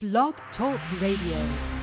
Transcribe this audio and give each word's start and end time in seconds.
Blog 0.00 0.34
Talk 0.56 0.78
Radio. 1.00 1.77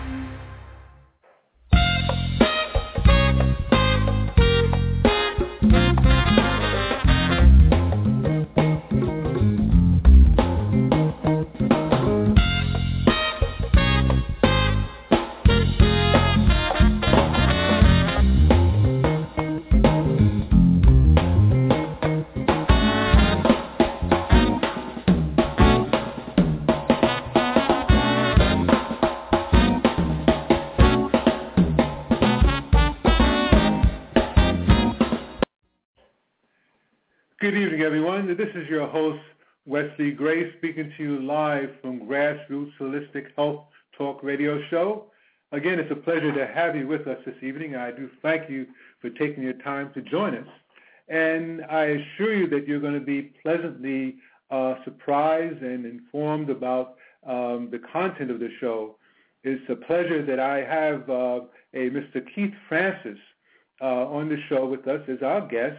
Is 38.66 38.72
your 38.72 38.88
host, 38.88 39.22
Wesley 39.68 40.12
Gray, 40.12 40.52
speaking 40.58 40.92
to 40.98 41.04
you 41.04 41.22
live 41.22 41.70
from 41.82 42.00
Grassroots 42.08 42.72
Holistic 42.80 43.28
Health 43.36 43.66
Talk 43.96 44.24
Radio 44.24 44.60
Show. 44.70 45.06
Again, 45.52 45.78
it's 45.78 45.92
a 45.92 45.96
pleasure 45.96 46.34
to 46.34 46.48
have 46.48 46.76
you 46.76 46.88
with 46.88 47.08
us 47.08 47.20
this 47.28 47.36
evening. 47.44 47.76
I 47.76 47.92
do 47.92 48.10
thank 48.24 48.50
you 48.50 48.66
for 49.02 49.12
taking 49.12 49.44
your 49.44 49.54
time 49.54 49.92
to 49.94 50.02
join 50.02 50.36
us. 50.36 50.48
And 51.10 51.64
I 51.66 51.84
assure 51.84 52.34
you 52.34 52.48
that 52.50 52.68
you're 52.68 52.80
going 52.80 53.00
to 53.00 53.06
be 53.06 53.34
pleasantly 53.44 54.16
uh, 54.50 54.76
surprised 54.84 55.62
and 55.62 55.86
informed 55.86 56.50
about 56.50 56.96
um, 57.28 57.70
the 57.72 57.82
content 57.94 58.32
of 58.32 58.40
the 58.40 58.50
show. 58.60 58.98
It's 59.44 59.70
a 59.70 59.76
pleasure 59.76 60.26
that 60.26 60.40
I 60.40 60.64
have 60.64 61.08
uh, 61.08 61.42
a 61.76 61.90
Mr. 61.92 62.26
Keith 62.34 62.54
Francis 62.68 63.20
uh, 63.80 64.08
on 64.08 64.28
the 64.28 64.38
show 64.50 64.66
with 64.66 64.88
us 64.88 65.02
as 65.08 65.22
our 65.22 65.42
guest 65.48 65.78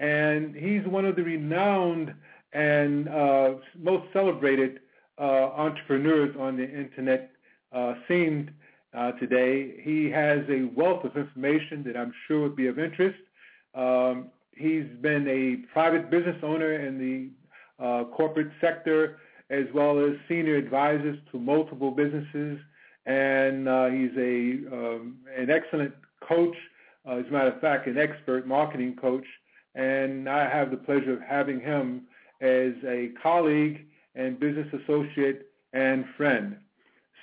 and 0.00 0.56
he's 0.56 0.84
one 0.86 1.04
of 1.04 1.14
the 1.14 1.22
renowned 1.22 2.14
and 2.52 3.08
uh, 3.08 3.54
most 3.78 4.12
celebrated 4.12 4.80
uh, 5.18 5.50
entrepreneurs 5.56 6.34
on 6.38 6.56
the 6.56 6.64
internet 6.64 7.30
uh, 7.72 7.94
scene 8.08 8.50
uh, 8.96 9.12
today. 9.12 9.80
He 9.82 10.10
has 10.10 10.40
a 10.48 10.70
wealth 10.74 11.04
of 11.04 11.16
information 11.16 11.84
that 11.84 11.96
I'm 11.96 12.12
sure 12.26 12.42
would 12.42 12.56
be 12.56 12.66
of 12.66 12.78
interest. 12.78 13.18
Um, 13.74 14.30
he's 14.56 14.86
been 15.00 15.28
a 15.28 15.72
private 15.72 16.10
business 16.10 16.36
owner 16.42 16.74
in 16.74 16.98
the 16.98 17.84
uh, 17.84 18.04
corporate 18.04 18.50
sector 18.60 19.18
as 19.50 19.64
well 19.74 19.98
as 19.98 20.12
senior 20.28 20.56
advisors 20.56 21.18
to 21.32 21.38
multiple 21.38 21.90
businesses, 21.90 22.58
and 23.06 23.68
uh, 23.68 23.86
he's 23.86 24.10
a 24.16 24.72
um, 24.72 25.16
an 25.36 25.50
excellent 25.50 25.92
coach. 26.26 26.54
as 27.06 27.24
a 27.26 27.30
matter 27.30 27.50
of 27.50 27.60
fact, 27.60 27.88
an 27.88 27.98
expert 27.98 28.46
marketing 28.46 28.94
coach 28.94 29.26
and 29.74 30.28
I 30.28 30.48
have 30.48 30.70
the 30.70 30.76
pleasure 30.76 31.12
of 31.12 31.20
having 31.22 31.60
him 31.60 32.02
as 32.40 32.72
a 32.86 33.10
colleague 33.22 33.86
and 34.14 34.38
business 34.38 34.66
associate 34.82 35.48
and 35.72 36.04
friend. 36.16 36.56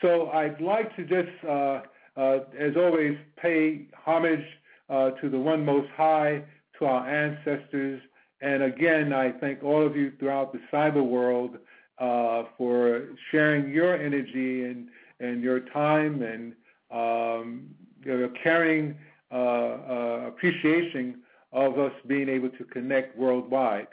So 0.02 0.30
I'd 0.30 0.62
like 0.62 0.96
to 0.96 1.04
just, 1.04 1.44
uh, 1.48 1.82
uh, 2.16 2.40
as 2.58 2.76
always, 2.76 3.18
pay 3.36 3.88
homage 3.96 4.46
uh, 4.90 5.12
to 5.12 5.30
the 5.30 5.40
one 5.40 5.66
most 5.66 5.90
high, 5.96 6.44
to 6.80 6.86
our 6.86 7.08
ancestors, 7.10 8.02
and 8.42 8.64
again, 8.64 9.14
I 9.14 9.32
thank 9.32 9.64
all 9.64 9.86
of 9.86 9.96
you 9.96 10.12
throughout 10.20 10.54
the 10.54 10.60
cyber 10.72 11.04
world 11.04 11.58
uh, 11.98 12.44
for 12.58 13.08
sharing 13.32 13.72
your 13.72 13.96
energy 13.96 14.66
and, 14.66 14.88
and 15.20 15.42
your 15.42 15.62
time 15.62 16.22
and 16.22 16.54
um, 16.92 17.70
your 18.06 18.30
caring 18.30 18.96
uh, 19.32 19.36
uh, 19.36 20.24
appreciation 20.28 21.22
of 21.52 21.80
us 21.80 21.94
being 22.06 22.30
able 22.30 22.50
to 22.50 22.64
connect 22.66 23.18
worldwide. 23.18 23.88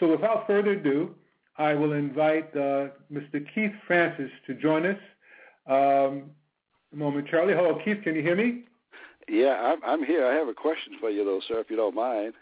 So 0.00 0.10
without 0.10 0.46
further 0.46 0.72
ado, 0.72 1.14
I 1.58 1.74
will 1.74 1.92
invite 1.92 2.56
uh, 2.56 2.88
Mr. 3.12 3.46
Keith 3.54 3.72
Francis 3.86 4.30
to 4.46 4.54
join 4.54 4.86
us 4.86 4.98
um, 5.66 6.30
momentarily. 6.92 7.52
Hello, 7.54 7.78
Keith. 7.84 7.98
Can 8.02 8.14
you 8.14 8.22
hear 8.22 8.34
me? 8.34 8.64
Yeah, 9.28 9.60
I'm, 9.60 9.84
I'm 9.84 10.04
here. 10.04 10.26
I 10.26 10.34
have 10.34 10.48
a 10.48 10.54
question 10.54 10.94
for 10.98 11.10
you, 11.10 11.24
though, 11.24 11.40
sir, 11.46 11.60
if 11.60 11.70
you 11.70 11.76
don't 11.76 11.94
mind. 11.94 12.32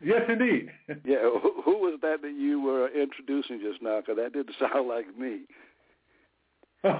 Yes, 0.00 0.22
indeed. 0.28 0.70
yeah, 1.04 1.18
who, 1.20 1.60
who 1.62 1.78
was 1.78 1.98
that 2.02 2.22
that 2.22 2.32
you 2.32 2.62
were 2.62 2.88
introducing 2.88 3.60
just 3.60 3.82
now? 3.82 4.00
Because 4.00 4.16
that 4.16 4.32
didn't 4.32 4.54
sound 4.58 4.88
like 4.88 5.18
me. 5.18 5.40
well, 6.84 6.96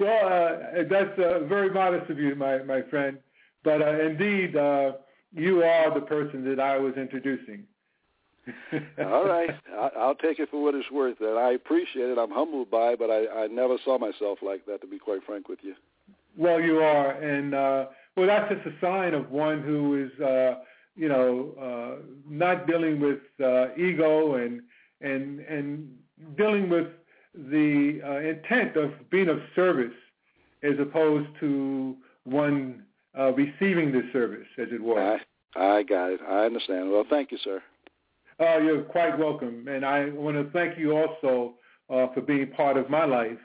uh, 0.00 0.82
that's 0.90 1.18
uh, 1.18 1.44
very 1.46 1.70
modest 1.70 2.10
of 2.10 2.18
you, 2.18 2.34
my, 2.34 2.58
my 2.62 2.82
friend. 2.82 3.18
But 3.62 3.82
uh, 3.82 4.00
indeed, 4.00 4.56
uh, 4.56 4.92
you 5.34 5.62
are 5.62 5.92
the 5.92 6.04
person 6.04 6.44
that 6.48 6.60
I 6.60 6.78
was 6.78 6.94
introducing. 6.96 7.64
All 8.98 9.24
right, 9.24 9.50
I'll 9.96 10.16
take 10.16 10.40
it 10.40 10.50
for 10.50 10.62
what 10.62 10.74
it's 10.74 10.90
worth. 10.90 11.20
And 11.20 11.38
I 11.38 11.52
appreciate 11.52 12.10
it. 12.10 12.18
I'm 12.18 12.30
humbled 12.30 12.70
by 12.70 12.92
it, 12.92 12.98
but 12.98 13.08
I, 13.08 13.44
I 13.44 13.46
never 13.46 13.76
saw 13.84 13.98
myself 13.98 14.38
like 14.42 14.66
that. 14.66 14.80
To 14.80 14.86
be 14.86 14.98
quite 14.98 15.20
frank 15.24 15.48
with 15.48 15.60
you. 15.62 15.74
Well, 16.36 16.60
you 16.60 16.78
are, 16.78 17.12
and 17.12 17.54
uh, 17.54 17.86
well, 18.16 18.26
that's 18.26 18.52
just 18.52 18.66
a 18.66 18.80
sign 18.80 19.14
of 19.14 19.30
one 19.30 19.62
who 19.62 20.04
is, 20.04 20.20
uh, 20.20 20.54
you 20.96 21.08
know, 21.08 21.54
uh, 21.60 22.02
not 22.28 22.66
dealing 22.66 23.00
with 23.00 23.20
uh, 23.42 23.74
ego 23.76 24.34
and 24.34 24.62
and 25.00 25.40
and 25.40 25.94
dealing 26.36 26.68
with 26.68 26.88
the 27.34 28.00
uh, 28.04 28.28
intent 28.28 28.76
of 28.76 28.92
being 29.10 29.28
of 29.28 29.38
service, 29.54 29.94
as 30.62 30.74
opposed 30.80 31.28
to 31.40 31.96
one 32.24 32.82
uh, 33.18 33.32
receiving 33.32 33.92
this 33.92 34.04
service, 34.12 34.46
as 34.58 34.68
it 34.72 34.82
were. 34.82 35.18
I, 35.56 35.78
I 35.78 35.82
got 35.82 36.10
it. 36.10 36.20
I 36.28 36.44
understand. 36.44 36.90
Well, 36.90 37.04
thank 37.08 37.32
you, 37.32 37.38
sir. 37.42 37.62
Uh, 38.40 38.58
you're 38.58 38.82
quite 38.82 39.18
welcome, 39.18 39.68
and 39.68 39.84
I 39.84 40.10
want 40.10 40.36
to 40.36 40.50
thank 40.52 40.78
you 40.78 40.96
also 40.96 41.54
uh, 41.90 42.06
for 42.14 42.22
being 42.22 42.50
part 42.52 42.76
of 42.76 42.88
my 42.88 43.04
life 43.04 43.38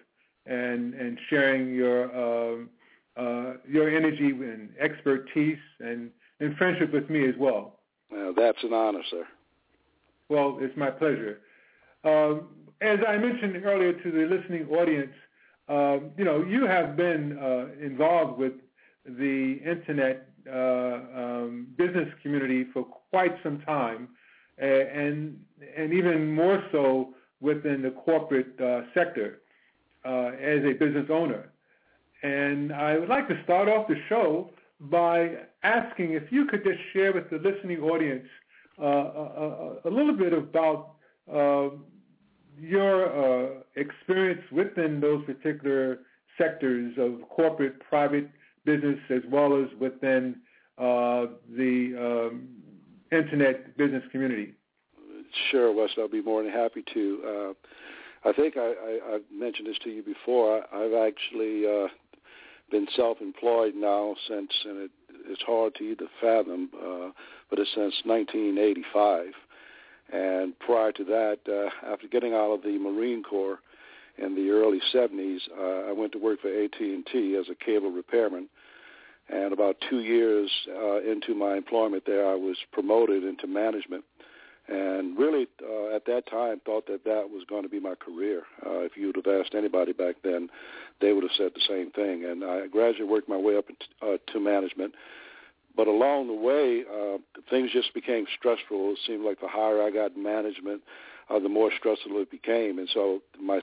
and 0.46 0.94
and 0.94 1.20
sharing 1.30 1.74
your 1.74 2.06
um, 2.16 2.70
uh, 3.18 3.54
your 3.68 3.90
energy 3.90 4.30
and 4.30 4.70
expertise 4.80 5.58
and, 5.80 6.12
and 6.40 6.56
friendship 6.56 6.94
with 6.94 7.10
me 7.10 7.28
as 7.28 7.36
well. 7.38 7.80
Well, 8.12 8.34
that's 8.36 8.64
an 8.64 8.74
honor, 8.74 9.02
sir. 9.10 9.24
Well, 10.30 10.60
it's 10.62 10.78
my 10.78 10.92
pleasure. 10.92 11.40
Um, 12.04 12.50
as 12.82 13.00
I 13.08 13.18
mentioned 13.18 13.66
earlier 13.66 13.94
to 13.94 14.12
the 14.12 14.36
listening 14.36 14.68
audience, 14.70 15.14
um, 15.68 16.12
you 16.18 16.24
know, 16.24 16.44
you 16.44 16.66
have 16.66 16.96
been 16.96 17.38
uh, 17.40 17.84
involved 17.84 18.40
with 18.40 18.54
the 19.08 19.60
internet 19.66 20.30
uh, 20.52 21.00
um, 21.16 21.68
business 21.78 22.08
community 22.22 22.66
for 22.74 22.84
quite 22.84 23.36
some 23.44 23.62
time, 23.62 24.10
and 24.58 25.40
and 25.76 25.94
even 25.94 26.34
more 26.34 26.64
so 26.72 27.14
within 27.40 27.82
the 27.82 27.92
corporate 27.92 28.60
uh, 28.60 28.82
sector 28.94 29.40
uh, 30.06 30.32
as 30.40 30.64
a 30.64 30.74
business 30.74 31.08
owner. 31.10 31.50
And 32.24 32.74
I 32.74 32.98
would 32.98 33.10
like 33.10 33.28
to 33.28 33.42
start 33.44 33.70
off 33.70 33.88
the 33.88 34.02
show 34.10 34.50
by 34.80 35.36
asking 35.64 36.14
if 36.14 36.32
you 36.32 36.46
could 36.46 36.64
just 36.64 36.80
share 36.94 37.14
with 37.14 37.30
the 37.30 37.38
listening 37.38 37.82
audience 37.82 38.28
uh, 38.80 38.86
a, 38.86 39.76
a, 39.86 39.90
little 39.90 40.16
bit 40.16 40.34
about 40.34 40.94
uh, 41.32 41.70
your 42.60 43.08
uh, 43.08 43.50
experience 43.76 44.42
within 44.52 45.00
those 45.00 45.24
particular 45.26 46.00
sectors 46.38 46.94
of 46.98 47.28
corporate, 47.30 47.80
private, 47.90 48.30
business 48.68 49.00
as 49.10 49.22
well 49.32 49.60
as 49.60 49.68
within 49.80 50.36
uh, 50.78 51.26
the 51.56 51.96
um, 51.98 52.48
internet 53.12 53.76
business 53.78 54.04
community? 54.12 54.54
Sure, 55.50 55.74
Wes. 55.74 55.90
I'll 55.98 56.08
be 56.08 56.22
more 56.22 56.44
than 56.44 56.52
happy 56.52 56.84
to. 56.94 57.22
Uh, 57.26 58.30
I 58.30 58.34
think 58.34 58.58
I, 58.58 58.74
I, 58.74 59.16
I've 59.16 59.22
mentioned 59.34 59.68
this 59.68 59.78
to 59.86 59.90
you 59.90 60.04
before. 60.04 60.64
I've 60.74 60.94
actually 60.94 61.66
uh, 61.66 61.88
been 62.70 62.88
self-employed 62.96 63.74
now 63.76 64.16
since, 64.28 64.52
and 64.66 64.78
it, 64.84 64.92
it's 65.28 65.42
hard 65.44 65.76
to 65.76 65.84
even 65.84 66.08
fathom, 66.22 66.70
uh, 66.76 67.12
but 67.50 67.60
it's 67.60 67.70
since 67.74 67.96
1985. 68.04 69.28
And 70.12 70.58
prior 70.60 70.92
to 70.94 71.04
that, 71.06 71.40
uh, 71.48 71.92
after 71.92 72.08
getting 72.08 72.34
out 72.34 72.52
of 72.52 72.64
the 72.64 72.78
Marine 72.78 73.24
Corps 73.24 73.60
in 74.18 74.36
the 74.36 74.50
early 74.50 74.82
70s, 74.94 75.40
uh, 75.58 75.90
I 75.90 75.92
went 75.92 76.12
to 76.14 76.18
work 76.18 76.42
for 76.42 76.48
AT&T 76.50 77.36
as 77.40 77.46
a 77.50 77.66
cable 77.66 77.92
repairman 77.92 78.50
and 79.30 79.52
about 79.52 79.78
two 79.90 80.00
years 80.00 80.50
uh, 80.70 81.02
into 81.02 81.36
my 81.36 81.56
employment 81.56 82.04
there, 82.06 82.28
I 82.30 82.36
was 82.36 82.58
promoted 82.72 83.24
into 83.24 83.48
management. 83.48 84.04
And 84.70 85.18
really, 85.18 85.48
uh, 85.64 85.96
at 85.96 86.06
that 86.06 86.24
time, 86.30 86.60
thought 86.66 86.88
that 86.88 87.06
that 87.06 87.30
was 87.30 87.46
going 87.50 87.64
to 87.64 87.70
be 87.70 87.80
my 87.80 87.96
career. 87.96 88.44
Uh, 88.66 88.80
if 88.80 88.98
you 88.98 89.08
would 89.08 89.16
have 89.16 89.28
asked 89.28 89.56
anybody 89.56 89.94
back 89.94 90.16
then, 90.24 90.50
they 91.00 91.14
would 91.14 91.24
have 91.24 91.32
said 91.38 91.52
the 91.56 91.62
same 91.68 91.90
thing. 91.92 92.26
And 92.26 92.44
I 92.44 92.68
gradually 92.68 93.08
worked 93.08 93.30
my 93.30 93.38
way 93.38 93.56
up 93.58 93.66
uh, 94.02 94.18
to 94.34 94.40
management. 94.40 94.94
But 95.76 95.88
along 95.88 96.28
the 96.28 96.34
way, 96.34 96.84
uh, 96.92 97.18
things 97.50 97.72
just 97.72 97.94
became 97.94 98.26
stressful. 98.38 98.92
It 98.92 99.00
seemed 99.06 99.24
like 99.24 99.40
the 99.40 99.48
higher 99.48 99.82
I 99.82 99.92
got 99.92 100.16
in 100.16 100.24
management, 100.24 100.82
uh, 101.30 101.40
the 101.40 101.50
more 101.50 101.72
stressful 101.78 102.20
it 102.20 102.32
became. 102.32 102.80
And 102.80 102.90
so 102.94 103.22
my 103.40 103.62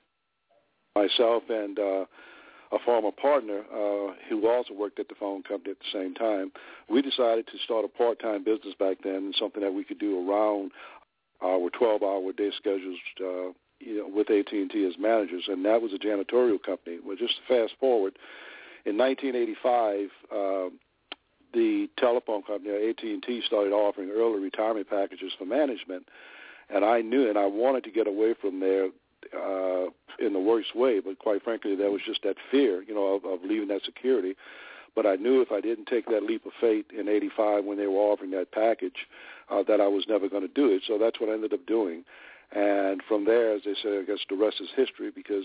myself 0.95 1.43
and 1.49 1.77
uh, 1.79 2.05
a 2.73 2.79
former 2.85 3.11
partner 3.11 3.61
uh, 3.73 4.15
who 4.29 4.49
also 4.49 4.75
worked 4.75 4.99
at 4.99 5.09
the 5.09 5.15
phone 5.15 5.43
company 5.43 5.73
at 5.73 5.79
the 5.79 5.99
same 5.99 6.15
time, 6.15 6.53
we 6.89 7.03
decided 7.03 7.47
to 7.47 7.59
start 7.65 7.85
a 7.85 7.89
part-time 7.89 8.45
business 8.45 8.75
back 8.79 8.99
then, 9.05 9.33
something 9.39 9.63
that 9.63 9.73
we 9.73 9.85
could 9.85 9.99
do 9.99 10.29
around 10.29 10.73
our 11.43 11.71
12-hour 11.71 12.33
day 12.33 12.51
schedules, 12.57 12.99
uh, 13.21 13.53
you 13.81 13.99
know, 13.99 14.09
with 14.09 14.31
AT&T 14.31 14.87
as 14.87 14.95
managers, 14.99 15.45
and 15.49 15.65
that 15.65 15.83
was 15.83 15.93
a 15.93 15.99
janitorial 15.99 16.63
company. 16.63 16.99
Well, 17.05 17.17
just 17.17 17.35
to 17.37 17.43
fast 17.47 17.79
forward, 17.79 18.17
in 18.87 18.97
1985, 18.97 20.09
uh, 20.31 20.71
the 21.53 21.89
telephone 21.99 22.43
company, 22.43 22.91
AT&T, 22.91 23.43
started 23.47 23.73
offering 23.73 24.11
early 24.11 24.41
retirement 24.41 24.89
packages 24.89 25.33
for 25.39 25.45
management, 25.45 26.09
and 26.71 26.85
I 26.85 27.03
knew, 27.03 27.29
and 27.29 27.39
I 27.39 27.47
wanted 27.47 27.85
to 27.85 27.91
get 27.91 28.07
away 28.07 28.35
from 28.41 28.61
there 28.61 28.89
uh, 29.33 29.87
in 30.25 30.33
the 30.33 30.41
worst 30.41 30.75
way. 30.75 31.01
But 31.01 31.19
quite 31.19 31.43
frankly, 31.43 31.75
there 31.77 31.91
was 31.91 32.03
just 32.05 32.23
that 32.23 32.37
fear, 32.51 32.83
you 32.83 32.95
know, 32.95 33.15
of, 33.15 33.25
of 33.25 33.45
leaving 33.45 33.69
that 33.69 33.85
security. 33.85 34.35
But 34.95 35.07
I 35.07 35.17
knew 35.17 35.41
if 35.41 35.51
I 35.51 35.61
didn't 35.61 35.87
take 35.87 36.07
that 36.07 36.23
leap 36.23 36.47
of 36.47 36.53
faith 36.61 36.87
in 36.97 37.09
'85 37.09 37.65
when 37.65 37.79
they 37.79 37.87
were 37.87 37.99
offering 37.99 38.31
that 38.33 38.53
package, 38.53 39.07
uh, 39.51 39.63
that 39.65 39.81
I 39.81 39.89
was 39.89 40.05
never 40.09 40.29
going 40.29 40.47
to 40.47 40.55
do 40.55 40.71
it. 40.71 40.83
So 40.87 40.99
that's 40.99 41.21
what 41.21 41.31
I 41.31 41.35
ended 41.35 41.53
up 41.53 41.67
doing. 41.67 42.05
And 42.53 43.03
from 43.09 43.25
there, 43.25 43.53
as 43.55 43.63
they 43.65 43.75
say, 43.75 43.99
I 43.99 44.03
guess 44.03 44.19
the 44.29 44.37
rest 44.37 44.61
is 44.61 44.69
history 44.77 45.11
because 45.11 45.45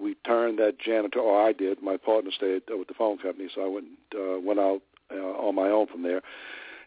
we 0.00 0.14
turned 0.26 0.58
that 0.60 0.78
janitor, 0.78 1.18
or 1.18 1.44
I 1.44 1.52
did. 1.52 1.82
My 1.82 1.96
partner 1.96 2.30
stayed 2.30 2.62
with 2.68 2.86
the 2.86 2.94
phone 2.94 3.18
company, 3.18 3.48
so 3.52 3.64
I 3.64 3.68
went 3.68 3.86
uh, 4.14 4.40
went 4.40 4.60
out 4.60 4.82
uh, 5.12 5.16
on 5.16 5.54
my 5.54 5.68
own 5.68 5.86
from 5.88 6.02
there 6.02 6.22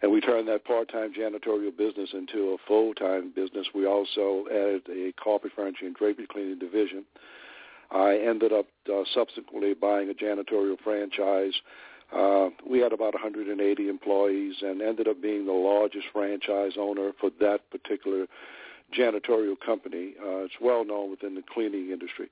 and 0.02 0.12
we 0.12 0.22
turned 0.22 0.48
that 0.48 0.66
part-time 0.66 1.14
janitorial 1.14 1.76
business 1.76 2.10
into 2.14 2.50
a 2.52 2.58
full-time 2.68 3.32
business. 3.36 3.68
We 3.74 3.86
also 3.86 4.46
added 4.52 4.84
a 4.90 5.14
carpet 5.22 5.52
furniture 5.56 5.86
and 5.86 5.96
drapery 5.96 6.28
cleaning 6.28 6.60
division. 6.60 7.06
I 7.92 8.18
ended 8.18 8.52
up 8.52 8.68
uh, 8.92 9.04
subsequently 9.14 9.74
buying 9.74 10.10
a 10.10 10.14
janitorial 10.14 10.78
franchise. 10.84 11.54
Uh, 12.16 12.50
we 12.70 12.80
had 12.80 12.94
about 12.94 13.14
180 13.14 13.90
employees 13.90 14.56
and 14.62 14.82
ended 14.82 15.08
up 15.08 15.22
being 15.22 15.46
the 15.46 15.52
largest 15.52 16.08
franchise 16.14 16.74
owner 16.78 17.12
for 17.20 17.30
that 17.40 17.70
particular 17.70 18.28
janitorial 18.98 19.56
company. 19.60 20.14
Uh, 20.22 20.46
it's 20.46 20.56
well 20.62 20.86
known 20.86 21.10
within 21.10 21.36
the 21.36 21.44
cleaning 21.54 21.92
industry. 21.92 22.30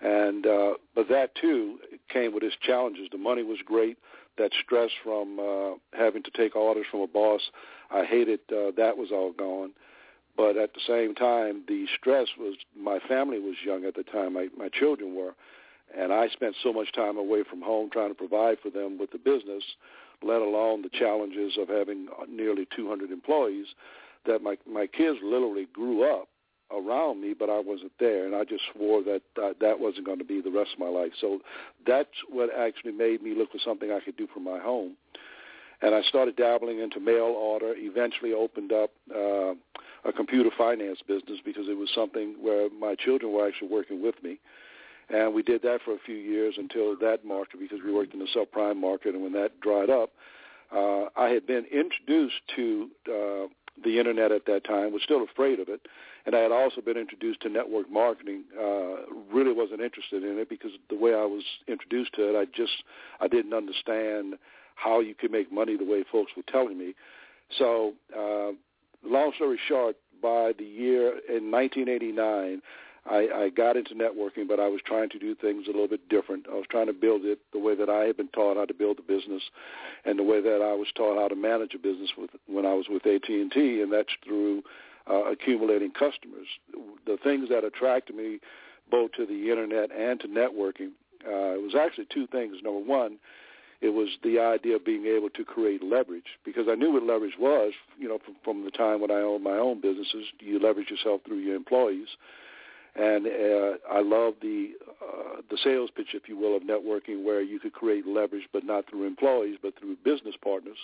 And 0.00 0.46
uh, 0.46 0.74
but 0.94 1.08
that 1.08 1.34
too 1.34 1.78
came 2.08 2.32
with 2.32 2.42
its 2.42 2.56
challenges. 2.62 3.08
The 3.10 3.18
money 3.18 3.42
was 3.42 3.58
great 3.64 3.98
that 4.38 4.52
stress 4.64 4.90
from 5.02 5.38
uh, 5.38 5.74
having 5.92 6.22
to 6.22 6.30
take 6.30 6.56
orders 6.56 6.86
from 6.90 7.00
a 7.00 7.06
boss. 7.06 7.50
I 7.90 8.04
hated 8.04 8.40
uh, 8.50 8.72
that 8.76 8.96
was 8.96 9.10
all 9.12 9.32
gone. 9.32 9.72
But 10.36 10.56
at 10.56 10.72
the 10.72 10.80
same 10.86 11.14
time, 11.14 11.62
the 11.66 11.86
stress 11.98 12.28
was 12.38 12.54
my 12.76 13.00
family 13.00 13.40
was 13.40 13.56
young 13.64 13.84
at 13.84 13.96
the 13.96 14.04
time. 14.04 14.34
My 14.34 14.48
my 14.56 14.68
children 14.68 15.14
were, 15.14 15.34
and 15.96 16.12
I 16.12 16.28
spent 16.28 16.54
so 16.62 16.72
much 16.72 16.92
time 16.92 17.16
away 17.16 17.42
from 17.42 17.60
home 17.60 17.90
trying 17.90 18.10
to 18.10 18.14
provide 18.14 18.58
for 18.60 18.70
them 18.70 18.98
with 18.98 19.10
the 19.10 19.18
business, 19.18 19.64
let 20.22 20.40
alone 20.40 20.82
the 20.82 20.90
challenges 20.90 21.58
of 21.58 21.68
having 21.68 22.08
nearly 22.28 22.66
200 22.74 23.10
employees, 23.10 23.66
that 24.26 24.42
my 24.42 24.56
my 24.70 24.86
kids 24.86 25.18
literally 25.22 25.66
grew 25.72 26.04
up 26.04 26.28
around 26.70 27.20
me, 27.20 27.34
but 27.38 27.48
I 27.48 27.60
wasn't 27.60 27.92
there, 27.98 28.26
and 28.26 28.34
I 28.34 28.44
just 28.44 28.62
swore 28.74 29.02
that 29.02 29.22
uh, 29.42 29.52
that 29.60 29.80
wasn't 29.80 30.06
going 30.06 30.18
to 30.18 30.24
be 30.24 30.40
the 30.40 30.50
rest 30.50 30.70
of 30.74 30.78
my 30.78 30.88
life. 30.88 31.12
So 31.20 31.40
that's 31.86 32.08
what 32.28 32.50
actually 32.56 32.92
made 32.92 33.22
me 33.22 33.34
look 33.34 33.52
for 33.52 33.58
something 33.64 33.90
I 33.90 34.00
could 34.00 34.16
do 34.16 34.28
from 34.32 34.44
my 34.44 34.58
home. 34.58 34.96
And 35.80 35.94
I 35.94 36.02
started 36.02 36.36
dabbling 36.36 36.80
into 36.80 36.98
mail 36.98 37.34
order. 37.38 37.72
Eventually, 37.76 38.32
opened 38.32 38.72
up 38.72 38.90
uh, 39.14 39.54
a 40.04 40.12
computer 40.14 40.50
finance 40.56 40.98
business 41.06 41.38
because 41.44 41.68
it 41.68 41.76
was 41.76 41.88
something 41.94 42.34
where 42.40 42.68
my 42.70 42.94
children 42.96 43.32
were 43.32 43.46
actually 43.46 43.68
working 43.68 44.02
with 44.02 44.16
me. 44.22 44.40
And 45.08 45.34
we 45.34 45.42
did 45.42 45.62
that 45.62 45.80
for 45.84 45.94
a 45.94 45.98
few 46.04 46.16
years 46.16 46.54
until 46.58 46.96
that 46.98 47.24
market, 47.24 47.60
because 47.60 47.78
we 47.84 47.92
worked 47.92 48.12
in 48.12 48.20
the 48.20 48.28
subprime 48.36 48.76
market, 48.76 49.14
and 49.14 49.22
when 49.22 49.32
that 49.32 49.58
dried 49.60 49.88
up, 49.88 50.10
uh, 50.74 51.04
I 51.16 51.28
had 51.30 51.46
been 51.46 51.64
introduced 51.64 52.42
to 52.56 52.88
uh, 53.06 53.46
the 53.82 53.98
internet 53.98 54.32
at 54.32 54.44
that 54.46 54.64
time, 54.64 54.92
was 54.92 55.02
still 55.02 55.22
afraid 55.22 55.60
of 55.60 55.68
it, 55.68 55.80
and 56.28 56.36
I 56.36 56.40
had 56.40 56.52
also 56.52 56.82
been 56.82 56.98
introduced 56.98 57.40
to 57.40 57.48
network 57.48 57.90
marketing. 57.90 58.44
Uh, 58.54 59.06
really 59.32 59.54
wasn't 59.54 59.80
interested 59.80 60.22
in 60.22 60.38
it 60.38 60.50
because 60.50 60.72
the 60.90 60.94
way 60.94 61.14
I 61.14 61.24
was 61.24 61.42
introduced 61.66 62.12
to 62.16 62.28
it, 62.28 62.38
I 62.38 62.44
just 62.54 62.84
I 63.18 63.28
didn't 63.28 63.54
understand 63.54 64.34
how 64.74 65.00
you 65.00 65.14
could 65.14 65.32
make 65.32 65.50
money 65.50 65.78
the 65.78 65.86
way 65.86 66.04
folks 66.12 66.32
were 66.36 66.42
telling 66.46 66.76
me. 66.76 66.94
So, 67.56 67.94
uh, 68.14 68.50
long 69.02 69.32
story 69.36 69.58
short, 69.68 69.96
by 70.20 70.52
the 70.58 70.66
year 70.66 71.12
in 71.30 71.50
1989, 71.50 72.60
I, 73.10 73.44
I 73.44 73.48
got 73.48 73.78
into 73.78 73.94
networking, 73.94 74.46
but 74.46 74.60
I 74.60 74.68
was 74.68 74.82
trying 74.84 75.08
to 75.08 75.18
do 75.18 75.34
things 75.34 75.64
a 75.66 75.70
little 75.70 75.88
bit 75.88 76.10
different. 76.10 76.44
I 76.52 76.56
was 76.56 76.66
trying 76.70 76.88
to 76.88 76.92
build 76.92 77.24
it 77.24 77.38
the 77.54 77.58
way 77.58 77.74
that 77.74 77.88
I 77.88 78.04
had 78.04 78.18
been 78.18 78.28
taught 78.28 78.58
how 78.58 78.66
to 78.66 78.74
build 78.74 78.98
a 78.98 79.02
business, 79.02 79.44
and 80.04 80.18
the 80.18 80.24
way 80.24 80.42
that 80.42 80.60
I 80.60 80.74
was 80.74 80.88
taught 80.94 81.16
how 81.16 81.28
to 81.28 81.36
manage 81.36 81.72
a 81.72 81.78
business 81.78 82.10
with 82.18 82.28
when 82.46 82.66
I 82.66 82.74
was 82.74 82.84
with 82.90 83.06
AT 83.06 83.30
and 83.30 83.50
T, 83.50 83.80
and 83.80 83.90
that's 83.90 84.12
through 84.22 84.62
uh, 85.08 85.24
accumulating 85.24 85.90
customers. 85.90 86.46
The 87.06 87.18
things 87.22 87.48
that 87.48 87.64
attracted 87.64 88.16
me 88.16 88.40
both 88.90 89.12
to 89.12 89.26
the 89.26 89.50
internet 89.50 89.90
and 89.92 90.18
to 90.20 90.28
networking, 90.28 90.90
uh, 91.26 91.54
it 91.56 91.62
was 91.62 91.74
actually 91.74 92.06
two 92.12 92.26
things. 92.26 92.56
Number 92.62 92.80
one, 92.80 93.18
it 93.80 93.90
was 93.90 94.08
the 94.24 94.40
idea 94.40 94.76
of 94.76 94.84
being 94.84 95.06
able 95.06 95.30
to 95.30 95.44
create 95.44 95.82
leverage 95.84 96.38
because 96.44 96.66
I 96.68 96.74
knew 96.74 96.92
what 96.92 97.04
leverage 97.04 97.36
was, 97.38 97.72
you 97.98 98.08
know, 98.08 98.18
from, 98.24 98.34
from 98.42 98.64
the 98.64 98.70
time 98.70 99.00
when 99.00 99.10
I 99.10 99.20
owned 99.20 99.44
my 99.44 99.56
own 99.56 99.80
businesses. 99.80 100.26
You 100.40 100.58
leverage 100.58 100.90
yourself 100.90 101.20
through 101.24 101.38
your 101.38 101.54
employees 101.54 102.08
and 102.98 103.26
uh, 103.26 103.76
I 103.90 104.00
love 104.00 104.34
the 104.42 104.72
uh, 105.00 105.40
the 105.50 105.58
sales 105.62 105.90
pitch, 105.94 106.08
if 106.14 106.28
you 106.28 106.36
will, 106.36 106.56
of 106.56 106.62
networking, 106.62 107.22
where 107.22 107.40
you 107.40 107.60
could 107.60 107.72
create 107.72 108.06
leverage, 108.06 108.48
but 108.52 108.64
not 108.64 108.88
through 108.88 109.06
employees, 109.06 109.58
but 109.62 109.78
through 109.78 109.96
business 110.04 110.34
partners. 110.42 110.76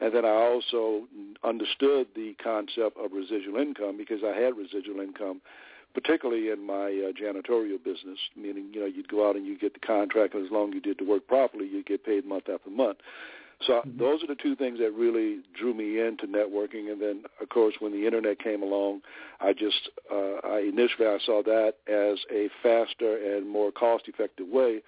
And 0.00 0.14
then 0.14 0.24
I 0.24 0.30
also 0.30 1.04
understood 1.42 2.08
the 2.14 2.34
concept 2.42 2.98
of 2.98 3.12
residual 3.12 3.56
income 3.56 3.96
because 3.96 4.20
I 4.24 4.38
had 4.38 4.56
residual 4.56 5.00
income, 5.00 5.40
particularly 5.94 6.50
in 6.50 6.66
my 6.66 6.88
uh, 6.88 7.12
janitorial 7.12 7.82
business. 7.82 8.18
Meaning, 8.36 8.70
you 8.72 8.80
know, 8.80 8.86
you'd 8.86 9.08
go 9.08 9.28
out 9.28 9.36
and 9.36 9.46
you 9.46 9.58
get 9.58 9.72
the 9.72 9.80
contract, 9.80 10.34
and 10.34 10.44
as 10.44 10.52
long 10.52 10.68
as 10.68 10.74
you 10.74 10.80
did 10.80 10.98
the 10.98 11.10
work 11.10 11.26
properly, 11.26 11.66
you'd 11.66 11.86
get 11.86 12.04
paid 12.04 12.26
month 12.26 12.48
after 12.52 12.68
month. 12.70 12.98
So 13.66 13.72
mm-hmm. 13.72 13.98
those 13.98 14.22
are 14.22 14.26
the 14.26 14.34
two 14.34 14.54
things 14.54 14.78
that 14.80 14.92
really 14.92 15.38
drew 15.58 15.72
me 15.72 15.98
into 15.98 16.26
networking. 16.26 16.92
And 16.92 17.00
then, 17.00 17.22
of 17.40 17.48
course, 17.48 17.74
when 17.78 17.92
the 17.92 18.04
internet 18.04 18.38
came 18.38 18.62
along, 18.62 19.00
I 19.40 19.54
just 19.54 19.88
uh, 20.12 20.46
I 20.46 20.58
initially 20.60 21.06
I 21.06 21.18
saw 21.24 21.42
that 21.42 21.74
as 21.88 22.18
a 22.30 22.50
faster 22.62 23.16
and 23.16 23.48
more 23.48 23.72
cost-effective 23.72 24.46
way 24.46 24.82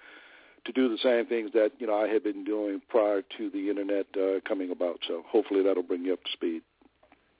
to 0.73 0.81
do 0.81 0.89
the 0.89 1.01
same 1.01 1.25
things 1.25 1.51
that 1.53 1.71
you 1.79 1.87
know 1.87 1.95
I 1.95 2.07
had 2.07 2.23
been 2.23 2.43
doing 2.43 2.81
prior 2.89 3.21
to 3.37 3.49
the 3.49 3.69
internet 3.69 4.05
uh, 4.15 4.39
coming 4.47 4.71
about. 4.71 4.99
So 5.07 5.23
hopefully 5.27 5.63
that'll 5.63 5.83
bring 5.83 6.05
you 6.05 6.13
up 6.13 6.23
to 6.23 6.31
speed. 6.31 6.61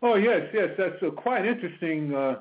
Oh 0.01 0.15
yes, 0.15 0.41
yes, 0.53 0.69
that's 0.77 1.01
a 1.01 1.11
quite 1.11 1.45
interesting 1.45 2.13
uh, 2.15 2.35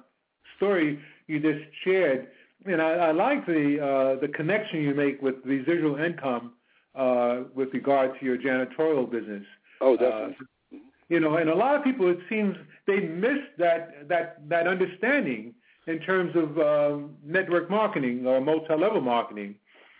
story 0.56 1.00
you 1.26 1.40
just 1.40 1.64
shared, 1.84 2.28
and 2.64 2.80
I, 2.80 2.90
I 2.90 3.12
like 3.12 3.46
the 3.46 3.78
uh, 3.80 4.20
the 4.20 4.28
connection 4.28 4.82
you 4.82 4.94
make 4.94 5.20
with 5.20 5.36
residual 5.44 5.96
income 5.96 6.52
uh, 6.94 7.40
with 7.54 7.72
regard 7.72 8.18
to 8.18 8.24
your 8.24 8.38
janitorial 8.38 9.10
business. 9.10 9.44
Oh, 9.80 9.96
definitely. 9.96 10.36
Uh, 10.40 10.76
you 11.08 11.20
know, 11.20 11.36
and 11.36 11.48
a 11.48 11.54
lot 11.54 11.74
of 11.74 11.82
people, 11.82 12.10
it 12.10 12.18
seems, 12.28 12.54
they 12.86 13.00
miss 13.00 13.38
that 13.58 14.08
that 14.08 14.48
that 14.48 14.66
understanding 14.66 15.54
in 15.86 15.98
terms 16.00 16.34
of 16.36 16.58
um, 16.58 17.16
network 17.24 17.70
marketing 17.70 18.26
or 18.26 18.40
multi-level 18.40 19.00
marketing. 19.00 19.54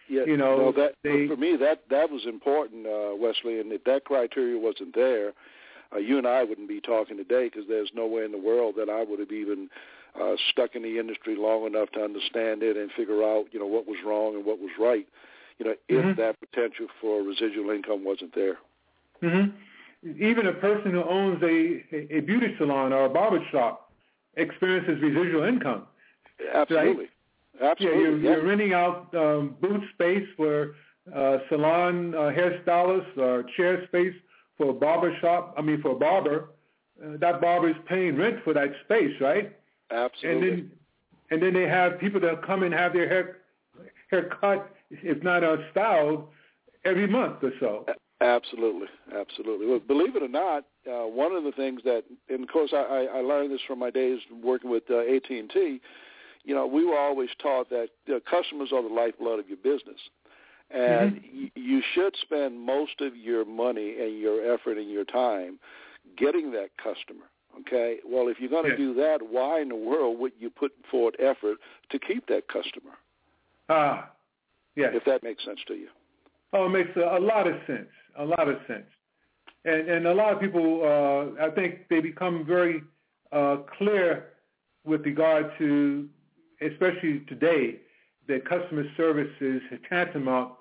Yeah, 0.09 0.25
you 0.25 0.37
know, 0.37 0.57
no, 0.57 0.73
that 0.73 0.95
they, 1.03 1.29
for 1.29 1.37
me 1.37 1.57
that 1.57 1.83
that 1.91 2.11
was 2.11 2.23
important, 2.27 2.87
uh, 2.87 3.15
Wesley. 3.15 3.61
And 3.61 3.73
if 3.73 3.85
that 3.85 4.05
criteria 4.05 4.59
wasn't 4.59 4.95
there, 4.95 5.33
uh, 5.95 5.99
you 5.99 6.19
and 6.19 6.27
I 6.27 6.45
wouldn't 6.45 6.69
be 6.69 6.81
talking 6.81 7.17
today 7.17 7.51
because 7.53 7.69
there's 7.69 7.91
no 7.95 8.07
way 8.07 8.25
in 8.25 8.33
the 8.33 8.39
world 8.39 8.75
that 8.79 8.89
I 8.89 9.05
would 9.05 9.21
have 9.21 9.33
even 9.33 9.69
uh, 10.19 10.35
stuck 10.51 10.75
in 10.75 10.83
the 10.83 10.99
industry 10.99 11.37
long 11.37 11.67
enough 11.67 11.91
to 11.93 12.01
understand 12.01 12.63
it 12.63 12.77
and 12.77 12.91
figure 12.93 13.23
out, 13.23 13.47
you 13.53 13.61
know, 13.61 13.67
what 13.67 13.87
was 13.87 13.99
wrong 14.05 14.35
and 14.35 14.45
what 14.45 14.59
was 14.59 14.71
right 14.79 15.07
you 15.59 15.67
know, 15.67 15.75
if 15.89 16.05
mm-hmm. 16.05 16.21
that 16.21 16.37
potential 16.41 16.87
for 17.01 17.23
residual 17.23 17.71
income 17.71 18.05
wasn't 18.05 18.35
there. 18.35 18.59
Mm-hmm. 19.23 20.23
Even 20.23 20.47
a 20.47 20.53
person 20.53 20.93
who 20.93 21.03
owns 21.03 21.43
a, 21.43 22.17
a 22.17 22.21
beauty 22.21 22.55
salon 22.57 22.93
or 22.93 23.07
a 23.07 23.09
barber 23.09 23.45
shop 23.51 23.91
experiences 24.37 25.03
residual 25.03 25.43
income. 25.43 25.83
Absolutely. 26.55 27.05
Right? 27.05 27.11
Absolutely. 27.63 28.03
Yeah, 28.03 28.09
you're, 28.09 28.19
you're 28.19 28.47
renting 28.47 28.73
out 28.73 29.15
um, 29.15 29.57
booth 29.61 29.83
space 29.95 30.27
for 30.37 30.75
uh, 31.15 31.39
salon 31.49 32.15
uh, 32.15 32.31
hairstylist 32.31 33.17
or 33.17 33.45
chair 33.57 33.87
space 33.89 34.15
for 34.57 34.71
a 34.71 34.75
barber 34.75 35.17
shop. 35.21 35.55
I 35.57 35.63
mean, 35.63 35.81
for 35.81 35.93
a 35.93 35.99
barber. 35.99 36.51
Uh, 37.03 37.17
that 37.19 37.41
barber 37.41 37.71
is 37.71 37.77
paying 37.87 38.17
rent 38.17 38.39
for 38.43 38.53
that 38.55 38.71
space, 38.85 39.15
right? 39.21 39.57
Absolutely. 39.91 40.31
And 40.31 40.59
then, 40.59 40.71
and 41.31 41.43
then 41.43 41.55
they 41.55 41.69
have 41.69 41.99
people 42.01 42.21
that 42.21 42.45
come 42.45 42.63
and 42.63 42.75
have 42.75 42.93
their 42.93 43.09
hair 43.09 43.39
hair 44.11 44.31
cut 44.41 44.75
if 44.91 45.23
not 45.23 45.43
styled, 45.71 46.29
every 46.85 47.07
month 47.07 47.43
or 47.43 47.53
so. 47.61 47.87
Absolutely, 48.21 48.89
absolutely. 49.17 49.67
Well, 49.67 49.79
believe 49.79 50.17
it 50.17 50.23
or 50.23 50.29
not, 50.29 50.65
uh, 50.91 51.07
one 51.07 51.33
of 51.33 51.45
the 51.45 51.53
things 51.53 51.83
that, 51.85 52.03
and 52.29 52.43
of 52.43 52.49
course, 52.49 52.71
I, 52.73 53.07
I 53.15 53.21
learned 53.21 53.53
this 53.53 53.61
from 53.67 53.79
my 53.79 53.91
days 53.91 54.19
working 54.43 54.71
with 54.71 54.85
uh, 54.91 54.99
AT 54.99 55.31
and 55.31 55.49
T. 55.51 55.81
you 56.49 56.55
know, 56.55 56.67
we 56.67 56.83
were 56.83 56.99
always 56.99 57.29
taught 57.43 57.69
that 57.69 57.89
you 58.07 58.15
know, 58.15 58.21
customers 58.21 58.71
are 58.75 58.83
the 58.83 58.89
lifeblood 58.89 59.39
of 59.39 59.49
your 59.49 59.59
business. 59.59 60.01
And 60.71 61.17
mm-hmm. 61.17 61.43
y- 61.43 61.51
you 61.55 61.83
should 61.95 62.17
spend 62.23 62.59
most 62.59 63.03
of 63.03 63.15
your 63.15 63.45
money 63.45 63.97
and 64.01 64.19
your 64.19 64.55
effort 64.55 64.79
and 64.79 64.91
your 64.91 65.05
time 65.05 65.59
getting 66.17 66.51
that 66.53 66.71
customer. 66.83 67.27
Okay. 67.61 67.99
Well, 68.07 68.29
if 68.29 68.41
you're 68.41 68.49
going 68.49 68.65
to 68.65 68.71
yes. 68.71 68.79
do 68.79 68.95
that, 68.95 69.19
why 69.29 69.61
in 69.61 69.69
the 69.69 69.77
world 69.77 70.19
would 70.21 70.33
you 70.39 70.49
put 70.49 70.73
forward 70.91 71.17
effort 71.19 71.59
to 71.91 71.99
keep 71.99 72.27
that 72.29 72.49
customer? 72.49 72.95
Ah, 73.69 74.11
yes. 74.75 74.93
If 74.95 75.05
that 75.05 75.23
makes 75.23 75.45
sense 75.45 75.61
to 75.69 75.75
you. 75.75 75.89
Oh, 76.55 76.65
it 76.65 76.71
makes 76.71 76.97
a, 76.97 77.19
a 77.19 77.21
lot 77.21 77.47
of 77.47 77.57
sense. 77.67 77.89
A 78.19 78.25
lot 78.25 78.49
of 78.49 78.57
sense. 78.67 78.87
And 79.67 79.87
and 79.89 80.07
a 80.07 80.15
lot 80.15 80.33
of 80.33 80.41
people, 80.41 80.81
uh, 80.83 81.45
I 81.45 81.51
think, 81.51 81.89
they 81.91 82.01
become 82.01 82.47
very 82.47 82.83
uh, 83.33 83.59
clear 83.77 84.29
with 84.85 85.05
regard 85.05 85.51
to, 85.59 86.09
especially 86.61 87.21
today, 87.29 87.77
that 88.29 88.49
customer 88.49 88.85
service 88.97 89.33
is 89.41 89.61
tantamount 89.89 90.53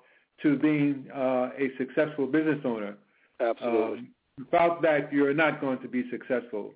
to 0.42 0.56
being 0.56 1.06
uh, 1.14 1.50
a 1.58 1.70
successful 1.76 2.26
business 2.26 2.60
owner. 2.64 2.96
Absolutely. 3.40 3.98
Um, 3.98 4.08
without 4.38 4.82
that, 4.82 5.12
you're 5.12 5.34
not 5.34 5.60
going 5.60 5.78
to 5.80 5.88
be 5.88 6.04
successful. 6.10 6.72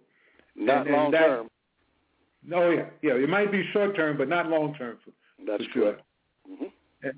Not 0.56 0.86
and, 0.86 0.96
long 0.96 1.04
and 1.06 1.14
that, 1.14 1.26
term. 1.26 1.48
No, 2.44 2.70
yeah, 2.70 2.86
yeah. 3.02 3.12
It 3.14 3.28
might 3.28 3.52
be 3.52 3.64
short 3.72 3.96
term, 3.96 4.18
but 4.18 4.28
not 4.28 4.48
long 4.48 4.74
term. 4.74 4.98
For, 5.04 5.12
That's 5.46 5.64
for 5.66 5.72
sure. 5.72 5.96
Mm-hmm. 6.50 6.64
And 7.04 7.14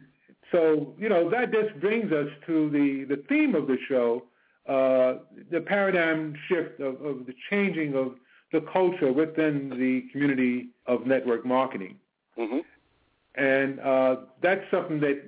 so 0.52 0.94
you 0.99 1.08
know 1.08 1.30
that 1.30 1.52
just 1.52 1.80
brings 1.80 2.12
us 2.12 2.28
to 2.46 2.70
the 2.70 3.04
the 3.14 3.23
theme 3.28 3.54
of 3.54 3.66
the 3.66 3.78
show, 3.88 4.25
uh, 4.68 5.25
the 5.50 5.61
paradigm 5.61 6.34
shift 6.49 6.80
of, 6.80 7.02
of 7.02 7.26
the 7.26 7.34
changing 7.50 7.94
of 7.94 8.12
the 8.54 8.61
culture 8.73 9.12
within 9.12 9.54
the 9.84 9.94
community 10.12 10.68
of 10.87 11.06
network 11.06 11.44
marketing. 11.44 11.96
Mm-hmm. 12.38 12.61
And 13.34 13.80
uh, 13.80 14.16
that's 14.40 14.64
something 14.70 15.00
that 15.00 15.18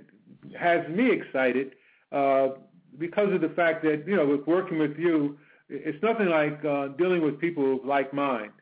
has 0.59 0.89
me 0.89 1.11
excited 1.11 1.73
uh, 2.13 2.51
because 2.99 3.31
of 3.35 3.41
the 3.41 3.49
fact 3.61 3.83
that, 3.83 4.05
you 4.07 4.17
know, 4.17 4.27
with 4.27 4.47
working 4.47 4.79
with 4.79 4.97
you, 4.97 5.37
it's 5.69 6.01
nothing 6.03 6.29
like 6.29 6.65
uh, 6.65 6.89
dealing 7.03 7.23
with 7.23 7.41
people 7.41 7.67
of 7.75 7.85
like 7.85 8.15
mind, 8.15 8.53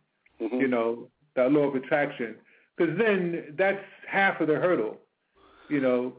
mm-hmm. 0.40 0.58
you 0.62 0.68
know, 0.68 1.08
that 1.36 1.52
law 1.52 1.64
of 1.68 1.74
attraction. 1.74 2.36
Because 2.74 2.96
then 2.96 3.54
that's 3.58 3.84
half 4.08 4.40
of 4.40 4.48
the 4.48 4.54
hurdle, 4.54 4.96
you 5.68 5.80
know. 5.80 6.14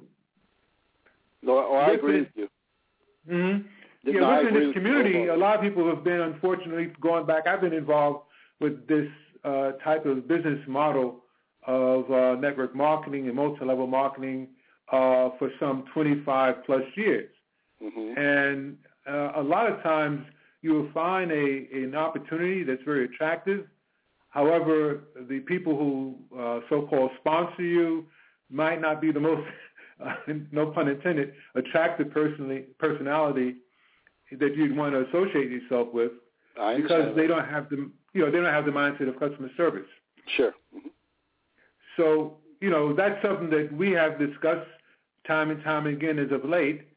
No, 1.42 1.54
oh, 1.72 1.75
I 1.78 1.92
agree 1.94 2.20
with 2.20 2.30
you. 2.36 2.50
Mm-hmm. 3.30 3.68
Yeah, 4.04 4.20
no, 4.20 4.44
within 4.44 4.54
this 4.54 4.74
community, 4.74 5.28
a 5.28 5.36
lot 5.36 5.56
of 5.56 5.62
people 5.62 5.90
have 5.90 6.04
been, 6.04 6.22
unfortunately, 6.22 6.94
going 7.02 7.25
back. 7.25 7.48
I've 7.48 7.62
been 7.62 7.74
involved 7.74 8.20
with 8.60 8.88
this 8.88 9.08
uh, 9.44 9.74
type 9.84 10.06
of 10.06 10.28
business 10.28 10.60
model 10.68 11.24
of 11.68 12.10
uh, 12.12 12.36
network 12.40 12.76
marketing 12.76 13.28
and 13.28 13.36
multi-level 13.36 13.88
marketing 13.88 14.48
uh, 14.92 15.30
for 15.40 15.50
some 15.60 15.86
25 15.94 16.66
plus 16.66 16.84
years. 16.96 17.30
Mm-hmm. 17.84 18.20
And 18.20 18.78
uh, 19.08 19.40
a 19.42 19.44
lot 19.44 19.72
of 19.72 19.82
times 19.82 20.26
you 20.62 20.74
will 20.74 20.92
find 20.94 21.32
a, 21.32 21.68
an 21.74 21.96
opportunity 21.96 22.64
that's 22.64 22.82
very 22.84 23.06
attractive. 23.06 23.66
However, 24.30 25.04
the 25.30 25.40
people 25.42 25.78
who 25.78 26.16
uh, 26.38 26.60
so-called 26.70 27.12
sponsor 27.20 27.64
you 27.64 28.06
might 28.50 28.82
not 28.82 29.02
be 29.02 29.12
the 29.12 29.20
most, 29.20 29.48
no 30.52 30.68
pun 30.68 30.88
intended, 30.88 31.34
attractive 31.56 32.12
personally, 32.12 32.66
personality 32.80 33.56
that 34.32 34.56
you'd 34.56 34.76
want 34.76 34.94
to 34.94 35.08
associate 35.08 35.52
yourself 35.52 35.88
with 35.94 36.12
because 36.78 37.16
they 37.16 37.28
don't 37.28 37.48
have 37.48 37.70
the 37.70 37.90
you 38.16 38.22
know 38.22 38.32
they 38.32 38.38
don't 38.38 38.46
have 38.46 38.66
the 38.66 38.72
mindset 38.72 39.08
of 39.08 39.20
customer 39.20 39.50
service. 39.56 39.88
Sure. 40.36 40.54
Mm-hmm. 40.76 40.88
So 41.98 42.38
you 42.62 42.72
know 42.72 42.96
that's 42.96 43.22
something 43.22 43.52
that 43.52 43.72
we 43.72 43.92
have 43.92 44.18
discussed 44.18 44.70
time 45.28 45.52
and 45.52 45.64
time 45.64 45.86
again 45.86 46.18
as 46.18 46.32
of 46.32 46.50
late, 46.50 46.88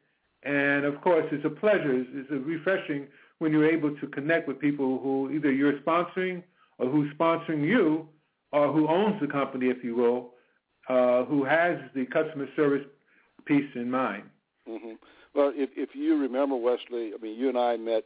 and 0.44 0.86
of 0.86 1.00
course 1.02 1.26
it's 1.30 1.44
a 1.44 1.50
pleasure, 1.50 1.92
it's, 1.92 2.08
it's 2.14 2.30
a 2.30 2.36
refreshing 2.36 3.08
when 3.38 3.52
you're 3.52 3.70
able 3.70 3.94
to 3.96 4.06
connect 4.08 4.48
with 4.48 4.58
people 4.58 4.98
who 5.02 5.30
either 5.30 5.52
you're 5.52 5.78
sponsoring 5.80 6.42
or 6.78 6.88
who's 6.88 7.12
sponsoring 7.14 7.64
you 7.66 8.06
or 8.52 8.72
who 8.72 8.88
owns 8.88 9.20
the 9.20 9.26
company, 9.26 9.66
if 9.66 9.84
you 9.84 9.94
will, 9.94 10.30
uh, 10.88 11.24
who 11.24 11.44
has 11.44 11.76
the 11.94 12.06
customer 12.06 12.46
service 12.56 12.84
piece 13.44 13.68
in 13.74 13.90
mind. 13.90 14.24
Mm-hmm. 14.68 14.92
Well, 15.34 15.52
if 15.54 15.70
if 15.76 15.90
you 15.94 16.18
remember, 16.18 16.56
Wesley, 16.56 17.12
I 17.14 17.22
mean, 17.22 17.38
you 17.38 17.48
and 17.48 17.58
I 17.58 17.76
met. 17.76 18.04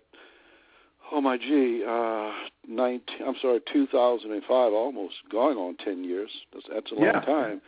Oh 1.12 1.20
my 1.20 1.36
gee, 1.36 1.84
uh, 1.86 2.32
19, 2.66 3.26
I'm 3.26 3.34
sorry, 3.42 3.60
2005, 3.70 4.50
almost 4.72 5.14
going 5.30 5.58
on 5.58 5.76
10 5.76 6.04
years. 6.04 6.30
That's, 6.52 6.64
that's 6.72 6.90
a 6.90 6.94
long 6.94 7.04
yeah. 7.04 7.20
time. 7.20 7.60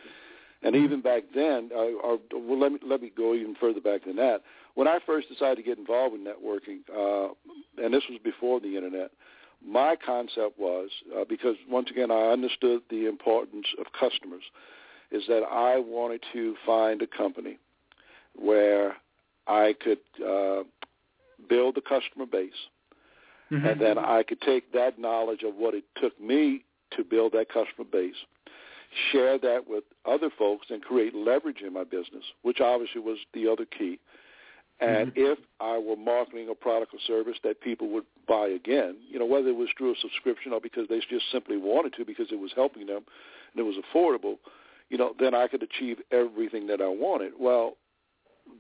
And 0.63 0.75
even 0.75 1.03
back 1.03 1.25
then, 1.35 1.69
uh, 1.75 1.93
or, 2.03 2.19
well, 2.33 2.59
let 2.59 2.73
me 2.73 2.79
let 2.87 3.03
me 3.03 3.13
go 3.15 3.35
even 3.35 3.55
further 3.55 3.83
back 3.83 4.07
than 4.07 4.17
that. 4.17 4.41
When 4.75 4.89
I 4.89 4.99
first 5.05 5.29
decided 5.29 5.57
to 5.57 5.63
get 5.63 5.77
involved 5.77 6.15
in 6.15 6.25
networking, 6.25 6.79
uh, 6.91 7.35
and 7.77 7.93
this 7.93 8.05
was 8.09 8.19
before 8.25 8.61
the 8.61 8.75
internet, 8.75 9.11
my 9.63 9.95
concept 9.95 10.59
was 10.59 10.89
uh, 11.15 11.25
because 11.29 11.57
once 11.69 11.91
again 11.91 12.11
I 12.11 12.29
understood 12.29 12.81
the 12.89 13.07
importance 13.07 13.67
of 13.79 13.93
customers, 13.93 14.45
is 15.11 15.25
that 15.29 15.43
I 15.43 15.79
wanted 15.79 16.25
to 16.33 16.57
find 16.65 17.03
a 17.03 17.07
company 17.07 17.59
where 18.35 18.97
I 19.47 19.75
could 19.79 19.99
uh, 20.27 20.63
build 21.47 21.77
a 21.77 21.83
customer 21.83 22.25
base, 22.25 22.53
mm-hmm. 23.55 23.67
and 23.67 23.81
then 23.81 23.99
I 23.99 24.23
could 24.23 24.41
take 24.41 24.73
that 24.73 24.99
knowledge 24.99 25.43
of 25.43 25.55
what 25.55 25.75
it 25.75 25.85
took 26.01 26.19
me 26.21 26.65
to 26.97 27.05
build 27.05 27.33
that 27.33 27.49
customer 27.49 27.89
base, 27.91 28.15
share 29.13 29.39
that 29.39 29.69
with 29.69 29.85
other 30.05 30.31
folks, 30.37 30.67
and 30.71 30.83
create 30.83 31.15
leverage 31.15 31.63
in 31.67 31.73
my 31.73 31.85
business, 31.85 32.25
which 32.43 32.61
obviously 32.61 33.01
was 33.01 33.19
the 33.33 33.49
other 33.49 33.65
key. 33.65 33.99
And 34.81 35.13
mm-hmm. 35.13 35.33
if 35.33 35.39
I 35.61 35.79
were 35.79 35.97
marketing 35.97 36.49
a 36.51 36.55
product 36.55 36.95
or 36.95 36.99
service 37.07 37.37
that 37.45 37.61
people 37.61 37.89
would 37.91 38.05
buy 38.27 38.49
again, 38.49 38.97
you 39.09 39.19
know, 39.19 39.27
whether 39.27 39.49
it 39.49 39.57
was 39.57 39.69
through 39.79 39.93
a 39.93 39.97
subscription 40.01 40.53
or 40.53 40.61
because 40.61 40.89
they 40.89 40.99
just 41.09 41.31
simply 41.31 41.57
wanted 41.57 41.95
to 41.95 42.05
because 42.05 42.27
it 42.33 42.39
was 42.39 42.51
helping 42.55 42.87
them 42.87 43.05
and 43.53 43.61
it 43.61 43.63
was 43.63 43.77
affordable, 43.77 44.39
you 44.91 44.99
know, 44.99 45.15
then 45.19 45.35
I 45.35 45.47
could 45.47 45.63
achieve 45.63 45.99
everything 46.11 46.67
that 46.67 46.81
I 46.81 46.89
wanted. 46.89 47.33
Well, 47.39 47.77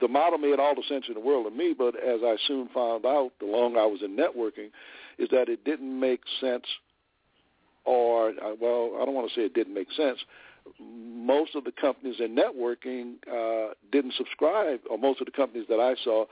the 0.01 0.09
model 0.09 0.39
made 0.39 0.59
all 0.59 0.75
the 0.75 0.83
sense 0.89 1.07
in 1.09 1.15
the 1.15 1.21
world 1.21 1.47
to 1.47 1.51
me, 1.51 1.75
but 1.77 1.95
as 1.97 2.21
I 2.23 2.37
soon 2.47 2.69
found 2.69 3.07
out, 3.07 3.33
the 3.41 3.47
longer 3.47 3.81
I 3.81 3.87
was 3.87 4.03
in 4.03 4.17
networking, 4.17 4.71
is 5.19 5.29
that 5.31 5.49
it 5.49 5.65
didn't 5.65 5.99
make 5.99 6.21
sense, 6.41 6.65
or 7.85 8.31
uh, 8.31 8.55
well, 8.61 8.93
I 9.01 9.05
don't 9.05 9.15
want 9.15 9.29
to 9.29 9.35
say 9.35 9.43
it 9.43 9.55
didn't 9.55 9.75
make 9.75 9.93
sense. 9.93 10.19
Most 10.81 11.55
of 11.55 11.65
the 11.65 11.73
companies 11.73 12.17
in 12.19 12.35
networking 12.35 13.17
uh, 13.31 13.75
didn't 13.93 14.15
subscribe, 14.15 14.81
or 14.91 14.99
most 14.99 15.21
of 15.21 15.27
the 15.27 15.33
companies 15.33 15.67
that 15.69 15.81
I 15.81 15.95
saw 16.03 16.25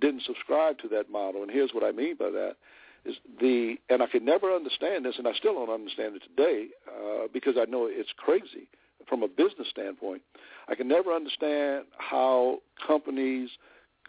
didn't 0.00 0.22
subscribe 0.22 0.78
to 0.78 0.88
that 0.88 1.10
model. 1.10 1.42
And 1.42 1.50
here's 1.50 1.72
what 1.72 1.84
I 1.84 1.92
mean 1.92 2.16
by 2.16 2.30
that: 2.30 2.56
is 3.04 3.16
the 3.40 3.76
and 3.88 4.02
I 4.02 4.06
could 4.06 4.22
never 4.22 4.54
understand 4.54 5.04
this, 5.04 5.16
and 5.18 5.26
I 5.26 5.32
still 5.32 5.54
don't 5.54 5.70
understand 5.70 6.16
it 6.16 6.22
today 6.22 6.68
uh, 6.86 7.26
because 7.32 7.54
I 7.58 7.64
know 7.64 7.88
it's 7.90 8.12
crazy 8.16 8.68
from 9.10 9.24
a 9.24 9.28
business 9.28 9.68
standpoint. 9.68 10.22
I 10.68 10.74
can 10.76 10.88
never 10.88 11.12
understand 11.12 11.84
how 11.98 12.60
companies 12.86 13.50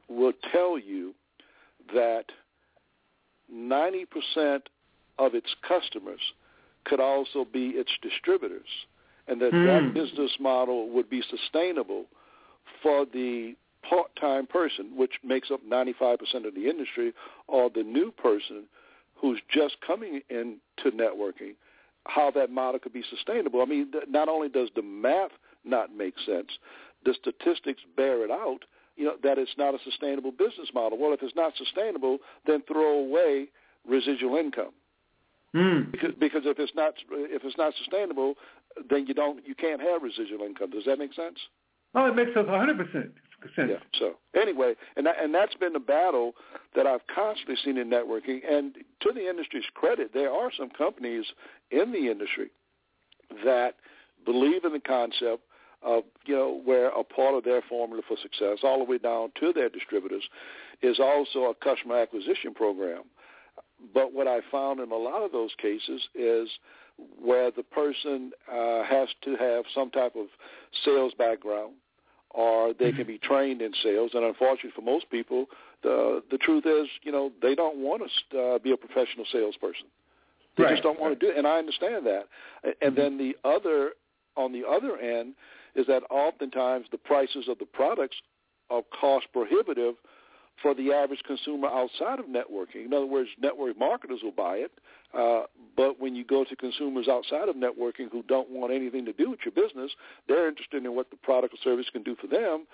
will 0.08 0.34
tell 0.52 0.78
you 0.80 1.14
that 1.94 2.26
90% 3.54 4.62
of 5.18 5.36
its 5.36 5.54
customers 5.68 6.22
could 6.86 7.00
also 7.00 7.46
be 7.52 7.70
its 7.70 7.92
distributors 8.02 8.68
and 9.28 9.42
that 9.42 9.54
Hmm. 9.54 9.66
that 9.66 9.94
business 9.94 10.40
model 10.40 10.90
would 10.90 11.10
be 11.10 11.22
sustainable 11.24 12.06
for 12.82 13.06
the 13.06 13.56
part-time 13.82 14.46
person, 14.46 14.96
which 14.96 15.20
makes 15.24 15.50
up 15.52 15.62
95% 15.64 16.46
of 16.46 16.54
the 16.54 16.70
industry, 16.70 17.14
or 17.48 17.70
the 17.70 17.84
new 17.84 18.12
person 18.12 18.68
who's 19.16 19.42
just 19.50 19.82
coming 19.82 20.22
into 20.30 20.92
networking– 20.92 21.56
how 22.08 22.32
that 22.32 22.50
model 22.50 22.80
could 22.80 22.94
be 22.94 23.04
sustainable. 23.10 23.62
I 23.62 23.66
mean, 23.66 23.92
not 24.08 24.28
only 24.28 24.50
does 24.50 24.70
the 24.76 24.82
math 24.82 25.32
not 25.64 25.96
make 25.96 26.16
sense, 26.26 26.50
the 27.06 27.14
statistics 27.14 27.82
bear 27.96 28.24
it 28.24 28.32
out. 28.32 28.66
You 28.96 29.06
know 29.06 29.16
that 29.24 29.38
it's 29.38 29.56
not 29.58 29.74
a 29.74 29.78
sustainable 29.84 30.32
business 30.32 30.70
model. 30.74 30.98
Well, 30.98 31.14
if 31.14 31.22
it's 31.22 31.36
not 31.36 31.54
sustainable, 31.58 32.20
then 32.46 32.62
throw 32.68 33.00
away 33.00 33.48
residual 33.88 34.36
income. 34.38 34.72
Mm. 35.56 35.92
Because, 35.92 36.12
because 36.20 36.42
if 36.46 36.60
it's 36.60 36.74
not 36.76 36.94
if 37.10 37.44
it's 37.44 37.58
not 37.58 37.74
sustainable, 37.78 38.36
then 38.90 39.06
you 39.08 39.14
don't 39.14 39.46
you 39.46 39.56
can't 39.56 39.82
have 39.82 40.02
residual 40.04 40.46
income. 40.46 40.70
Does 40.72 40.86
that 40.86 41.00
make 41.00 41.14
sense? 41.14 41.38
Oh, 41.96 42.06
it 42.06 42.16
makes 42.16 42.32
us 42.32 42.48
100 42.48 42.78
percent 42.78 42.94
sense. 42.94 43.16
Yeah. 43.58 43.78
So 44.00 44.16
anyway, 44.40 44.74
and 44.96 45.06
that, 45.06 45.16
and 45.22 45.34
that's 45.34 45.56
been 45.56 45.74
the 45.74 45.80
battle 45.80 46.34
that 46.76 46.88
I've 46.88 47.06
constantly 47.14 47.56
seen 47.64 47.78
in 47.78 47.90
networking. 47.90 48.40
And 48.50 48.76
to 49.02 49.12
the 49.14 49.30
industry's 49.30 49.66
credit, 49.74 50.12
there 50.14 50.32
are 50.32 50.52
some 50.58 50.70
companies 50.70 51.26
in 51.70 51.92
the 51.92 52.10
industry 52.10 52.52
that 53.44 53.76
believe 54.26 54.66
in 54.66 54.74
the 54.74 54.80
concept 54.80 55.44
of 55.84 56.04
you 56.26 56.36
know 56.36 56.62
where 56.64 56.90
a 56.90 57.04
part 57.04 57.36
of 57.36 57.44
their 57.44 57.62
formula 57.68 58.04
for 58.08 58.18
success, 58.22 58.60
all 58.64 58.78
the 58.80 58.86
way 58.86 58.98
down 58.98 59.32
to 59.40 59.52
their 59.54 59.70
distributors, 59.70 60.24
is 60.82 61.00
also 61.00 61.46
a 61.46 61.56
customer 61.56 61.98
acquisition 61.98 62.54
program. 62.54 63.04
But 63.94 64.14
what 64.14 64.28
I 64.28 64.40
found 64.52 64.80
in 64.80 64.92
a 64.92 64.96
lot 64.96 65.24
of 65.24 65.32
those 65.32 65.52
cases 65.60 66.02
is 66.14 66.50
where 67.20 67.50
the 67.50 67.64
person 67.64 68.32
uh, 68.52 68.84
has 68.84 69.10
to 69.24 69.36
have 69.38 69.66
some 69.74 69.90
type 69.90 70.16
of 70.16 70.28
sales 70.86 71.14
background, 71.18 71.74
or 72.34 72.74
they 72.74 72.92
can 72.92 73.06
be 73.06 73.18
trained 73.18 73.62
in 73.62 73.72
sales. 73.84 74.12
And 74.14 74.24
unfortunately, 74.24 74.72
for 74.76 74.82
most 74.82 75.10
people, 75.10 75.46
the 75.84 76.24
the 76.32 76.38
truth 76.38 76.66
is, 76.66 76.88
you 77.04 77.12
know, 77.12 77.32
they 77.42 77.56
don't 77.56 77.78
want 77.78 78.04
to 78.32 78.40
uh, 78.40 78.60
be 78.60 78.72
a 78.72 78.78
professional 78.78 79.26
salesperson. 79.32 79.88
They 80.58 80.64
right. 80.64 80.72
just 80.72 80.84
don't 80.84 81.00
want 81.00 81.18
to 81.18 81.26
do 81.26 81.32
it, 81.32 81.38
and 81.38 81.48
I 81.48 81.58
understand 81.58 82.06
that. 82.06 82.28
And 82.82 82.96
then 82.96 83.18
the 83.18 83.36
other, 83.48 83.92
on 84.36 84.52
the 84.52 84.68
other 84.68 84.98
end, 84.98 85.36
is 85.76 85.88
that 85.88 86.04
oftentimes 86.10 86.88
the 86.92 86.98
prices 86.98 87.48
of 87.48 87.58
the 87.60 87.66
products 87.66 88.18
are 88.70 88.82
cost 89.00 89.28
prohibitive 89.32 89.96
for 90.62 90.74
the 90.74 90.92
average 90.92 91.22
consumer 91.26 91.68
outside 91.68 92.20
of 92.20 92.26
networking. 92.26 92.86
In 92.86 92.94
other 92.94 93.06
words, 93.06 93.30
network 93.40 93.78
marketers 93.78 94.20
will 94.24 94.32
buy 94.32 94.58
it, 94.58 94.72
uh, 95.18 95.44
but 95.76 96.00
when 96.00 96.16
you 96.16 96.24
go 96.24 96.44
to 96.44 96.56
consumers 96.56 97.08
outside 97.08 97.50
of 97.50 97.56
networking 97.56 98.12
who 98.12 98.24
don't 98.24 98.50
want 98.50 98.74
anything 98.74 99.06
to 99.06 99.14
do 99.14 99.30
with 99.30 99.40
your 99.46 99.52
business, 99.54 99.92
they're 100.28 100.48
interested 100.48 100.86
in 100.86 100.96
what 100.96 101.10
the 101.10 101.18
product 101.18 101.54
or 101.54 101.58
service 101.64 101.88
can 101.92 102.04
do 102.04 102.16
for 102.20 102.28
them. 102.28 102.66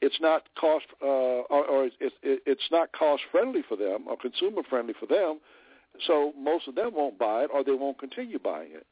It's 0.00 0.20
not 0.20 0.42
cost, 0.58 0.86
uh, 1.02 1.06
or, 1.06 1.64
or 1.66 1.84
it's, 1.86 2.14
it, 2.22 2.42
it's 2.46 2.68
not 2.70 2.92
cost 2.92 3.22
friendly 3.32 3.62
for 3.68 3.76
them 3.76 4.04
or 4.08 4.16
consumer 4.16 4.62
friendly 4.68 4.94
for 4.98 5.06
them. 5.06 5.40
So 6.06 6.32
most 6.38 6.68
of 6.68 6.74
them 6.76 6.94
won't 6.94 7.18
buy 7.18 7.42
it, 7.44 7.50
or 7.52 7.64
they 7.64 7.72
won't 7.72 7.98
continue 7.98 8.38
buying 8.38 8.70
it. 8.72 8.86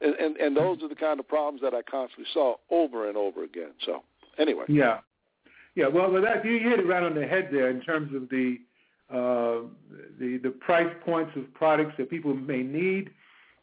And, 0.00 0.14
and 0.14 0.36
and 0.36 0.56
those 0.56 0.82
are 0.82 0.88
the 0.88 0.94
kind 0.94 1.20
of 1.20 1.28
problems 1.28 1.62
that 1.62 1.72
I 1.72 1.80
constantly 1.82 2.26
saw 2.32 2.56
over 2.70 3.08
and 3.08 3.16
over 3.16 3.44
again. 3.44 3.70
So 3.84 4.02
anyway, 4.38 4.64
yeah, 4.68 4.98
yeah. 5.76 5.86
Well, 5.86 6.10
that 6.22 6.44
you 6.44 6.58
hit 6.58 6.80
it 6.80 6.86
right 6.86 7.02
on 7.02 7.14
the 7.14 7.26
head 7.26 7.50
there 7.52 7.70
in 7.70 7.80
terms 7.80 8.12
of 8.14 8.28
the 8.28 8.58
uh, 9.08 9.68
the 10.18 10.38
the 10.38 10.50
price 10.50 10.92
points 11.04 11.30
of 11.36 11.52
products 11.54 11.94
that 11.98 12.10
people 12.10 12.34
may 12.34 12.62
need, 12.62 13.10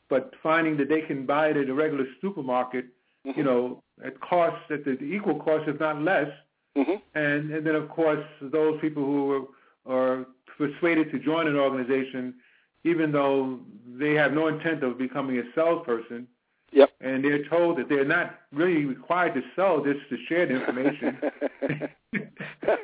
but 0.09 0.31
finding 0.41 0.77
that 0.77 0.87
they 0.87 1.01
can 1.01 1.25
buy 1.25 1.49
it 1.49 1.57
at 1.57 1.67
a 1.67 1.73
regular 1.73 2.05
supermarket, 2.21 2.85
mm-hmm. 3.27 3.37
you 3.37 3.43
know, 3.43 3.83
at 4.05 4.21
costs 4.21 4.63
at 4.69 4.85
the 4.85 4.97
equal 5.03 5.39
cost, 5.39 5.67
if 5.67 5.79
not 5.79 6.01
less. 6.01 6.29
Mm-hmm. 6.77 6.95
And 7.15 7.51
and 7.51 7.65
then 7.67 7.75
of 7.75 7.89
course 7.89 8.25
those 8.41 8.79
people 8.79 9.03
who 9.03 9.47
are, 9.85 9.93
are 9.93 10.25
persuaded 10.57 11.11
to 11.11 11.19
join 11.19 11.47
an 11.47 11.55
organization, 11.55 12.35
even 12.83 13.11
though 13.11 13.59
they 13.85 14.13
have 14.13 14.33
no 14.33 14.47
intent 14.47 14.83
of 14.83 14.97
becoming 14.97 15.39
a 15.39 15.43
salesperson. 15.55 16.27
Yep. 16.73 16.89
And 17.01 17.23
they're 17.23 17.47
told 17.47 17.77
that 17.77 17.87
they're 17.87 18.03
not 18.03 18.39
really 18.51 18.85
required 18.85 19.35
to 19.35 19.41
sell 19.55 19.81
this 19.83 19.97
to 20.09 20.17
share 20.27 20.47
the 20.47 20.55
information. 20.59 21.19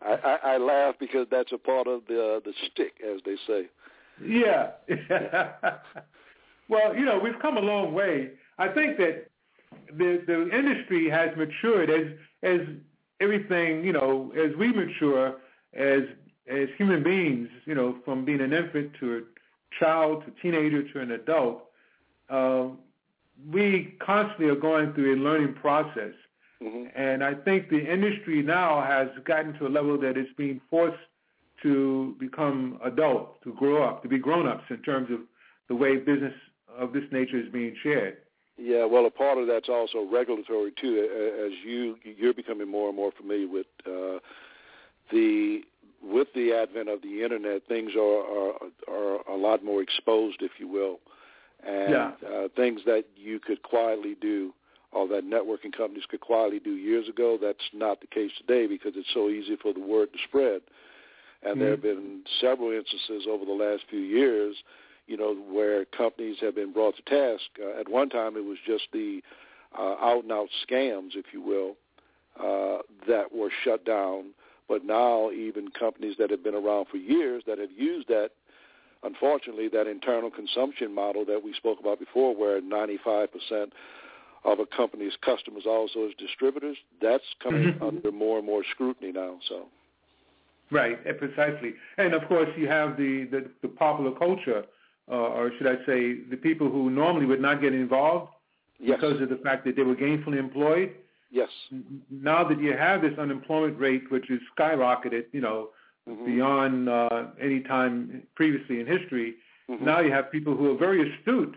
I, 0.00 0.12
I, 0.24 0.38
I 0.44 0.56
laugh 0.58 0.94
because 1.00 1.26
that's 1.30 1.52
a 1.52 1.58
part 1.58 1.88
of 1.88 2.02
the 2.06 2.36
uh, 2.36 2.40
the 2.44 2.52
stick, 2.70 2.94
as 3.04 3.20
they 3.24 3.36
say. 3.46 3.68
Yeah. 4.24 4.70
well, 6.68 6.94
you 6.96 7.04
know, 7.04 7.18
we've 7.18 7.38
come 7.40 7.56
a 7.56 7.60
long 7.60 7.94
way. 7.94 8.30
I 8.58 8.68
think 8.68 8.96
that 8.98 9.28
the 9.96 10.22
the 10.26 10.56
industry 10.56 11.10
has 11.10 11.30
matured 11.36 11.90
as 11.90 12.06
as 12.44 12.60
everything, 13.20 13.84
you 13.84 13.92
know, 13.92 14.32
as 14.36 14.56
we 14.56 14.72
mature 14.72 15.34
as 15.74 16.02
as 16.48 16.68
human 16.76 17.02
beings, 17.02 17.48
you 17.66 17.74
know, 17.74 17.96
from 18.04 18.24
being 18.24 18.40
an 18.40 18.52
infant 18.52 18.92
to 19.00 19.18
a 19.18 19.20
child 19.78 20.24
to 20.24 20.30
teenager 20.40 20.82
to 20.92 21.00
an 21.00 21.10
adult, 21.10 21.67
uh, 22.28 22.66
we 23.50 23.96
constantly 24.00 24.46
are 24.46 24.56
going 24.56 24.92
through 24.94 25.14
a 25.14 25.18
learning 25.18 25.54
process. 25.54 26.12
Mm-hmm. 26.62 26.86
And 26.96 27.22
I 27.22 27.34
think 27.34 27.70
the 27.70 27.80
industry 27.80 28.42
now 28.42 28.82
has 28.82 29.08
gotten 29.24 29.52
to 29.54 29.66
a 29.66 29.68
level 29.68 29.98
that 30.00 30.16
it's 30.16 30.32
being 30.36 30.60
forced 30.68 30.98
to 31.62 32.16
become 32.18 32.78
adult, 32.84 33.42
to 33.42 33.52
grow 33.54 33.82
up, 33.82 34.02
to 34.02 34.08
be 34.08 34.18
grown-ups 34.18 34.64
in 34.70 34.78
terms 34.78 35.10
of 35.10 35.20
the 35.68 35.74
way 35.74 35.96
business 35.96 36.34
of 36.76 36.92
this 36.92 37.04
nature 37.10 37.38
is 37.38 37.48
being 37.52 37.74
shared. 37.82 38.18
Yeah, 38.56 38.84
well, 38.86 39.06
a 39.06 39.10
part 39.10 39.38
of 39.38 39.46
that's 39.46 39.68
also 39.68 40.04
regulatory 40.10 40.72
too. 40.80 41.08
As 41.46 41.52
you 41.64 41.96
you're 42.02 42.34
becoming 42.34 42.68
more 42.68 42.88
and 42.88 42.96
more 42.96 43.12
familiar 43.16 43.46
with 43.46 43.66
uh, 43.86 44.18
the 45.12 45.62
with 46.02 46.28
the 46.34 46.52
advent 46.52 46.88
of 46.88 47.02
the 47.02 47.22
internet, 47.22 47.62
things 47.68 47.92
are 47.96 48.00
are, 48.00 48.54
are 48.88 49.20
a 49.30 49.36
lot 49.36 49.64
more 49.64 49.80
exposed, 49.80 50.42
if 50.42 50.52
you 50.58 50.66
will, 50.66 50.98
and 51.66 51.90
yeah. 51.90 52.12
uh, 52.26 52.48
things 52.56 52.80
that 52.86 53.04
you 53.16 53.38
could 53.40 53.62
quietly 53.62 54.16
do 54.20 54.52
or 54.92 55.06
that 55.08 55.24
networking 55.24 55.76
companies 55.76 56.04
could 56.08 56.20
quietly 56.20 56.58
do 56.58 56.72
years 56.72 57.08
ago. 57.08 57.38
That's 57.40 57.58
not 57.74 58.00
the 58.00 58.06
case 58.06 58.30
today 58.38 58.66
because 58.66 58.92
it's 58.96 59.08
so 59.12 59.28
easy 59.28 59.56
for 59.60 59.72
the 59.72 59.80
word 59.80 60.12
to 60.12 60.18
spread. 60.26 60.62
And 61.42 61.52
mm-hmm. 61.52 61.60
there 61.60 61.70
have 61.72 61.82
been 61.82 62.22
several 62.40 62.72
instances 62.72 63.26
over 63.28 63.44
the 63.44 63.52
last 63.52 63.84
few 63.90 64.00
years, 64.00 64.56
you 65.06 65.16
know, 65.16 65.34
where 65.34 65.84
companies 65.84 66.36
have 66.40 66.54
been 66.54 66.72
brought 66.72 66.96
to 66.96 67.02
task. 67.02 67.44
Uh, 67.62 67.78
at 67.78 67.88
one 67.88 68.08
time, 68.08 68.36
it 68.36 68.44
was 68.44 68.58
just 68.66 68.84
the 68.92 69.20
uh, 69.78 69.96
out-and-out 70.00 70.48
scams, 70.68 71.10
if 71.14 71.26
you 71.32 71.42
will, 71.42 71.76
uh, 72.40 72.82
that 73.06 73.34
were 73.34 73.50
shut 73.64 73.84
down. 73.84 74.26
But 74.68 74.84
now, 74.84 75.30
even 75.30 75.68
companies 75.70 76.16
that 76.18 76.30
have 76.30 76.42
been 76.42 76.54
around 76.54 76.86
for 76.90 76.96
years 76.96 77.42
that 77.46 77.58
have 77.58 77.72
used 77.72 78.08
that, 78.08 78.30
unfortunately, 79.02 79.68
that 79.68 79.86
internal 79.86 80.30
consumption 80.30 80.94
model 80.94 81.24
that 81.26 81.42
we 81.44 81.52
spoke 81.54 81.80
about 81.80 81.98
before, 81.98 82.34
where 82.34 82.60
95 82.60 83.28
percent 83.32 83.72
of 84.44 84.60
a 84.60 84.66
company's 84.66 85.12
customers 85.24 85.64
also 85.66 86.06
as 86.06 86.12
distributors, 86.18 86.76
that's 87.02 87.24
coming 87.42 87.74
mm-hmm. 87.74 87.84
under 87.84 88.12
more 88.12 88.38
and 88.38 88.46
more 88.46 88.62
scrutiny 88.70 89.12
now. 89.12 89.38
So, 89.48 89.66
right, 90.70 90.98
precisely, 91.18 91.74
and 91.96 92.14
of 92.14 92.26
course 92.28 92.48
you 92.56 92.68
have 92.68 92.96
the 92.96 93.28
the, 93.30 93.50
the 93.62 93.68
popular 93.68 94.12
culture, 94.12 94.64
uh, 95.10 95.14
or 95.14 95.50
should 95.58 95.66
I 95.66 95.76
say, 95.86 96.20
the 96.30 96.38
people 96.40 96.70
who 96.70 96.90
normally 96.90 97.26
would 97.26 97.40
not 97.40 97.60
get 97.60 97.72
involved 97.72 98.30
yes. 98.78 98.98
because 99.00 99.20
of 99.20 99.28
the 99.28 99.36
fact 99.36 99.64
that 99.66 99.76
they 99.76 99.82
were 99.82 99.96
gainfully 99.96 100.38
employed. 100.38 100.94
Yes. 101.30 101.50
Now 102.10 102.42
that 102.48 102.58
you 102.58 102.74
have 102.74 103.02
this 103.02 103.18
unemployment 103.18 103.78
rate, 103.78 104.10
which 104.10 104.30
is 104.30 104.40
skyrocketed, 104.58 105.24
you 105.32 105.42
know, 105.42 105.70
mm-hmm. 106.08 106.24
beyond 106.24 106.88
uh, 106.88 107.26
any 107.40 107.60
time 107.60 108.22
previously 108.34 108.80
in 108.80 108.86
history, 108.86 109.34
mm-hmm. 109.70 109.84
now 109.84 110.00
you 110.00 110.12
have 110.12 110.32
people 110.32 110.56
who 110.56 110.74
are 110.74 110.78
very 110.78 111.12
astute 111.12 111.56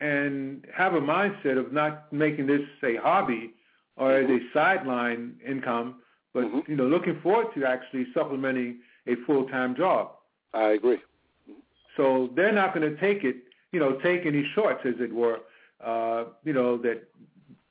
and 0.00 0.64
have 0.74 0.94
a 0.94 1.00
mindset 1.00 1.58
of 1.58 1.72
not 1.72 2.12
making 2.12 2.46
this 2.46 2.62
a 2.82 2.96
hobby 2.96 3.52
or 3.96 4.10
mm-hmm. 4.10 4.32
as 4.32 4.40
a 4.40 4.44
sideline 4.52 5.34
income, 5.46 5.96
but 6.32 6.44
mm-hmm. 6.44 6.70
you 6.70 6.76
know, 6.76 6.86
looking 6.86 7.20
forward 7.20 7.48
to 7.54 7.64
actually 7.64 8.06
supplementing 8.14 8.78
a 9.06 9.16
full-time 9.26 9.74
job. 9.76 10.12
I 10.54 10.70
agree. 10.70 10.98
So 11.96 12.30
they're 12.36 12.52
not 12.52 12.74
going 12.74 12.88
to 12.88 13.00
take 13.00 13.24
it, 13.24 13.36
you 13.72 13.80
know, 13.80 13.92
take 14.00 14.24
any 14.24 14.48
shorts, 14.54 14.80
as 14.84 14.94
it 15.00 15.12
were, 15.12 15.40
uh, 15.84 16.24
you 16.44 16.52
know, 16.52 16.78
that 16.78 17.08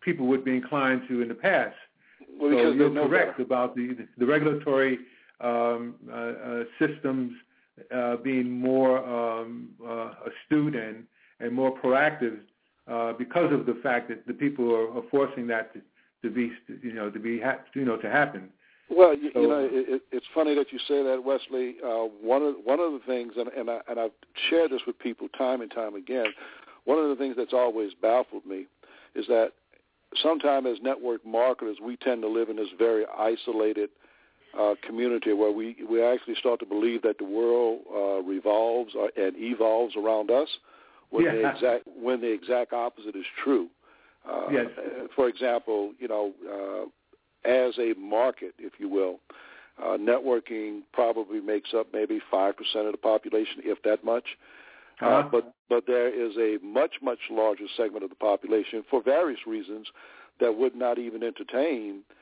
people 0.01 0.27
would 0.27 0.43
be 0.43 0.55
inclined 0.55 1.03
to 1.07 1.21
in 1.21 1.29
the 1.29 1.33
past. 1.33 1.75
Well, 2.39 2.51
so 2.51 2.71
you're 2.71 2.89
correct 2.91 3.37
better. 3.37 3.43
about 3.43 3.75
the 3.75 3.97
the 4.17 4.25
regulatory 4.25 4.99
systems 6.79 7.33
uh, 7.93 8.15
being 8.17 8.49
more 8.49 9.05
um, 9.05 9.69
uh, 9.85 10.11
astute 10.25 10.75
and 10.75 11.03
and 11.39 11.53
more 11.53 11.77
proactive 11.79 12.39
uh, 12.87 13.13
because 13.13 13.53
of 13.53 13.65
the 13.65 13.77
fact 13.83 14.09
that 14.09 14.25
the 14.25 14.33
people 14.33 14.73
are, 14.73 15.01
forcing 15.11 15.45
that 15.47 15.73
to, 15.73 15.81
to 16.23 16.33
be, 16.33 16.51
you 16.81 16.93
know, 16.93 17.09
to 17.09 17.19
be, 17.19 17.39
ha- 17.39 17.59
you 17.75 17.85
know, 17.85 17.97
to 17.97 18.09
happen. 18.09 18.49
Well, 18.89 19.15
you, 19.15 19.29
you 19.35 19.47
know, 19.47 19.69
it, 19.69 20.01
it's 20.11 20.25
funny 20.33 20.55
that 20.55 20.71
you 20.71 20.79
say 20.87 21.03
that, 21.03 21.21
Wesley. 21.23 21.75
Uh, 21.85 22.07
one 22.21 22.41
of 22.41 22.55
one 22.63 22.79
of 22.79 22.93
the 22.93 23.01
things, 23.05 23.33
and 23.35 23.49
and, 23.49 23.69
I, 23.69 23.81
and 23.89 23.99
I've 23.99 24.11
shared 24.49 24.71
this 24.71 24.81
with 24.87 24.97
people 24.97 25.27
time 25.37 25.61
and 25.61 25.69
time 25.69 25.95
again. 25.95 26.27
One 26.85 26.97
of 26.97 27.09
the 27.09 27.17
things 27.17 27.35
that's 27.37 27.53
always 27.53 27.91
baffled 28.01 28.45
me 28.45 28.65
is 29.13 29.27
that 29.27 29.51
sometimes 30.23 30.67
as 30.67 30.77
network 30.81 31.25
marketers, 31.25 31.77
we 31.83 31.97
tend 31.97 32.21
to 32.21 32.29
live 32.29 32.49
in 32.49 32.55
this 32.55 32.69
very 32.79 33.05
isolated 33.17 33.89
uh, 34.57 34.75
community 34.85 35.33
where 35.33 35.51
we 35.51 35.75
we 35.89 36.01
actually 36.01 36.35
start 36.35 36.59
to 36.59 36.65
believe 36.65 37.01
that 37.03 37.17
the 37.17 37.25
world 37.25 37.81
uh, 37.93 38.21
revolves 38.23 38.93
and 38.95 39.33
evolves 39.37 39.95
around 39.95 40.31
us 40.31 40.49
when 41.09 41.25
the 41.25 41.49
exact 41.49 41.83
when 42.01 42.21
the 42.21 42.31
exact 42.31 42.73
opposite 42.73 43.15
is 43.15 43.25
true. 43.43 43.67
Uh, 44.27 44.47
Yes. 44.51 44.67
uh, 44.77 45.07
For 45.15 45.27
example, 45.29 45.93
you 45.99 46.07
know, 46.07 46.33
uh, 46.55 47.49
as 47.49 47.77
a 47.77 47.93
market, 47.97 48.53
if 48.59 48.73
you 48.79 48.89
will, 48.89 49.19
uh, 49.81 49.97
networking 49.97 50.81
probably 50.91 51.39
makes 51.39 51.73
up 51.73 51.87
maybe 51.93 52.19
five 52.31 52.57
percent 52.57 52.85
of 52.87 52.91
the 52.91 52.97
population, 52.97 53.61
if 53.63 53.81
that 53.83 54.03
much. 54.03 54.25
Uh, 55.01 55.05
Uh-huh. 55.05 55.29
but 55.31 55.53
but 55.69 55.85
there 55.85 56.09
is 56.09 56.35
a 56.37 56.57
much 56.65 56.95
much 57.01 57.19
larger 57.29 57.67
segment 57.77 58.03
of 58.03 58.09
the 58.09 58.15
population 58.15 58.83
for 58.89 59.01
various 59.03 59.41
reasons 59.45 59.87
that 60.39 60.57
would 60.57 60.75
not 60.75 60.97
even 60.97 61.23
entertain 61.23 62.01
uh, 62.11 62.13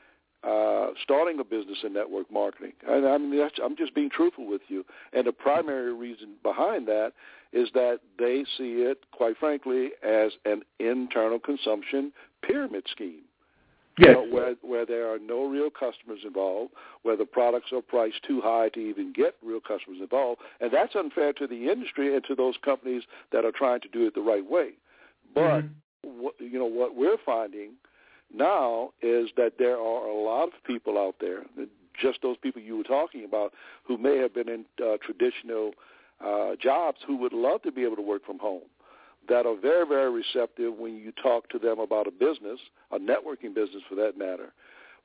starting 1.02 1.40
a 1.40 1.44
business 1.44 1.78
in 1.84 1.92
network 1.92 2.30
marketing. 2.30 2.72
And 2.86 3.06
I 3.06 3.18
mean, 3.18 3.36
that's, 3.36 3.54
I'm 3.62 3.76
just 3.76 3.94
being 3.94 4.10
truthful 4.10 4.46
with 4.46 4.62
you. 4.68 4.84
And 5.12 5.26
the 5.26 5.32
primary 5.32 5.92
reason 5.92 6.34
behind 6.42 6.86
that 6.88 7.12
is 7.52 7.68
that 7.74 8.00
they 8.18 8.44
see 8.56 8.82
it, 8.82 8.98
quite 9.12 9.36
frankly, 9.38 9.90
as 10.02 10.32
an 10.44 10.62
internal 10.78 11.38
consumption 11.38 12.12
pyramid 12.42 12.84
scheme. 12.90 13.22
Yes. 13.98 14.08
You 14.08 14.12
know, 14.12 14.34
where 14.34 14.54
where 14.60 14.84
there 14.84 15.10
are 15.10 15.18
no 15.18 15.46
real 15.46 15.70
customers 15.70 16.20
involved, 16.22 16.72
where 17.02 17.16
the 17.16 17.24
products 17.24 17.72
are 17.72 17.80
priced 17.80 18.22
too 18.26 18.42
high 18.42 18.68
to 18.74 18.80
even 18.80 19.10
get 19.14 19.36
real 19.42 19.60
customers 19.60 20.00
involved, 20.02 20.42
and 20.60 20.70
that's 20.70 20.94
unfair 20.94 21.32
to 21.32 21.46
the 21.46 21.70
industry 21.70 22.14
and 22.14 22.22
to 22.24 22.34
those 22.34 22.56
companies 22.62 23.04
that 23.32 23.46
are 23.46 23.52
trying 23.52 23.80
to 23.80 23.88
do 23.88 24.06
it 24.06 24.14
the 24.14 24.20
right 24.20 24.44
way. 24.48 24.72
But 25.34 25.62
mm-hmm. 25.62 26.22
what, 26.22 26.34
you 26.38 26.58
know 26.58 26.66
what 26.66 26.94
we're 26.94 27.16
finding 27.24 27.70
now 28.34 28.90
is 29.02 29.28
that 29.36 29.54
there 29.58 29.76
are 29.76 30.08
a 30.08 30.14
lot 30.14 30.44
of 30.44 30.64
people 30.64 30.98
out 30.98 31.16
there, 31.20 31.42
just 32.00 32.20
those 32.22 32.36
people 32.38 32.60
you 32.60 32.76
were 32.76 32.84
talking 32.84 33.24
about, 33.24 33.52
who 33.84 33.96
may 33.96 34.18
have 34.18 34.34
been 34.34 34.48
in 34.48 34.64
uh, 34.82 34.96
traditional 35.02 35.72
uh, 36.24 36.56
jobs 36.60 36.98
who 37.06 37.16
would 37.16 37.32
love 37.32 37.62
to 37.62 37.72
be 37.72 37.82
able 37.84 37.96
to 37.96 38.02
work 38.02 38.24
from 38.24 38.38
home 38.38 38.62
that 39.28 39.46
are 39.46 39.56
very, 39.56 39.86
very 39.86 40.10
receptive 40.10 40.74
when 40.74 40.96
you 40.96 41.12
talk 41.22 41.48
to 41.50 41.58
them 41.58 41.78
about 41.78 42.06
a 42.06 42.10
business, 42.10 42.60
a 42.92 42.98
networking 42.98 43.54
business 43.54 43.82
for 43.88 43.94
that 43.96 44.16
matter, 44.16 44.52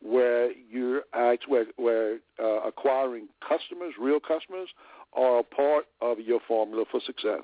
where 0.02 0.52
you're 0.70 1.04
where, 1.48 1.66
where 1.78 2.18
uh, 2.42 2.62
acquiring 2.68 3.28
customers, 3.48 3.94
real 4.00 4.20
customers, 4.20 4.70
are 5.14 5.40
a 5.40 5.44
part 5.44 5.86
of 6.02 6.20
your 6.20 6.40
formula 6.48 6.86
for 6.92 7.02
success. 7.06 7.44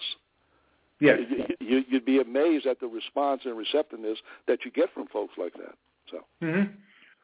Yes. 1.00 1.20
You, 1.60 1.84
would 1.92 2.06
be 2.06 2.20
amazed 2.20 2.66
at 2.66 2.80
the 2.80 2.88
response 2.88 3.42
and 3.46 3.58
receptiveness 3.58 4.18
that 4.48 4.66
you 4.66 4.72
get 4.72 4.94
from 4.94 5.08
folks 5.08 5.36
like 5.38 5.54
that. 5.54 5.76
So. 6.10 6.26
Mm-hmm. 6.42 6.74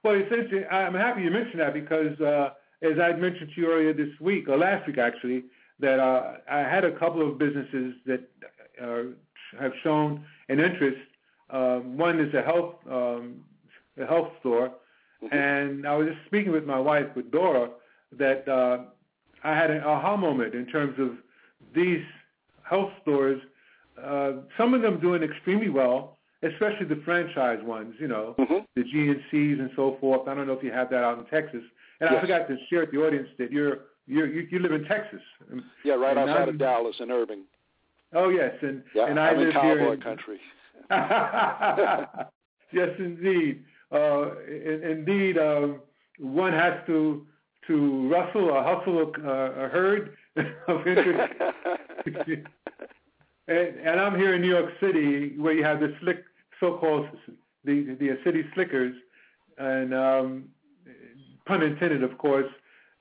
Well, 0.03 0.15
essentially, 0.15 0.65
I'm 0.65 0.93
happy 0.93 1.23
you 1.23 1.31
mentioned 1.31 1.61
that 1.61 1.73
because, 1.73 2.19
uh, 2.19 2.49
as 2.81 2.99
I 2.99 3.13
mentioned 3.13 3.51
to 3.55 3.61
you 3.61 3.71
earlier 3.71 3.93
this 3.93 4.09
week, 4.19 4.49
or 4.49 4.57
last 4.57 4.85
week 4.85 4.97
actually, 4.97 5.45
that 5.79 5.99
uh, 5.99 6.33
I 6.49 6.59
had 6.59 6.83
a 6.83 6.97
couple 6.97 7.27
of 7.27 7.37
businesses 7.37 7.95
that 8.05 8.29
uh, 8.81 9.03
have 9.59 9.71
shown 9.83 10.23
an 10.49 10.59
interest. 10.59 10.97
Um, 11.49 11.97
one 11.97 12.19
is 12.19 12.33
a 12.33 12.41
health 12.41 12.75
um, 12.89 13.43
a 13.99 14.05
health 14.05 14.29
store, 14.39 14.71
mm-hmm. 15.23 15.35
and 15.35 15.87
I 15.87 15.95
was 15.95 16.07
just 16.07 16.25
speaking 16.25 16.51
with 16.51 16.65
my 16.65 16.79
wife, 16.79 17.05
with 17.15 17.31
Dora, 17.31 17.69
that 18.17 18.47
uh, 18.47 18.85
I 19.43 19.55
had 19.55 19.71
an 19.71 19.83
aha 19.83 20.17
moment 20.17 20.55
in 20.55 20.65
terms 20.65 20.97
of 20.99 21.11
these 21.75 22.03
health 22.63 22.91
stores. 23.01 23.41
Uh, 24.01 24.31
some 24.57 24.73
of 24.73 24.81
them 24.81 24.99
doing 24.99 25.23
extremely 25.23 25.69
well, 25.69 26.17
especially 26.43 26.85
the 26.87 27.01
franchise 27.05 27.59
ones. 27.63 27.95
You 27.99 28.07
know, 28.07 28.35
mm-hmm. 28.39 28.59
the 28.75 28.83
GNCs 28.83 29.59
and 29.59 29.69
so 29.75 29.97
forth. 29.99 30.27
I 30.27 30.33
don't 30.33 30.47
know 30.47 30.53
if 30.53 30.63
you 30.63 30.71
have 30.71 30.89
that 30.89 31.03
out 31.03 31.19
in 31.19 31.25
Texas. 31.25 31.63
And 31.99 32.09
yes. 32.11 32.17
I 32.17 32.21
forgot 32.21 32.47
to 32.47 32.57
share 32.69 32.81
with 32.81 32.91
the 32.91 32.97
audience 32.97 33.29
that 33.37 33.51
you're, 33.51 33.79
you're 34.07 34.27
you 34.27 34.47
you 34.51 34.59
live 34.59 34.71
in 34.71 34.83
Texas. 34.85 35.21
Yeah, 35.85 35.93
right 35.93 36.17
and 36.17 36.29
outside 36.29 36.43
I'm, 36.43 36.49
of 36.49 36.57
Dallas 36.57 36.95
in 36.99 37.11
Irving. 37.11 37.43
Oh 38.13 38.29
yes, 38.29 38.53
and 38.61 38.83
yeah, 38.93 39.07
and 39.07 39.19
I 39.19 39.29
I'm 39.29 39.37
live 39.37 39.47
in 39.47 39.53
cowboy 39.53 39.77
here 39.77 39.93
in, 39.93 40.01
country. 40.01 40.39
yes, 42.71 42.89
indeed. 42.99 43.63
Uh, 43.91 44.31
in, 44.47 44.83
indeed, 44.83 45.37
um, 45.37 45.81
one 46.19 46.51
has 46.51 46.73
to 46.87 47.25
to 47.67 48.09
rustle 48.09 48.49
or 48.49 48.63
hustle 48.63 49.13
a, 49.23 49.65
a 49.65 49.69
herd 49.69 50.17
of 50.67 50.87
interest. 50.87 51.33
and, 53.47 53.79
and 53.79 53.99
I'm 53.99 54.17
here 54.17 54.35
in 54.35 54.41
New 54.41 54.49
York 54.49 54.71
City, 54.79 55.37
where 55.37 55.53
you 55.53 55.63
have 55.63 55.79
the 55.79 55.95
slick, 56.01 56.23
so-called 56.59 57.07
the 57.65 57.95
the 57.99 58.17
city 58.23 58.43
slickers, 58.53 58.95
and 59.57 59.93
um, 59.93 60.45
pun 61.45 61.61
intended, 61.61 62.03
of 62.03 62.17
course, 62.17 62.51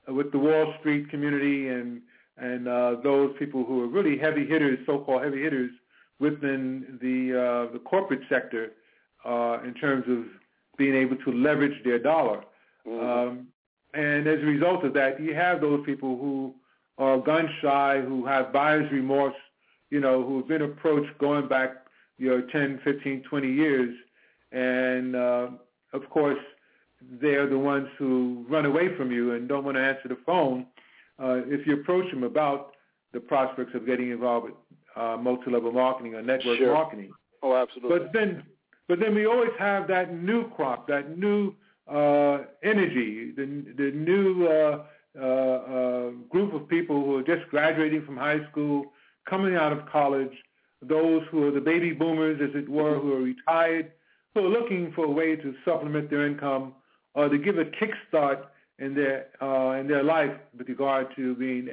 with 0.07 0.31
the 0.31 0.39
Wall 0.39 0.73
Street 0.79 1.09
community 1.09 1.69
and 1.69 2.01
and 2.37 2.67
uh, 2.67 2.95
those 3.03 3.33
people 3.37 3.63
who 3.63 3.83
are 3.83 3.87
really 3.87 4.17
heavy 4.17 4.45
hitters, 4.45 4.79
so-called 4.85 5.23
heavy 5.23 5.43
hitters 5.43 5.71
within 6.19 6.97
the 7.01 7.39
uh, 7.39 7.73
the 7.73 7.79
corporate 7.79 8.21
sector 8.29 8.71
uh, 9.25 9.59
in 9.63 9.73
terms 9.75 10.05
of 10.09 10.25
being 10.77 10.95
able 10.95 11.15
to 11.17 11.31
leverage 11.31 11.83
their 11.83 11.99
dollar. 11.99 12.43
Mm-hmm. 12.87 13.05
Um, 13.05 13.47
and 13.93 14.27
as 14.27 14.39
a 14.39 14.45
result 14.45 14.83
of 14.83 14.93
that, 14.93 15.21
you 15.21 15.35
have 15.35 15.61
those 15.61 15.85
people 15.85 16.17
who 16.17 16.55
are 16.97 17.17
gun 17.19 17.47
shy, 17.61 18.01
who 18.01 18.25
have 18.25 18.51
buyer's 18.51 18.91
remorse, 18.91 19.35
you 19.93 19.99
know, 19.99 20.23
who 20.23 20.37
have 20.37 20.47
been 20.47 20.63
approached 20.63 21.15
going 21.19 21.47
back, 21.47 21.85
you 22.17 22.27
know, 22.27 22.41
10, 22.51 22.79
15, 22.83 23.23
20 23.29 23.47
years. 23.47 23.95
And, 24.51 25.15
uh, 25.15 25.49
of 25.93 26.09
course, 26.09 26.39
they're 27.21 27.47
the 27.47 27.59
ones 27.59 27.87
who 27.99 28.43
run 28.49 28.65
away 28.65 28.95
from 28.97 29.11
you 29.11 29.33
and 29.33 29.47
don't 29.47 29.63
want 29.63 29.77
to 29.77 29.83
answer 29.83 30.09
the 30.09 30.17
phone 30.25 30.65
uh, 31.21 31.41
if 31.45 31.67
you 31.67 31.75
approach 31.75 32.09
them 32.09 32.23
about 32.23 32.71
the 33.13 33.19
prospects 33.19 33.75
of 33.75 33.85
getting 33.85 34.09
involved 34.09 34.45
with 34.47 34.55
uh, 34.95 35.15
multi-level 35.17 35.71
marketing 35.71 36.15
or 36.15 36.23
network 36.23 36.57
sure. 36.57 36.73
marketing. 36.73 37.11
Oh, 37.43 37.55
absolutely. 37.55 37.99
But 37.99 38.13
then, 38.13 38.43
but 38.87 38.99
then 38.99 39.13
we 39.13 39.27
always 39.27 39.51
have 39.59 39.87
that 39.89 40.11
new 40.15 40.49
crop, 40.55 40.87
that 40.87 41.19
new 41.19 41.53
uh, 41.87 42.39
energy, 42.63 43.31
the 43.35 43.45
the 43.77 43.91
new 43.91 44.47
uh, 44.47 44.83
uh, 45.19 45.25
uh, 45.25 46.09
group 46.29 46.53
of 46.53 46.67
people 46.67 47.03
who 47.03 47.17
are 47.17 47.23
just 47.23 47.47
graduating 47.51 48.03
from 48.05 48.17
high 48.17 48.39
school, 48.49 48.85
coming 49.29 49.55
out 49.55 49.71
of 49.71 49.85
college, 49.87 50.33
those 50.81 51.21
who 51.31 51.47
are 51.47 51.51
the 51.51 51.61
baby 51.61 51.91
boomers, 51.91 52.39
as 52.41 52.55
it 52.55 52.67
were, 52.67 52.99
who 52.99 53.13
are 53.13 53.21
retired, 53.21 53.91
who 54.33 54.45
are 54.45 54.49
looking 54.49 54.91
for 54.93 55.05
a 55.05 55.11
way 55.11 55.35
to 55.35 55.53
supplement 55.63 56.09
their 56.09 56.25
income 56.25 56.73
or 57.13 57.29
to 57.29 57.37
give 57.37 57.57
a 57.57 57.65
kickstart 57.65 58.45
in 58.79 58.95
their 58.95 59.27
uh, 59.41 59.79
in 59.79 59.87
their 59.87 60.03
life 60.03 60.31
with 60.57 60.67
regard 60.67 61.07
to 61.15 61.35
being 61.35 61.69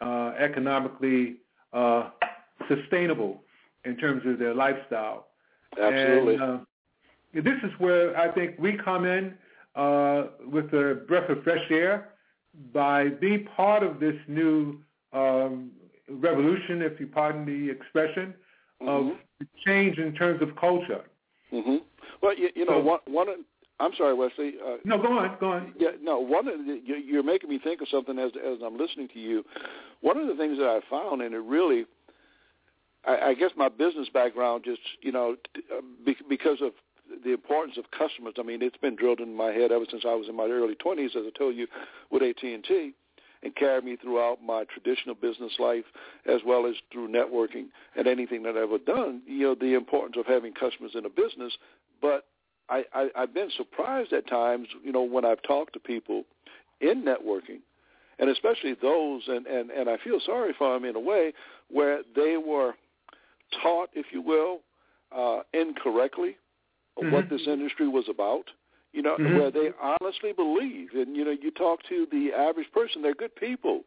uh, 0.00 0.32
economically 0.38 1.36
uh, 1.72 2.10
sustainable 2.68 3.42
in 3.84 3.96
terms 3.96 4.22
of 4.26 4.38
their 4.38 4.54
lifestyle. 4.54 5.28
Absolutely. 5.80 6.34
And, 6.34 6.42
uh, 6.42 6.58
this 7.34 7.58
is 7.64 7.70
where 7.78 8.16
I 8.18 8.30
think 8.30 8.56
we 8.58 8.76
come 8.84 9.06
in 9.06 9.34
uh, 9.74 10.24
with 10.46 10.66
a 10.74 11.02
breath 11.08 11.30
of 11.30 11.42
fresh 11.44 11.64
air 11.70 12.10
by 12.74 13.08
being 13.08 13.46
part 13.56 13.82
of 13.82 13.98
this 13.98 14.16
new 14.28 14.78
um, 15.12 15.70
revolution, 16.16 16.82
if 16.82 16.98
you 17.00 17.06
pardon 17.06 17.44
the 17.44 17.70
expression, 17.70 18.34
mm-hmm. 18.82 19.10
of 19.10 19.16
change 19.64 19.98
in 19.98 20.14
terms 20.14 20.42
of 20.42 20.54
culture. 20.56 21.04
Mm-hmm. 21.52 21.76
Well, 22.22 22.36
you, 22.36 22.50
you 22.54 22.64
know, 22.64 22.80
So- 22.80 22.84
one, 22.84 23.00
one 23.06 23.28
I'm 23.80 23.92
sorry, 23.98 24.14
Wesley. 24.14 24.54
Uh, 24.64 24.76
No, 24.84 24.96
go 24.96 25.18
on, 25.18 25.36
go 25.40 25.52
on. 25.52 25.74
Yeah, 25.76 25.90
no. 26.00 26.20
One 26.20 26.46
of 26.46 26.54
the, 26.58 26.80
you're 26.84 27.24
making 27.24 27.50
me 27.50 27.58
think 27.58 27.80
of 27.80 27.88
something 27.88 28.16
as 28.16 28.30
as 28.36 28.58
I'm 28.64 28.76
listening 28.78 29.08
to 29.08 29.18
you. 29.18 29.44
One 30.02 30.16
of 30.18 30.28
the 30.28 30.36
things 30.36 30.58
that 30.58 30.68
I 30.68 30.80
found, 30.88 31.20
and 31.20 31.34
it 31.34 31.38
really, 31.38 31.86
I, 33.04 33.30
I 33.30 33.34
guess 33.34 33.50
my 33.56 33.68
business 33.68 34.08
background 34.12 34.62
just 34.64 34.80
you 35.00 35.10
know 35.10 35.34
uh, 35.76 35.80
be, 36.06 36.16
because 36.28 36.58
of 36.62 36.72
the 37.24 37.32
importance 37.32 37.76
of 37.76 37.90
customers. 37.90 38.34
I 38.38 38.42
mean, 38.42 38.62
it's 38.62 38.76
been 38.76 38.94
drilled 38.94 39.20
in 39.20 39.34
my 39.34 39.50
head 39.50 39.72
ever 39.72 39.84
since 39.90 40.04
I 40.06 40.14
was 40.14 40.28
in 40.28 40.36
my 40.36 40.44
early 40.44 40.74
20s, 40.74 41.16
as 41.16 41.24
I 41.26 41.36
told 41.36 41.56
you, 41.56 41.66
with 42.10 42.22
AT 42.22 42.42
and 42.42 42.64
T, 42.64 42.94
and 43.42 43.54
carried 43.56 43.84
me 43.84 43.96
throughout 43.96 44.42
my 44.42 44.64
traditional 44.64 45.14
business 45.14 45.52
life 45.58 45.84
as 46.26 46.40
well 46.46 46.66
as 46.66 46.74
through 46.92 47.08
networking 47.08 47.66
and 47.96 48.06
anything 48.06 48.42
that 48.44 48.50
I've 48.50 48.56
ever 48.56 48.78
done. 48.78 49.22
You 49.26 49.48
know, 49.48 49.54
the 49.54 49.74
importance 49.74 50.16
of 50.18 50.26
having 50.26 50.52
customers 50.52 50.92
in 50.94 51.04
a 51.04 51.10
business, 51.10 51.52
but 52.00 52.26
I, 52.68 52.84
I, 52.94 53.08
I've 53.16 53.34
been 53.34 53.50
surprised 53.56 54.12
at 54.12 54.28
times, 54.28 54.68
you 54.84 54.92
know, 54.92 55.02
when 55.02 55.24
I've 55.24 55.42
talked 55.42 55.72
to 55.74 55.80
people 55.80 56.24
in 56.80 57.04
networking, 57.04 57.60
and 58.18 58.30
especially 58.30 58.74
those, 58.80 59.22
and, 59.26 59.46
and, 59.46 59.70
and 59.70 59.88
I 59.88 59.96
feel 60.02 60.20
sorry 60.24 60.54
for 60.56 60.72
them 60.72 60.84
in 60.84 60.94
a 60.96 61.00
way, 61.00 61.32
where 61.68 62.02
they 62.14 62.36
were 62.36 62.74
taught, 63.62 63.90
if 63.94 64.06
you 64.12 64.22
will, 64.22 64.60
uh, 65.10 65.40
incorrectly 65.52 66.36
Mhm. 66.98 67.10
what 67.10 67.28
this 67.28 67.46
industry 67.46 67.88
was 67.88 68.08
about. 68.08 68.50
You 68.92 69.02
know, 69.02 69.16
Mhm. 69.16 69.36
where 69.36 69.50
they 69.50 69.72
honestly 69.80 70.32
believe, 70.32 70.94
and 70.94 71.16
you 71.16 71.24
know, 71.24 71.30
you 71.30 71.50
talk 71.50 71.82
to 71.84 72.06
the 72.06 72.32
average 72.32 72.70
person, 72.72 73.02
they're 73.02 73.14
good 73.14 73.34
people. 73.34 73.84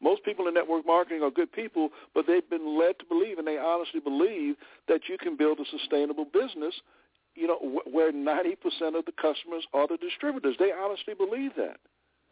Most 0.00 0.22
people 0.24 0.46
in 0.46 0.54
network 0.54 0.86
marketing 0.86 1.22
are 1.22 1.30
good 1.30 1.50
people, 1.50 1.92
but 2.14 2.26
they've 2.26 2.48
been 2.48 2.76
led 2.78 2.98
to 3.00 3.04
believe, 3.04 3.38
and 3.38 3.46
they 3.46 3.58
honestly 3.58 4.00
believe 4.00 4.56
that 4.86 5.08
you 5.08 5.18
can 5.18 5.36
build 5.36 5.58
a 5.60 5.64
sustainable 5.64 6.24
business 6.24 6.80
you 7.38 7.46
know, 7.46 7.58
wh- 7.58 7.94
where 7.94 8.12
90% 8.12 8.96
of 8.96 9.04
the 9.04 9.12
customers 9.12 9.64
are 9.72 9.86
the 9.86 9.96
distributors. 9.96 10.56
They 10.58 10.72
honestly 10.72 11.14
believe 11.14 11.52
that. 11.56 11.78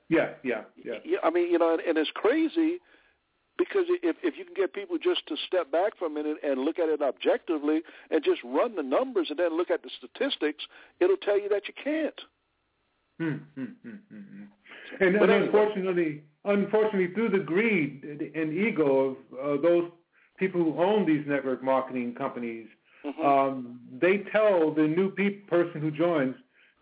Yeah, 0.09 0.31
yeah, 0.43 0.62
yeah. 0.83 0.95
Yeah, 1.05 1.19
I 1.23 1.31
mean, 1.31 1.51
you 1.51 1.59
know, 1.59 1.73
and, 1.75 1.81
and 1.81 1.97
it's 1.99 2.11
crazy 2.15 2.81
because 3.59 3.85
if 3.88 4.16
if 4.23 4.37
you 4.37 4.45
can 4.45 4.55
get 4.55 4.73
people 4.73 4.97
just 4.99 5.27
to 5.29 5.37
step 5.47 5.71
back 5.71 5.97
for 5.99 6.07
a 6.07 6.11
minute 6.11 6.38
and 6.42 6.61
look 6.61 6.79
at 6.79 6.88
it 6.88 7.01
objectively 7.03 7.83
and 8.11 8.23
just 8.25 8.40
run 8.45 8.77
the 8.77 8.83
numbers 8.83 9.29
and 9.31 9.38
then 9.38 9.57
look 9.57 9.71
at 9.71 9.83
the 9.83 9.90
statistics, 9.99 10.64
it'll 11.01 11.16
tell 11.16 11.40
you 11.40 11.49
that 11.49 11.69
you 11.69 11.75
can't. 11.83 12.21
Hmm, 13.19 13.37
hmm, 13.55 13.64
hmm, 13.83 13.90
hmm, 14.11 14.16
hmm. 14.16 14.42
And, 15.01 15.19
But 15.19 15.31
and 15.31 15.33
anyway. 15.33 15.47
unfortunately, 15.47 16.23
unfortunately, 16.45 17.14
through 17.14 17.31
the 17.31 17.38
greed 17.38 18.05
and 18.35 18.53
ego 18.53 19.16
of 19.33 19.59
uh, 19.59 19.62
those 19.62 19.90
people 20.38 20.62
who 20.62 20.79
own 20.83 21.07
these 21.07 21.25
network 21.27 21.62
marketing 21.62 22.14
companies, 22.14 22.66
Mhm. 23.05 23.25
um, 23.25 23.81
they 23.99 24.19
tell 24.19 24.71
the 24.71 24.87
new 24.87 25.11
pe- 25.11 25.40
person 25.49 25.81
who 25.81 25.90
joins 25.90 26.35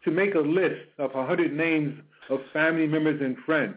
to 0.04 0.10
make 0.10 0.34
a 0.34 0.40
list 0.40 0.88
of 0.98 1.14
100 1.14 1.52
names 1.52 2.00
of 2.30 2.40
family 2.52 2.86
members 2.86 3.20
and 3.20 3.38
friends. 3.38 3.76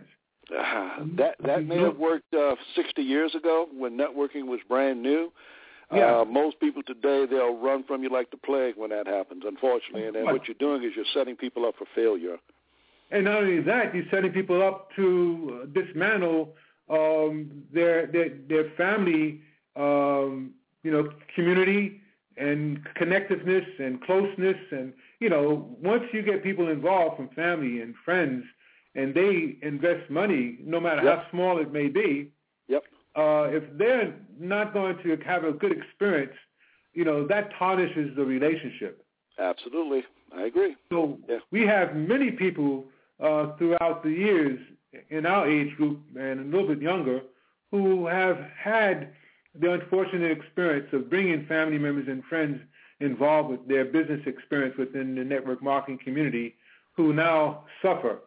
Ah, 0.56 1.00
that 1.18 1.36
that 1.44 1.66
may 1.66 1.80
have 1.80 1.98
worked 1.98 2.34
uh, 2.34 2.56
60 2.76 3.02
years 3.02 3.36
ago 3.36 3.68
when 3.76 3.98
networking 3.98 4.48
was 4.48 4.60
brand 4.68 5.02
new. 5.02 5.32
Yeah. 5.94 6.20
Uh, 6.20 6.26
most 6.26 6.60
people 6.60 6.84
today 6.84 7.26
they'll 7.30 7.58
run 7.58 7.84
from 7.84 8.04
you 8.04 8.10
like 8.10 8.30
the 8.32 8.38
plague 8.38 8.76
when 8.76 8.90
that 8.90 9.08
happens, 9.08 9.44
unfortunately. 9.46 10.06
And 10.06 10.16
then 10.16 10.26
what 10.26 10.48
you're 10.48 10.56
doing 10.60 10.84
is 10.84 10.92
you're 10.96 11.06
setting 11.14 11.36
people 11.36 11.66
up 11.66 11.76
for 11.78 11.86
failure. 11.96 12.38
And 13.10 13.26
not 13.26 13.44
only 13.44 13.62
that, 13.62 13.96
you're 13.96 14.06
setting 14.12 14.32
people 14.32 14.62
up 14.62 14.90
to 14.98 15.62
uh, 15.64 15.66
dismantle 15.80 16.56
um, 16.90 17.64
their 17.74 18.08
their 18.08 18.30
their 18.50 18.70
family, 18.72 19.42
um, 19.76 20.52
you 20.84 20.92
know, 20.92 21.10
community 21.36 22.02
and 22.38 22.80
connectiveness 23.00 23.66
and 23.80 24.02
closeness. 24.02 24.58
And 24.72 24.94
you 25.20 25.30
know, 25.30 25.76
once 25.82 26.04
you 26.12 26.22
get 26.22 26.44
people 26.44 26.68
involved 26.68 27.18
from 27.18 27.30
family 27.30 27.82
and 27.82 27.96
friends, 28.04 28.44
and 28.98 29.14
they 29.14 29.58
invest 29.62 30.10
money, 30.10 30.58
no 30.60 30.80
matter 30.80 31.04
Yep. 31.04 31.16
how 31.24 31.30
small 31.32 31.60
it 31.60 31.72
may 31.72 31.88
be, 31.88 32.32
Yep. 32.68 32.84
uh, 33.16 33.48
if 33.54 33.64
they're 33.78 34.14
not 34.40 34.74
going 34.74 34.98
to 35.04 35.16
have 35.18 35.44
a 35.46 35.54
good 35.54 35.72
experience, 35.72 36.36
you 36.94 37.06
know, 37.06 37.26
that 37.28 37.52
tarnishes 37.54 38.16
the 38.16 38.26
relationship. 38.26 39.06
Absolutely. 39.38 40.04
I 40.36 40.44
agree. 40.52 40.76
So 40.90 41.20
Yeah. 41.30 41.40
we 41.52 41.62
have 41.66 41.96
many 41.96 42.32
people 42.32 42.90
uh, 43.20 43.56
throughout 43.58 44.04
the 44.04 44.12
years 44.12 44.60
in 45.10 45.26
our 45.26 45.48
age 45.48 45.76
group 45.78 46.00
and 46.16 46.40
a 46.40 46.44
little 46.58 46.68
bit 46.68 46.82
younger 46.82 47.22
who 47.72 48.08
have 48.08 48.40
had 48.58 49.14
the 49.56 49.72
unfortunate 49.74 50.32
experience 50.32 50.92
of 50.94 51.10
bringing 51.10 51.46
family 51.46 51.78
members 51.78 52.08
and 52.08 52.24
friends 52.26 52.60
involved 53.00 53.50
with 53.50 53.68
their 53.68 53.86
business 53.86 54.22
experience 54.26 54.76
within 54.78 55.16
the 55.16 55.24
network 55.24 55.62
marketing 55.62 56.00
community 56.04 56.56
who 56.96 57.14
now 57.14 57.64
suffer 57.82 58.20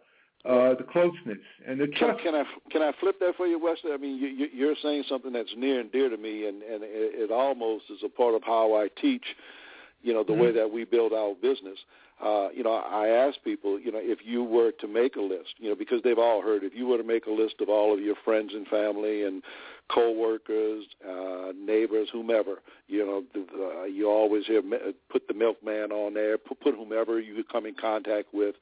uh, 0.44 0.74
the 0.74 0.84
closeness 0.90 1.38
and 1.66 1.80
the 1.80 1.86
Can, 1.88 1.98
trust. 1.98 2.22
can 2.22 2.34
I 2.34 2.44
can 2.70 2.82
I 2.82 2.92
flip 3.00 3.18
that 3.20 3.36
for 3.36 3.46
you, 3.46 3.58
Wesley? 3.62 3.92
I 3.92 3.96
mean, 3.98 4.16
you, 4.16 4.28
you- 4.28 4.48
you're 4.54 4.76
saying 4.82 5.04
something 5.08 5.32
that's 5.32 5.52
near 5.56 5.80
and 5.80 5.90
dear 5.92 6.08
to 6.08 6.16
me, 6.16 6.46
and 6.46 6.62
and 6.62 6.82
it, 6.82 6.88
it 7.24 7.30
almost 7.30 7.84
is 7.90 7.98
a 8.04 8.08
part 8.08 8.34
of 8.34 8.42
how 8.42 8.74
I 8.74 8.88
teach. 9.00 9.24
You 10.02 10.14
know, 10.14 10.24
the 10.24 10.32
way 10.32 10.50
Mhm. 10.50 10.54
that 10.54 10.70
we 10.72 10.84
build 10.84 11.12
our 11.12 11.34
business. 11.34 11.78
Uh, 12.22 12.48
you 12.54 12.62
know, 12.62 12.72
I 12.72 13.08
ask 13.08 13.42
people, 13.44 13.78
you 13.78 13.92
know, 13.92 13.98
if 14.00 14.18
you 14.24 14.42
were 14.44 14.72
to 14.72 14.86
make 14.88 15.16
a 15.16 15.20
list, 15.20 15.54
you 15.58 15.68
know, 15.68 15.74
because 15.74 16.02
they've 16.02 16.18
all 16.18 16.40
heard, 16.42 16.64
if 16.64 16.74
you 16.74 16.86
were 16.86 16.96
to 16.98 17.04
make 17.04 17.26
a 17.26 17.30
list 17.30 17.56
of 17.60 17.68
all 17.68 17.92
of 17.94 18.00
your 18.00 18.14
friends 18.24 18.52
and 18.54 18.66
family 18.68 19.24
and 19.24 19.42
coworkers, 19.88 20.84
uh, 21.06 21.52
neighbors, 21.56 22.08
whomever, 22.12 22.60
you 22.88 23.04
know, 23.04 23.22
the, 23.34 23.80
uh, 23.80 23.84
you 23.84 24.08
always 24.08 24.46
hear 24.46 24.62
put 25.10 25.26
the 25.28 25.34
milkman 25.34 25.92
on 25.92 26.14
there, 26.14 26.38
put, 26.38 26.60
put 26.60 26.74
whomever 26.74 27.20
you 27.20 27.42
come 27.50 27.66
in 27.66 27.74
contact 27.74 28.28
with, 28.32 28.54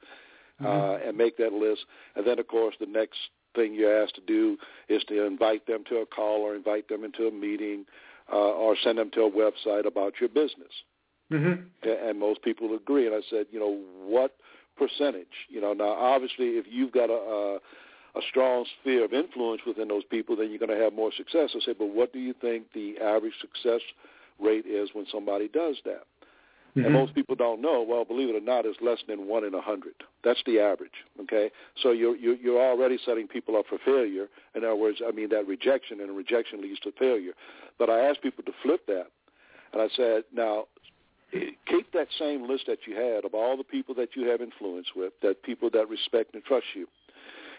uh, 0.60 0.64
Mhm. 0.66 1.08
and 1.08 1.16
make 1.16 1.36
that 1.36 1.52
list. 1.52 1.84
And 2.16 2.26
then, 2.26 2.38
of 2.38 2.46
course, 2.48 2.74
the 2.78 2.86
next 2.86 3.18
thing 3.54 3.74
you're 3.74 4.02
asked 4.02 4.14
to 4.16 4.20
do 4.20 4.58
is 4.88 5.02
to 5.04 5.24
invite 5.24 5.66
them 5.66 5.84
to 5.84 5.98
a 5.98 6.06
call 6.06 6.42
or 6.42 6.54
invite 6.54 6.88
them 6.88 7.04
into 7.04 7.26
a 7.26 7.30
meeting 7.30 7.86
uh, 8.32 8.52
or 8.52 8.76
send 8.76 8.98
them 8.98 9.10
to 9.10 9.22
a 9.22 9.30
website 9.30 9.86
about 9.86 10.20
your 10.20 10.28
business. 10.28 10.82
Mhm. 11.30 11.66
A- 11.82 12.04
And 12.08 12.18
most 12.18 12.42
people 12.42 12.74
agree. 12.74 13.06
And 13.06 13.14
I 13.14 13.22
said, 13.22 13.46
you 13.50 13.58
know, 13.58 13.76
what 14.06 14.36
percentage? 14.76 15.46
You 15.48 15.60
know, 15.60 15.72
now 15.72 15.90
obviously, 15.90 16.58
if 16.58 16.66
you've 16.68 16.92
got 16.92 17.10
a, 17.10 17.14
a 17.14 17.60
a 18.14 18.22
strong 18.22 18.64
sphere 18.80 19.04
of 19.04 19.12
influence 19.12 19.64
within 19.66 19.86
those 19.88 20.02
people, 20.04 20.34
then 20.34 20.48
you're 20.48 20.58
going 20.58 20.76
to 20.76 20.82
have 20.82 20.92
more 20.94 21.12
success. 21.12 21.50
I 21.54 21.60
said, 21.60 21.76
but 21.78 21.90
what 21.90 22.12
do 22.12 22.18
you 22.18 22.32
think 22.32 22.72
the 22.72 22.98
average 22.98 23.34
success 23.40 23.80
rate 24.40 24.66
is 24.66 24.88
when 24.94 25.06
somebody 25.06 25.46
does 25.46 25.76
that? 25.84 26.04
Mhm. 26.76 26.84
And 26.84 26.94
most 26.94 27.14
people 27.14 27.34
don't 27.34 27.60
know. 27.60 27.82
Well, 27.82 28.04
believe 28.04 28.28
it 28.28 28.36
or 28.36 28.40
not, 28.40 28.66
it's 28.66 28.80
less 28.80 29.02
than 29.06 29.26
one 29.26 29.44
in 29.44 29.54
a 29.54 29.60
hundred. 29.60 29.94
That's 30.22 30.42
the 30.44 30.60
average. 30.60 31.04
Okay, 31.20 31.50
so 31.82 31.92
you're 31.92 32.16
you're, 32.16 32.36
you're 32.36 32.60
already 32.60 32.98
setting 33.04 33.26
people 33.26 33.56
up 33.56 33.66
for 33.68 33.78
failure. 33.78 34.28
In 34.54 34.64
other 34.64 34.76
words, 34.76 35.00
I 35.06 35.12
mean 35.12 35.28
that 35.30 35.46
rejection, 35.46 36.00
and 36.00 36.16
rejection 36.16 36.60
leads 36.60 36.80
to 36.80 36.92
failure. 36.92 37.32
But 37.78 37.90
I 37.90 38.00
asked 38.00 38.22
people 38.22 38.44
to 38.44 38.52
flip 38.62 38.86
that, 38.86 39.06
and 39.72 39.80
I 39.82 39.88
said, 39.96 40.24
now 40.32 40.66
keep 41.66 41.92
that 41.92 42.08
same 42.18 42.48
list 42.48 42.64
that 42.66 42.78
you 42.86 42.94
had 42.96 43.24
of 43.24 43.34
all 43.34 43.56
the 43.56 43.64
people 43.64 43.94
that 43.94 44.16
you 44.16 44.28
have 44.28 44.40
influence 44.40 44.88
with, 44.96 45.12
that 45.22 45.42
people 45.42 45.68
that 45.70 45.88
respect 45.88 46.34
and 46.34 46.42
trust 46.44 46.66
you. 46.74 46.86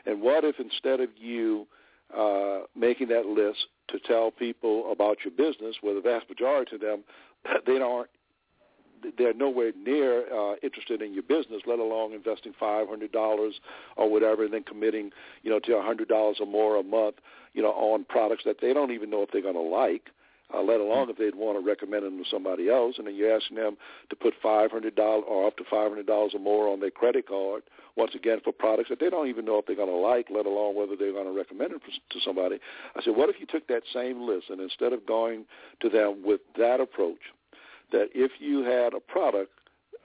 And 0.05 0.21
what 0.21 0.43
if 0.43 0.59
instead 0.59 0.99
of 0.99 1.09
you 1.17 1.67
uh, 2.15 2.61
making 2.75 3.09
that 3.09 3.25
list 3.27 3.67
to 3.89 3.99
tell 3.99 4.31
people 4.31 4.91
about 4.91 5.17
your 5.23 5.31
business, 5.31 5.75
where 5.81 5.93
the 5.93 6.01
vast 6.01 6.27
majority 6.29 6.75
of 6.75 6.81
them 6.81 7.03
they 7.65 7.77
don't 7.77 8.09
they're 9.17 9.33
nowhere 9.33 9.71
near 9.77 10.25
uh, 10.33 10.55
interested 10.63 11.01
in 11.01 11.13
your 11.13 11.23
business, 11.23 11.61
let 11.65 11.79
alone 11.79 12.13
investing 12.13 12.53
five 12.59 12.87
hundred 12.87 13.11
dollars 13.11 13.59
or 13.97 14.09
whatever, 14.09 14.43
and 14.43 14.53
then 14.53 14.63
committing, 14.63 15.11
you 15.43 15.49
know, 15.49 15.59
to 15.59 15.75
a 15.77 15.81
hundred 15.81 16.07
dollars 16.07 16.37
or 16.39 16.47
more 16.47 16.77
a 16.77 16.83
month, 16.83 17.15
you 17.53 17.61
know, 17.61 17.71
on 17.71 18.05
products 18.05 18.43
that 18.45 18.57
they 18.61 18.73
don't 18.73 18.91
even 18.91 19.09
know 19.09 19.23
if 19.23 19.29
they're 19.31 19.41
going 19.41 19.55
to 19.55 19.61
like, 19.61 20.09
uh, 20.53 20.61
let 20.61 20.79
alone 20.79 21.09
if 21.09 21.17
they'd 21.17 21.35
want 21.35 21.59
to 21.59 21.65
recommend 21.65 22.03
them 22.05 22.17
to 22.17 22.29
somebody 22.29 22.69
else, 22.69 22.95
and 22.97 23.05
then 23.05 23.15
you're 23.15 23.35
asking 23.35 23.57
them 23.57 23.77
to 24.09 24.15
put 24.15 24.33
five 24.41 24.71
hundred 24.71 24.95
dollars 24.95 25.23
or 25.27 25.47
up 25.47 25.57
to 25.57 25.63
five 25.63 25.89
hundred 25.89 26.07
dollars 26.07 26.31
or 26.33 26.39
more 26.39 26.67
on 26.67 26.79
their 26.79 26.91
credit 26.91 27.27
card, 27.27 27.63
once 27.95 28.15
again 28.15 28.39
for 28.43 28.53
products 28.53 28.89
that 28.89 28.99
they 28.99 29.09
don't 29.09 29.27
even 29.27 29.45
know 29.45 29.57
if 29.59 29.65
they're 29.65 29.75
going 29.75 29.89
to 29.89 29.93
like, 29.95 30.27
let 30.33 30.45
alone 30.45 30.75
whether 30.75 30.95
they're 30.95 31.13
going 31.13 31.25
to 31.25 31.37
recommend 31.37 31.71
it 31.73 31.81
to 32.09 32.19
somebody. 32.23 32.57
I 32.95 33.03
said, 33.03 33.15
what 33.15 33.29
if 33.29 33.35
you 33.39 33.45
took 33.45 33.67
that 33.67 33.83
same 33.93 34.21
list 34.21 34.49
and 34.49 34.61
instead 34.61 34.93
of 34.93 35.05
going 35.05 35.45
to 35.81 35.89
them 35.89 36.21
with 36.23 36.41
that 36.57 36.79
approach, 36.79 37.19
that 37.91 38.09
if 38.13 38.31
you 38.39 38.63
had 38.63 38.93
a 38.93 38.99
product, 38.99 39.51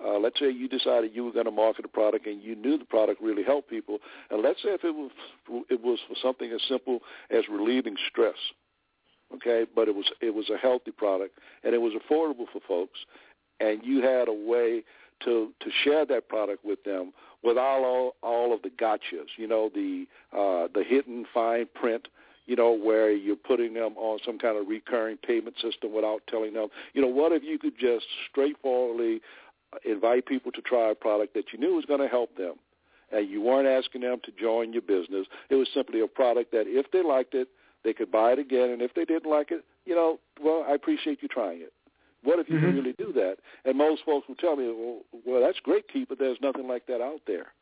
uh, 0.05 0.19
let's 0.19 0.39
say 0.41 0.51
you 0.51 0.69
decided 0.69 1.13
you 1.15 1.25
were 1.25 1.33
going 1.33 1.45
to 1.45 1.51
market 1.51 1.85
a 1.85 1.89
product 1.89 2.27
and 2.27 2.43
you 2.43 2.55
knew 2.55 2.77
the 2.77 2.85
product 2.85 3.23
really 3.23 3.45
helped 3.45 3.71
people, 3.71 3.99
and 4.31 4.43
let's 4.43 4.63
say 4.63 4.71
if 4.71 4.85
it 4.85 4.95
was 4.95 5.11
it 5.71 5.81
was 5.81 5.99
for 6.09 6.17
something 6.21 6.51
as 6.53 6.61
simple 6.69 7.01
as 7.31 7.45
relieving 7.51 7.97
stress, 8.11 8.37
okay, 9.35 9.65
but 9.75 9.89
it 9.89 9.95
was 9.95 10.07
it 10.21 10.35
was 10.35 10.51
a 10.51 10.57
healthy 10.57 10.91
product 10.91 11.39
and 11.63 11.75
it 11.75 11.81
was 11.81 11.93
affordable 11.93 12.47
for 12.53 12.61
folks, 12.67 12.99
and 13.61 13.85
you 13.85 14.03
had 14.03 14.29
a 14.29 14.33
way 14.33 14.83
to 15.25 15.53
to 15.61 15.71
share 15.83 16.05
that 16.07 16.29
product 16.29 16.65
with 16.65 16.83
them 16.85 17.13
without 17.43 17.83
all 17.85 18.17
all 18.23 18.53
of 18.53 18.63
the 18.63 18.71
gotchas, 18.71 19.29
you 19.37 19.47
know, 19.47 19.71
the 19.75 20.07
uh, 20.33 20.69
the 20.75 20.83
hidden 20.83 21.25
fine 21.33 21.67
print 21.75 22.09
you 22.47 22.57
know, 22.57 22.73
where 22.73 23.11
you're 23.11 23.37
putting 23.37 23.75
them 23.75 23.97
on 23.97 24.19
some 24.25 24.39
kind 24.39 24.57
of 24.59 24.69
recurring 24.69 25.17
payment 25.17 25.57
system 25.57 25.93
without 25.93 26.23
telling 26.29 26.53
them, 26.53 26.69
you 26.93 27.01
know, 27.01 27.09
what 27.09 27.33
if 27.33 27.43
you 27.43 27.59
could 27.59 27.79
just 27.79 28.07
straightforwardly 28.31 29.21
invite 29.85 30.27
people 30.27 30.53
to 30.53 30.61
try 30.63 30.91
a 30.91 30.95
product 30.95 31.35
that 31.35 31.53
you 31.53 31.59
knew 31.59 31.75
was 31.75 31.85
going 31.85 32.01
to 32.01 32.09
help 32.09 32.37
them, 32.37 32.55
and 33.13 33.29
you 33.29 33.41
weren't 33.41 33.67
asking 33.67 34.03
them 34.03 34.19
to 34.25 34.33
join 34.33 34.73
your 34.73 34.83
business. 34.83 35.27
It 35.51 35.57
was 35.57 35.69
simply 35.75 36.01
a 36.01 36.07
product 36.07 36.53
that 36.53 36.65
if 36.67 36.91
they 36.93 37.03
liked 37.03 37.35
it, 37.35 37.49
they 37.83 37.93
could 37.93 38.11
buy 38.11 38.33
it 38.33 38.39
again, 38.39 38.71
and 38.71 38.83
if 38.83 38.95
they 38.95 39.05
didn't 39.05 39.31
like 39.31 39.51
it, 39.51 39.65
you 39.85 39.95
know, 39.95 40.19
well, 40.43 40.65
I 40.69 40.75
appreciate 40.75 41.23
you 41.23 41.29
trying 41.29 41.61
it. 41.61 41.73
What 42.23 42.39
if 42.39 42.49
you 42.49 42.57
Mhm. 42.57 42.61
can 42.61 42.75
really 42.77 42.93
do 42.95 43.13
that? 43.13 43.39
And 43.67 43.77
most 43.77 44.03
folks 44.05 44.27
will 44.29 44.35
tell 44.37 44.57
me, 44.57 44.71
well, 44.71 45.05
well, 45.27 45.41
that's 45.43 45.61
great, 45.61 45.89
Keith, 45.89 46.09
but 46.09 46.19
there's 46.19 46.41
nothing 46.41 46.67
like 46.67 46.87
that 46.87 47.03
out 47.03 47.21
there. 47.27 47.53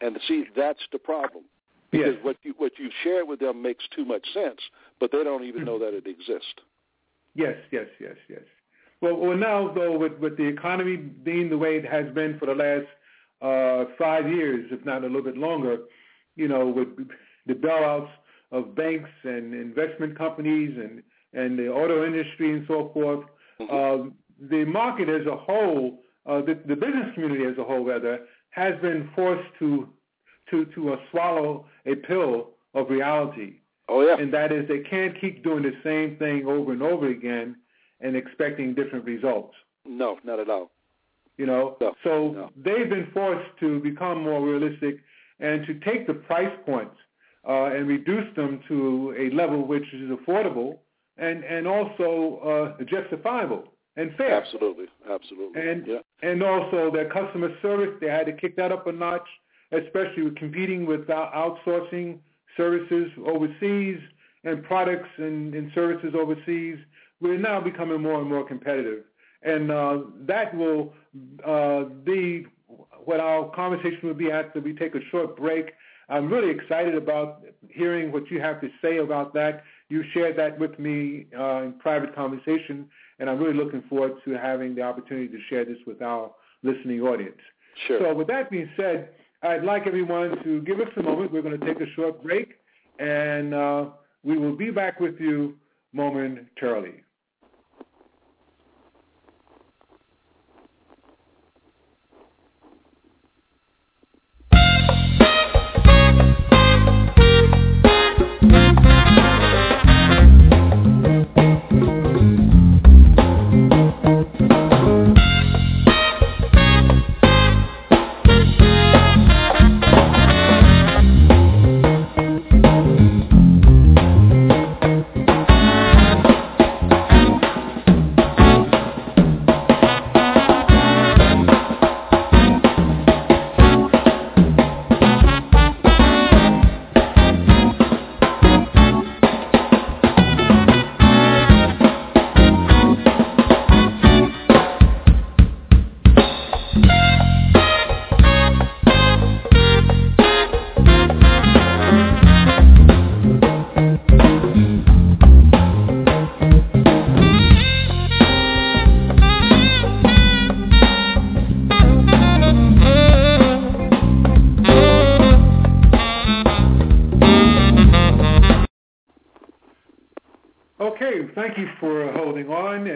And 0.00 0.20
see, 0.28 0.44
that's 0.54 0.86
the 0.92 0.98
problem. 0.98 1.44
Because 1.90 2.14
what 2.22 2.36
you 2.42 2.54
what 2.56 2.72
you 2.78 2.88
share 3.02 3.24
with 3.24 3.40
them 3.40 3.62
makes 3.62 3.84
too 3.94 4.04
much 4.04 4.26
sense, 4.32 4.60
but 5.00 5.10
they 5.10 5.24
don't 5.24 5.44
even 5.44 5.64
know 5.64 5.78
that 5.78 5.92
it 5.92 6.06
exists. 6.06 6.54
Yes, 7.34 7.56
yes, 7.72 7.86
yes, 8.00 8.16
yes. 8.28 8.42
Well, 9.00 9.16
well, 9.16 9.36
now 9.36 9.72
though, 9.72 9.98
with 9.98 10.18
with 10.18 10.36
the 10.36 10.46
economy 10.46 10.96
being 10.96 11.50
the 11.50 11.58
way 11.58 11.76
it 11.76 11.84
has 11.84 12.12
been 12.14 12.38
for 12.38 12.46
the 12.46 12.54
last 12.54 12.86
uh, 13.42 13.90
five 13.98 14.28
years, 14.28 14.68
if 14.70 14.84
not 14.84 15.02
a 15.02 15.06
little 15.06 15.22
bit 15.22 15.36
longer, 15.36 15.78
you 16.36 16.48
know, 16.48 16.68
with 16.68 16.88
the 17.46 17.54
bailouts 17.54 18.10
of 18.52 18.74
banks 18.74 19.10
and 19.24 19.54
investment 19.54 20.16
companies 20.16 20.76
and 20.76 21.02
and 21.32 21.58
the 21.58 21.68
auto 21.68 22.04
industry 22.06 22.52
and 22.52 22.64
so 22.68 22.90
forth, 22.92 23.24
uh, 23.60 24.10
the 24.48 24.64
market 24.64 25.08
as 25.08 25.26
a 25.26 25.36
whole, 25.36 26.00
uh, 26.26 26.40
the, 26.40 26.58
the 26.66 26.74
business 26.74 27.14
community 27.14 27.44
as 27.44 27.56
a 27.58 27.64
whole, 27.64 27.84
rather, 27.84 28.20
has 28.50 28.74
been 28.80 29.08
forced 29.14 29.48
to 29.58 29.88
to 30.50 30.64
to 30.74 30.92
uh, 30.92 30.96
swallow 31.10 31.66
a 31.86 31.94
pill 31.94 32.50
of 32.74 32.88
reality 32.90 33.54
Oh 33.88 34.02
yeah, 34.02 34.16
and 34.18 34.32
that 34.32 34.52
is 34.52 34.68
they 34.68 34.80
can't 34.80 35.18
keep 35.20 35.42
doing 35.42 35.62
the 35.64 35.74
same 35.82 36.16
thing 36.16 36.46
over 36.46 36.72
and 36.72 36.82
over 36.82 37.08
again 37.08 37.56
and 38.00 38.14
expecting 38.16 38.74
different 38.74 39.04
results. 39.04 39.54
no, 39.84 40.18
not 40.24 40.38
at 40.38 40.48
all. 40.48 40.70
You 41.36 41.46
know, 41.46 41.76
No, 41.80 41.94
so 42.04 42.32
no. 42.32 42.50
they've 42.56 42.88
been 42.88 43.08
forced 43.12 43.50
to 43.60 43.80
become 43.80 44.22
more 44.22 44.40
realistic 44.46 45.00
and 45.40 45.66
to 45.66 45.74
take 45.80 46.06
the 46.06 46.14
price 46.14 46.54
points 46.66 46.96
uh, 47.48 47.64
and 47.74 47.88
reduce 47.88 48.28
them 48.36 48.60
to 48.68 49.14
a 49.18 49.34
level 49.34 49.66
which 49.66 49.86
is 49.94 50.10
affordable 50.10 50.78
and 51.16 51.42
and 51.44 51.66
also 51.66 52.74
uh, 52.78 52.84
justifiable 52.84 53.64
and 53.96 54.14
fair. 54.16 54.34
Absolutely, 54.34 54.86
absolutely. 55.10 55.60
And 55.68 55.86
yeah, 55.86 55.98
and 56.22 56.42
also 56.42 56.90
their 56.92 57.08
customer 57.10 57.50
service, 57.60 57.92
they 58.00 58.08
had 58.08 58.26
to 58.26 58.32
kick 58.32 58.54
that 58.56 58.70
up 58.70 58.86
a 58.86 58.92
notch, 58.92 59.28
especially 59.72 60.22
with 60.22 60.36
competing 60.36 60.86
with 60.86 61.06
outsourcing 61.06 62.18
services 62.56 63.10
overseas 63.26 63.98
and 64.44 64.62
products 64.64 65.08
and, 65.18 65.54
and 65.54 65.70
services 65.74 66.14
overseas. 66.14 66.78
We're 67.20 67.38
now 67.38 67.60
becoming 67.60 68.00
more 68.00 68.20
and 68.20 68.28
more 68.28 68.46
competitive. 68.46 69.04
And 69.42 69.70
uh, 69.70 69.98
that 70.26 70.54
will 70.54 70.92
uh, 71.46 71.84
be 72.04 72.46
what 73.04 73.20
our 73.20 73.48
conversation 73.50 74.00
will 74.02 74.14
be 74.14 74.30
after 74.30 74.60
we 74.60 74.74
take 74.74 74.94
a 74.94 75.00
short 75.10 75.36
break. 75.36 75.72
I'm 76.08 76.30
really 76.30 76.50
excited 76.50 76.94
about 76.94 77.42
hearing 77.68 78.10
what 78.12 78.30
you 78.30 78.40
have 78.40 78.60
to 78.60 78.68
say 78.82 78.98
about 78.98 79.32
that. 79.34 79.62
you 79.88 80.02
shared 80.12 80.36
that 80.38 80.58
with 80.58 80.78
me 80.78 81.26
uh, 81.38 81.62
in 81.62 81.74
private 81.74 82.14
conversation, 82.14 82.88
and 83.18 83.30
I'm 83.30 83.38
really 83.38 83.56
looking 83.56 83.82
forward 83.88 84.14
to 84.24 84.32
having 84.32 84.74
the 84.74 84.82
opportunity 84.82 85.28
to 85.28 85.38
share 85.48 85.64
this 85.64 85.78
with 85.86 86.02
our 86.02 86.30
listening 86.62 87.00
audience. 87.00 87.38
Sure. 87.86 88.00
So 88.00 88.14
with 88.14 88.26
that 88.26 88.50
being 88.50 88.68
said, 88.76 89.10
I'd 89.42 89.64
like 89.64 89.86
everyone 89.86 90.42
to 90.44 90.60
give 90.62 90.80
us 90.80 90.88
a 90.96 91.02
moment. 91.02 91.32
We're 91.32 91.42
going 91.42 91.58
to 91.58 91.66
take 91.66 91.80
a 91.80 91.90
short 91.96 92.22
break, 92.22 92.56
and 92.98 93.54
uh, 93.54 93.86
we 94.22 94.36
will 94.36 94.54
be 94.54 94.70
back 94.70 95.00
with 95.00 95.18
you 95.18 95.56
momentarily. 95.92 97.02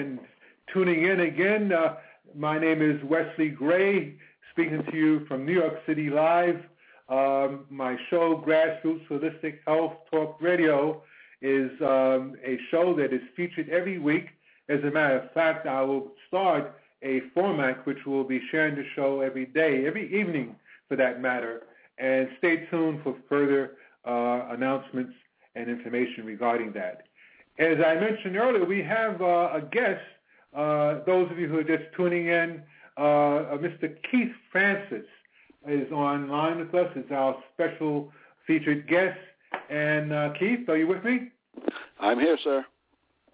And 0.04 0.18
tuning 0.72 1.04
in 1.04 1.20
again. 1.20 1.72
Uh, 1.72 1.96
my 2.34 2.58
name 2.58 2.82
is 2.82 3.02
Wesley 3.04 3.48
Gray, 3.48 4.16
speaking 4.50 4.84
to 4.90 4.96
you 4.96 5.24
from 5.26 5.46
New 5.46 5.54
York 5.54 5.80
City 5.86 6.10
Live. 6.10 6.60
Um, 7.08 7.64
my 7.70 7.96
show, 8.10 8.42
Grassroots 8.46 9.06
Holistic 9.08 9.60
Health 9.66 9.94
Talk 10.10 10.36
Radio, 10.42 11.02
is 11.40 11.70
um, 11.80 12.34
a 12.44 12.58
show 12.70 12.94
that 12.96 13.14
is 13.14 13.22
featured 13.34 13.70
every 13.70 13.98
week. 13.98 14.26
As 14.68 14.80
a 14.84 14.90
matter 14.90 15.20
of 15.20 15.32
fact, 15.32 15.66
I 15.66 15.80
will 15.82 16.12
start 16.28 16.78
a 17.02 17.20
format 17.32 17.86
which 17.86 18.04
will 18.06 18.24
be 18.24 18.40
sharing 18.50 18.74
the 18.74 18.84
show 18.94 19.20
every 19.20 19.46
day, 19.46 19.86
every 19.86 20.14
evening 20.14 20.54
for 20.88 20.96
that 20.96 21.20
matter. 21.20 21.62
And 21.98 22.28
stay 22.38 22.66
tuned 22.70 23.02
for 23.02 23.16
further 23.28 23.76
uh, 24.06 24.48
announcements 24.50 25.14
and 25.54 25.70
information 25.70 26.26
regarding 26.26 26.72
that. 26.72 27.04
As 27.58 27.78
I 27.86 27.94
mentioned 27.94 28.36
earlier, 28.36 28.64
we 28.64 28.82
have 28.82 29.22
uh, 29.22 29.50
a 29.54 29.60
guest. 29.70 30.02
Uh, 30.56 31.04
those 31.06 31.30
of 31.30 31.38
you 31.38 31.48
who 31.48 31.58
are 31.58 31.64
just 31.64 31.84
tuning 31.96 32.26
in, 32.26 32.62
uh, 32.98 33.00
uh 33.00 33.58
Mr. 33.58 33.94
Keith 34.10 34.32
Francis 34.50 35.06
is 35.66 35.90
online 35.92 36.58
with 36.58 36.74
us. 36.74 36.90
Is 36.96 37.10
our 37.12 37.36
special 37.52 38.12
featured 38.46 38.88
guest. 38.88 39.18
And 39.70 40.12
uh, 40.12 40.32
Keith, 40.38 40.68
are 40.68 40.76
you 40.76 40.88
with 40.88 41.04
me? 41.04 41.30
I'm 42.00 42.18
here, 42.18 42.36
sir. 42.42 42.66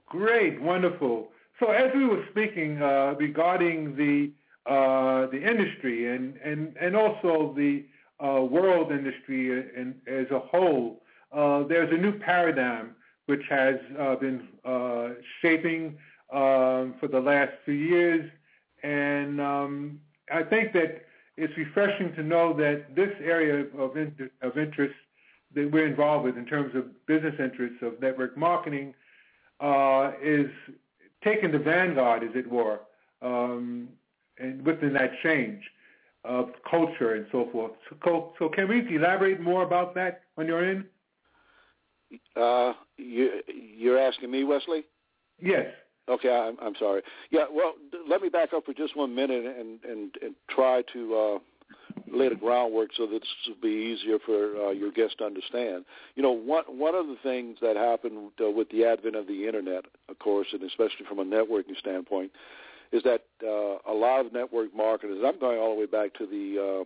Great, 0.06 0.60
wonderful. 0.60 1.28
So 1.58 1.70
as 1.70 1.90
we 1.94 2.06
were 2.06 2.24
speaking 2.30 2.82
uh, 2.82 3.14
regarding 3.18 3.96
the 3.96 4.32
the 4.66 5.50
industry 5.50 6.14
and, 6.14 6.36
and, 6.44 6.76
and 6.80 6.94
also 6.94 7.52
the 7.56 7.84
world 8.20 8.92
industry 8.92 9.50
in, 9.50 9.94
as 10.06 10.30
a 10.30 10.38
whole, 10.38 11.02
there's 11.32 11.90
a 11.92 11.96
new 11.96 12.12
paradigm 12.18 12.94
which 13.30 13.44
has 13.48 13.76
uh, 13.96 14.16
been 14.16 14.48
uh, 14.64 15.10
shaping 15.40 15.96
um, 16.32 16.94
for 16.98 17.08
the 17.08 17.20
last 17.20 17.52
few 17.64 17.74
years. 17.74 18.28
And 18.82 19.40
um, 19.40 20.00
I 20.32 20.42
think 20.42 20.72
that 20.72 21.02
it's 21.36 21.56
refreshing 21.56 22.12
to 22.16 22.24
know 22.24 22.52
that 22.54 22.96
this 22.96 23.12
area 23.22 23.64
of, 23.78 23.96
of 24.42 24.58
interest 24.58 24.94
that 25.54 25.70
we're 25.70 25.86
involved 25.86 26.24
with 26.24 26.36
in 26.36 26.44
terms 26.44 26.74
of 26.74 26.84
business 27.06 27.34
interests 27.38 27.78
of 27.82 28.00
network 28.00 28.36
marketing 28.36 28.94
uh, 29.60 30.10
is 30.20 30.50
taking 31.22 31.52
the 31.52 31.58
vanguard, 31.58 32.24
as 32.24 32.30
it 32.34 32.50
were, 32.50 32.80
um, 33.22 33.88
and 34.38 34.66
within 34.66 34.92
that 34.94 35.12
change 35.22 35.62
of 36.24 36.50
culture 36.68 37.14
and 37.14 37.26
so 37.30 37.48
forth. 37.52 37.72
So, 38.04 38.32
so 38.40 38.48
can 38.48 38.66
we 38.68 38.96
elaborate 38.96 39.40
more 39.40 39.62
about 39.62 39.94
that 39.94 40.22
on 40.36 40.48
your 40.48 40.64
end? 40.64 40.84
Uh, 42.36 42.72
you 42.96 43.40
you're 43.48 43.98
asking 43.98 44.30
me, 44.30 44.44
Wesley? 44.44 44.84
Yes. 45.40 45.66
Okay, 46.08 46.30
I'm 46.30 46.56
I'm 46.60 46.74
sorry. 46.78 47.02
Yeah, 47.30 47.44
well, 47.52 47.74
let 48.08 48.20
me 48.20 48.28
back 48.28 48.52
up 48.52 48.66
for 48.66 48.74
just 48.74 48.96
one 48.96 49.14
minute 49.14 49.44
and 49.44 49.82
and, 49.84 50.14
and 50.20 50.34
try 50.48 50.82
to 50.92 51.14
uh, 51.16 51.38
lay 52.12 52.28
the 52.28 52.34
groundwork 52.34 52.90
so 52.96 53.06
that 53.06 53.20
this 53.20 53.28
will 53.48 53.60
be 53.62 53.68
easier 53.68 54.18
for 54.24 54.56
uh, 54.56 54.70
your 54.70 54.90
guests 54.90 55.16
to 55.18 55.24
understand. 55.24 55.84
You 56.16 56.22
know, 56.22 56.32
one 56.32 56.64
one 56.66 56.94
of 56.94 57.06
the 57.06 57.16
things 57.22 57.58
that 57.62 57.76
happened 57.76 58.32
uh, 58.44 58.50
with 58.50 58.68
the 58.70 58.84
advent 58.84 59.16
of 59.16 59.26
the 59.26 59.46
internet, 59.46 59.84
of 60.08 60.18
course, 60.18 60.48
and 60.52 60.62
especially 60.62 61.06
from 61.08 61.20
a 61.20 61.24
networking 61.24 61.76
standpoint, 61.78 62.32
is 62.92 63.02
that 63.04 63.22
uh, 63.44 63.78
a 63.90 63.94
lot 63.94 64.24
of 64.24 64.32
network 64.32 64.74
marketers. 64.74 65.22
I'm 65.24 65.38
going 65.38 65.58
all 65.58 65.74
the 65.74 65.80
way 65.80 65.86
back 65.86 66.14
to 66.14 66.26
the 66.26 66.80
uh, 66.80 66.84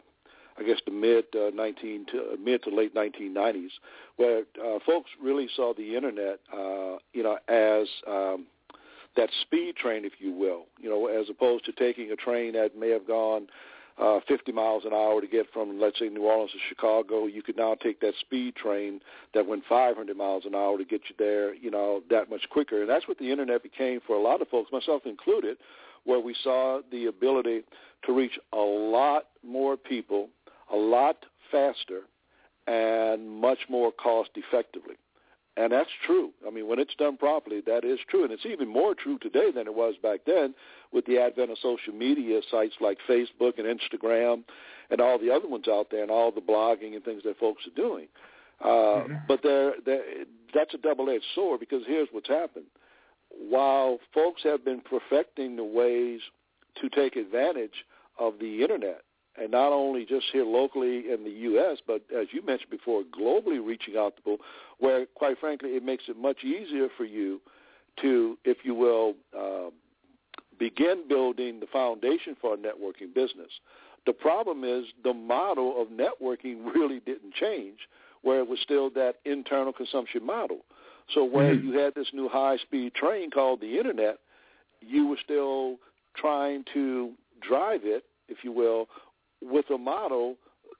I 0.58 0.62
guess 0.62 0.78
the 0.84 0.92
mid 0.92 1.24
uh, 1.34 1.50
19 1.54 2.06
to 2.12 2.18
uh, 2.18 2.36
mid 2.42 2.62
to 2.64 2.70
late 2.70 2.94
1990s, 2.94 3.70
where 4.16 4.42
uh, 4.64 4.78
folks 4.86 5.10
really 5.20 5.48
saw 5.54 5.74
the 5.74 5.96
internet, 5.96 6.40
uh, 6.52 6.98
you 7.12 7.22
know, 7.22 7.38
as 7.48 7.88
um, 8.06 8.46
that 9.16 9.30
speed 9.42 9.76
train, 9.76 10.04
if 10.04 10.12
you 10.18 10.32
will, 10.32 10.66
you 10.80 10.88
know, 10.88 11.06
as 11.06 11.28
opposed 11.28 11.64
to 11.64 11.72
taking 11.72 12.10
a 12.10 12.16
train 12.16 12.52
that 12.52 12.78
may 12.78 12.90
have 12.90 13.06
gone 13.06 13.48
uh, 13.98 14.18
50 14.26 14.52
miles 14.52 14.84
an 14.84 14.92
hour 14.92 15.20
to 15.20 15.26
get 15.26 15.46
from, 15.52 15.80
let's 15.80 15.98
say, 15.98 16.08
New 16.08 16.24
Orleans 16.24 16.50
to 16.52 16.58
Chicago. 16.68 17.26
You 17.26 17.42
could 17.42 17.56
now 17.56 17.74
take 17.74 18.00
that 18.00 18.14
speed 18.20 18.56
train 18.56 19.00
that 19.34 19.46
went 19.46 19.62
500 19.68 20.16
miles 20.16 20.44
an 20.46 20.54
hour 20.54 20.78
to 20.78 20.84
get 20.84 21.02
you 21.08 21.14
there, 21.18 21.54
you 21.54 21.70
know, 21.70 22.02
that 22.10 22.28
much 22.28 22.42
quicker. 22.50 22.80
And 22.80 22.90
that's 22.90 23.06
what 23.06 23.18
the 23.18 23.30
internet 23.30 23.62
became 23.62 24.00
for 24.04 24.16
a 24.16 24.20
lot 24.20 24.42
of 24.42 24.48
folks, 24.48 24.72
myself 24.72 25.02
included, 25.06 25.58
where 26.04 26.20
we 26.20 26.34
saw 26.42 26.80
the 26.90 27.06
ability 27.06 27.62
to 28.06 28.12
reach 28.12 28.38
a 28.52 28.56
lot 28.56 29.26
more 29.46 29.76
people 29.76 30.28
a 30.74 30.76
lot 30.76 31.24
faster 31.50 32.02
and 32.66 33.28
much 33.28 33.58
more 33.68 33.92
cost 33.92 34.30
effectively. 34.34 34.96
And 35.56 35.70
that's 35.70 35.90
true. 36.04 36.30
I 36.46 36.50
mean, 36.50 36.66
when 36.66 36.80
it's 36.80 36.94
done 36.96 37.16
properly, 37.16 37.60
that 37.66 37.84
is 37.84 38.00
true. 38.10 38.24
And 38.24 38.32
it's 38.32 38.46
even 38.46 38.66
more 38.66 38.94
true 38.94 39.18
today 39.18 39.52
than 39.54 39.68
it 39.68 39.74
was 39.74 39.94
back 40.02 40.20
then 40.26 40.52
with 40.92 41.06
the 41.06 41.18
advent 41.18 41.52
of 41.52 41.58
social 41.62 41.92
media 41.92 42.40
sites 42.50 42.74
like 42.80 42.98
Facebook 43.08 43.58
and 43.58 43.66
Instagram 43.66 44.42
and 44.90 45.00
all 45.00 45.18
the 45.18 45.30
other 45.30 45.46
ones 45.46 45.66
out 45.68 45.88
there 45.92 46.02
and 46.02 46.10
all 46.10 46.32
the 46.32 46.40
blogging 46.40 46.94
and 46.94 47.04
things 47.04 47.22
that 47.24 47.38
folks 47.38 47.62
are 47.68 47.80
doing. 47.80 48.08
Uh, 48.60 48.68
mm-hmm. 48.68 49.14
But 49.28 49.40
they're, 49.44 49.74
they're, 49.86 50.02
that's 50.52 50.74
a 50.74 50.78
double-edged 50.78 51.24
sword 51.36 51.60
because 51.60 51.82
here's 51.86 52.08
what's 52.10 52.28
happened. 52.28 52.66
While 53.30 53.98
folks 54.12 54.42
have 54.42 54.64
been 54.64 54.80
perfecting 54.80 55.54
the 55.54 55.64
ways 55.64 56.20
to 56.80 56.88
take 56.88 57.14
advantage 57.14 57.84
of 58.18 58.34
the 58.40 58.62
Internet 58.62 59.02
and 59.40 59.50
not 59.50 59.72
only 59.72 60.04
just 60.04 60.26
here 60.32 60.44
locally 60.44 61.10
in 61.10 61.24
the 61.24 61.30
U.S., 61.30 61.78
but 61.86 62.02
as 62.16 62.28
you 62.32 62.44
mentioned 62.44 62.70
before, 62.70 63.02
globally 63.02 63.64
reaching 63.64 63.96
out 63.96 64.16
to 64.16 64.22
people, 64.22 64.38
where 64.78 65.06
quite 65.14 65.38
frankly 65.38 65.70
it 65.70 65.84
makes 65.84 66.04
it 66.08 66.16
much 66.16 66.44
easier 66.44 66.88
for 66.96 67.04
you 67.04 67.40
to, 68.02 68.38
if 68.44 68.58
you 68.64 68.74
will, 68.74 69.14
uh, 69.36 69.70
begin 70.58 71.04
building 71.08 71.60
the 71.60 71.66
foundation 71.66 72.36
for 72.40 72.54
a 72.54 72.56
networking 72.56 73.14
business. 73.14 73.50
The 74.06 74.12
problem 74.12 74.64
is 74.64 74.84
the 75.02 75.14
model 75.14 75.80
of 75.80 75.88
networking 75.88 76.64
really 76.74 77.00
didn't 77.00 77.34
change, 77.34 77.78
where 78.22 78.38
it 78.38 78.48
was 78.48 78.58
still 78.62 78.90
that 78.90 79.16
internal 79.24 79.72
consumption 79.72 80.24
model. 80.24 80.58
So 81.12 81.24
where 81.24 81.54
mm-hmm. 81.54 81.68
you 81.68 81.78
had 81.78 81.94
this 81.94 82.08
new 82.12 82.28
high-speed 82.28 82.94
train 82.94 83.30
called 83.30 83.60
the 83.60 83.78
internet, 83.78 84.18
you 84.80 85.06
were 85.06 85.18
still 85.22 85.76
trying 86.16 86.64
to 86.72 87.12
drive 87.46 87.80
it, 87.84 88.04
if 88.28 88.38
you 88.42 88.52
will, 88.52 88.86
with 89.50 89.70
a 89.70 89.78
model 89.78 90.36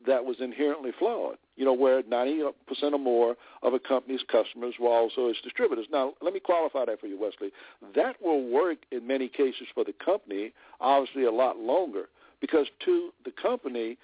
that 0.07 0.25
was 0.25 0.37
inherently 0.41 0.91
flawed. 0.99 1.37
You 1.57 1.65
know, 1.65 1.73
where 1.73 2.03
90% 2.03 2.53
or 2.83 2.99
more 2.99 3.37
of 3.63 3.75
a 3.75 3.79
company's 3.79 4.23
customers 4.31 4.75
were 4.81 4.91
also 4.91 5.29
its 5.29 5.41
distributors. 5.41 5.87
Now, 5.91 6.15
let 6.21 6.35
me 6.35 6.41
qualify 6.41 6.85
that 6.87 7.01
for 7.01 7.07
you, 7.07 7.19
Wesley. 7.19 7.53
That 7.95 8.17
will 8.21 8.51
work 8.51 8.79
in 8.91 9.07
many 9.07 9.29
cases 9.29 9.67
for 9.73 9.85
the 9.85 9.95
company, 10.05 10.53
obviously 10.81 11.25
a 11.25 11.31
lot 11.31 11.59
longer, 11.59 12.09
because 12.41 12.67
to 12.85 13.11
the 13.25 13.33
company, 13.41 13.97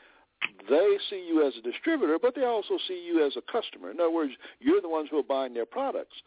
they 0.68 0.96
see 1.10 1.26
you 1.28 1.46
as 1.46 1.54
a 1.58 1.62
distributor, 1.62 2.18
but 2.20 2.34
they 2.34 2.44
also 2.44 2.78
see 2.88 3.04
you 3.04 3.26
as 3.26 3.36
a 3.36 3.52
customer. 3.52 3.90
In 3.90 4.00
other 4.00 4.10
words, 4.10 4.32
you're 4.60 4.80
the 4.80 4.88
ones 4.88 5.08
who 5.10 5.18
are 5.18 5.24
buying 5.24 5.52
their 5.52 5.66
products. 5.66 6.22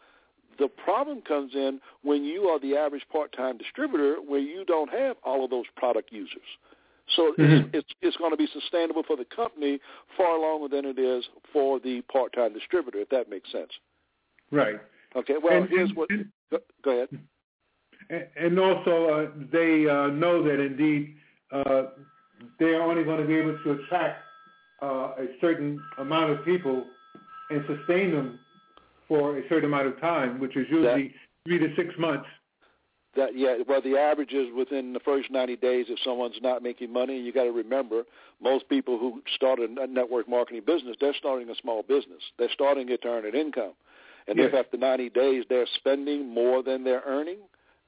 The 0.58 0.68
problem 0.68 1.20
comes 1.22 1.54
in 1.54 1.80
when 2.02 2.22
you 2.22 2.44
are 2.44 2.60
the 2.60 2.76
average 2.76 3.04
part-time 3.10 3.58
distributor 3.58 4.16
where 4.24 4.40
you 4.40 4.64
don't 4.64 4.90
have 4.90 5.16
all 5.24 5.44
of 5.44 5.50
those 5.50 5.64
product 5.76 6.12
users. 6.12 6.46
So 7.16 7.32
mm-hmm. 7.38 7.42
it's, 7.42 7.68
it's, 7.72 7.88
it's 8.00 8.16
going 8.16 8.30
to 8.30 8.36
be 8.36 8.48
sustainable 8.52 9.02
for 9.06 9.16
the 9.16 9.26
company 9.26 9.78
far 10.16 10.40
longer 10.40 10.74
than 10.74 10.84
it 10.84 10.98
is 10.98 11.24
for 11.52 11.78
the 11.78 12.02
part-time 12.10 12.54
distributor, 12.54 12.98
if 12.98 13.08
that 13.10 13.28
makes 13.28 13.50
sense. 13.52 13.70
Right. 14.50 14.76
Okay. 15.16 15.34
Well, 15.42 15.58
and, 15.58 15.68
here's 15.68 15.92
what. 15.94 16.10
And, 16.10 16.26
go, 16.50 16.58
go, 16.82 16.90
ahead. 16.90 17.18
And 18.36 18.58
also, 18.58 19.06
uh, 19.06 19.30
they 19.52 19.86
uh, 19.88 20.08
know 20.08 20.42
that 20.42 20.60
indeed 20.60 21.14
uh, 21.52 21.84
they 22.58 22.66
are 22.66 22.82
only 22.82 23.04
going 23.04 23.20
to 23.20 23.26
be 23.26 23.34
able 23.34 23.58
to 23.64 23.72
attract 23.72 24.22
uh, 24.82 25.12
a 25.18 25.26
certain 25.40 25.80
amount 25.98 26.30
of 26.30 26.44
people 26.44 26.84
and 27.50 27.64
sustain 27.66 28.12
them 28.12 28.38
for 29.08 29.38
a 29.38 29.48
certain 29.48 29.66
amount 29.66 29.86
of 29.86 30.00
time, 30.00 30.40
which 30.40 30.56
is 30.56 30.66
usually 30.70 31.08
that, 31.08 31.10
three 31.46 31.58
to 31.58 31.74
six 31.76 31.94
months. 31.98 32.26
That 33.16 33.36
yeah, 33.36 33.56
well, 33.68 33.80
the 33.80 33.96
average 33.96 34.32
is 34.32 34.48
within 34.56 34.92
the 34.92 35.00
first 35.00 35.30
90 35.30 35.56
days 35.56 35.86
if 35.88 35.98
someone's 36.04 36.38
not 36.42 36.62
making 36.62 36.92
money. 36.92 37.18
You 37.18 37.32
got 37.32 37.44
to 37.44 37.52
remember, 37.52 38.02
most 38.42 38.68
people 38.68 38.98
who 38.98 39.22
start 39.34 39.60
a 39.60 39.86
network 39.86 40.28
marketing 40.28 40.62
business, 40.66 40.96
they're 41.00 41.14
starting 41.16 41.48
a 41.48 41.54
small 41.54 41.82
business. 41.82 42.22
They're 42.38 42.50
starting 42.52 42.88
it 42.88 43.02
to 43.02 43.08
earn 43.08 43.26
an 43.26 43.34
income, 43.34 43.72
and 44.26 44.36
yes. 44.36 44.48
if 44.52 44.54
after 44.54 44.76
90 44.76 45.10
days 45.10 45.44
they're 45.48 45.66
spending 45.76 46.28
more 46.28 46.62
than 46.62 46.82
they're 46.82 47.04
earning, 47.06 47.38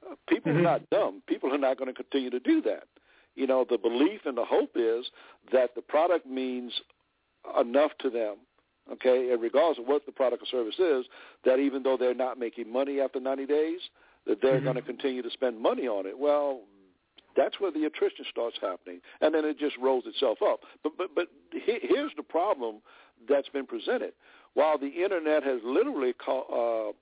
uh, 0.09 0.15
people 0.29 0.53
mm-hmm. 0.53 0.61
are 0.61 0.79
not 0.79 0.91
dumb. 0.91 1.23
People 1.27 1.53
are 1.53 1.59
not 1.59 1.77
going 1.77 1.93
to 1.93 1.95
continue 1.95 2.31
to 2.31 2.41
do 2.41 2.63
that. 2.63 2.85
You 3.35 3.47
know, 3.47 3.67
the 3.69 3.79
belief 3.79 4.21
and 4.25 4.37
the 4.37 4.45
hope 4.45 4.77
is 4.77 5.07
that 5.53 5.75
the 5.75 5.83
product 5.83 6.27
means 6.27 6.73
enough 7.59 7.93
to 8.01 8.11
them 8.11 8.37
okay, 8.93 9.31
and 9.33 9.43
regardless 9.43 9.79
of 9.79 9.87
what 9.87 10.07
the 10.07 10.13
product 10.13 10.43
or 10.43 10.47
service 10.47 10.79
is, 10.79 11.07
that 11.45 11.59
even 11.59 11.83
though 11.83 11.97
they're 11.97 12.15
not 12.15 12.39
making 12.39 12.73
money 12.73 13.01
after 13.01 13.21
90 13.21 13.47
days, 13.47 13.81
that 14.27 14.41
they're 14.43 14.57
mm-hmm. 14.57 14.65
going 14.65 14.77
to 14.77 14.83
continue 14.83 15.23
to 15.23 15.31
spend 15.31 15.61
money 15.61 15.87
on 15.87 16.07
it. 16.07 16.19
Well, 16.19 16.61
that's 17.37 17.61
where 17.61 17.71
the 17.71 17.85
attrition 17.85 18.25
starts 18.31 18.57
happening, 18.61 19.01
and 19.21 19.35
then 19.35 19.45
it 19.45 19.59
just 19.59 19.77
rolls 19.79 20.05
itself 20.07 20.39
up. 20.43 20.61
But 20.83 20.93
but 20.97 21.15
but 21.15 21.29
here's 21.53 22.13
the 22.17 22.23
problem 22.23 22.77
that's 23.29 23.49
been 23.51 23.67
presented. 23.67 24.13
While 24.55 24.79
the 24.79 24.89
internet 24.89 25.43
has 25.43 25.61
literally 25.63 26.15
uh, 26.27 26.93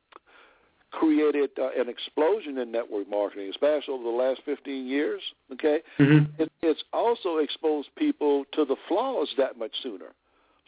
created 0.90 1.50
uh, 1.58 1.68
an 1.80 1.88
explosion 1.88 2.58
in 2.58 2.72
network 2.72 3.08
marketing, 3.08 3.48
especially 3.50 3.94
over 3.94 4.02
the 4.02 4.10
last 4.10 4.40
15 4.44 4.86
years, 4.86 5.22
okay, 5.52 5.80
mm-hmm. 5.98 6.42
it, 6.42 6.50
it's 6.62 6.82
also 6.92 7.38
exposed 7.38 7.88
people 7.96 8.44
to 8.52 8.64
the 8.64 8.76
flaws 8.88 9.28
that 9.38 9.56
much 9.56 9.72
sooner. 9.82 10.14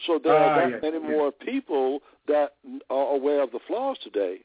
So 0.06 0.20
there 0.22 0.36
are 0.36 0.62
ah, 0.62 0.70
that 0.70 0.82
many 0.82 0.98
more 0.98 1.32
people 1.32 2.00
that 2.28 2.54
are 2.90 3.14
aware 3.14 3.42
of 3.42 3.50
the 3.50 3.60
flaws 3.66 3.96
today 4.02 4.40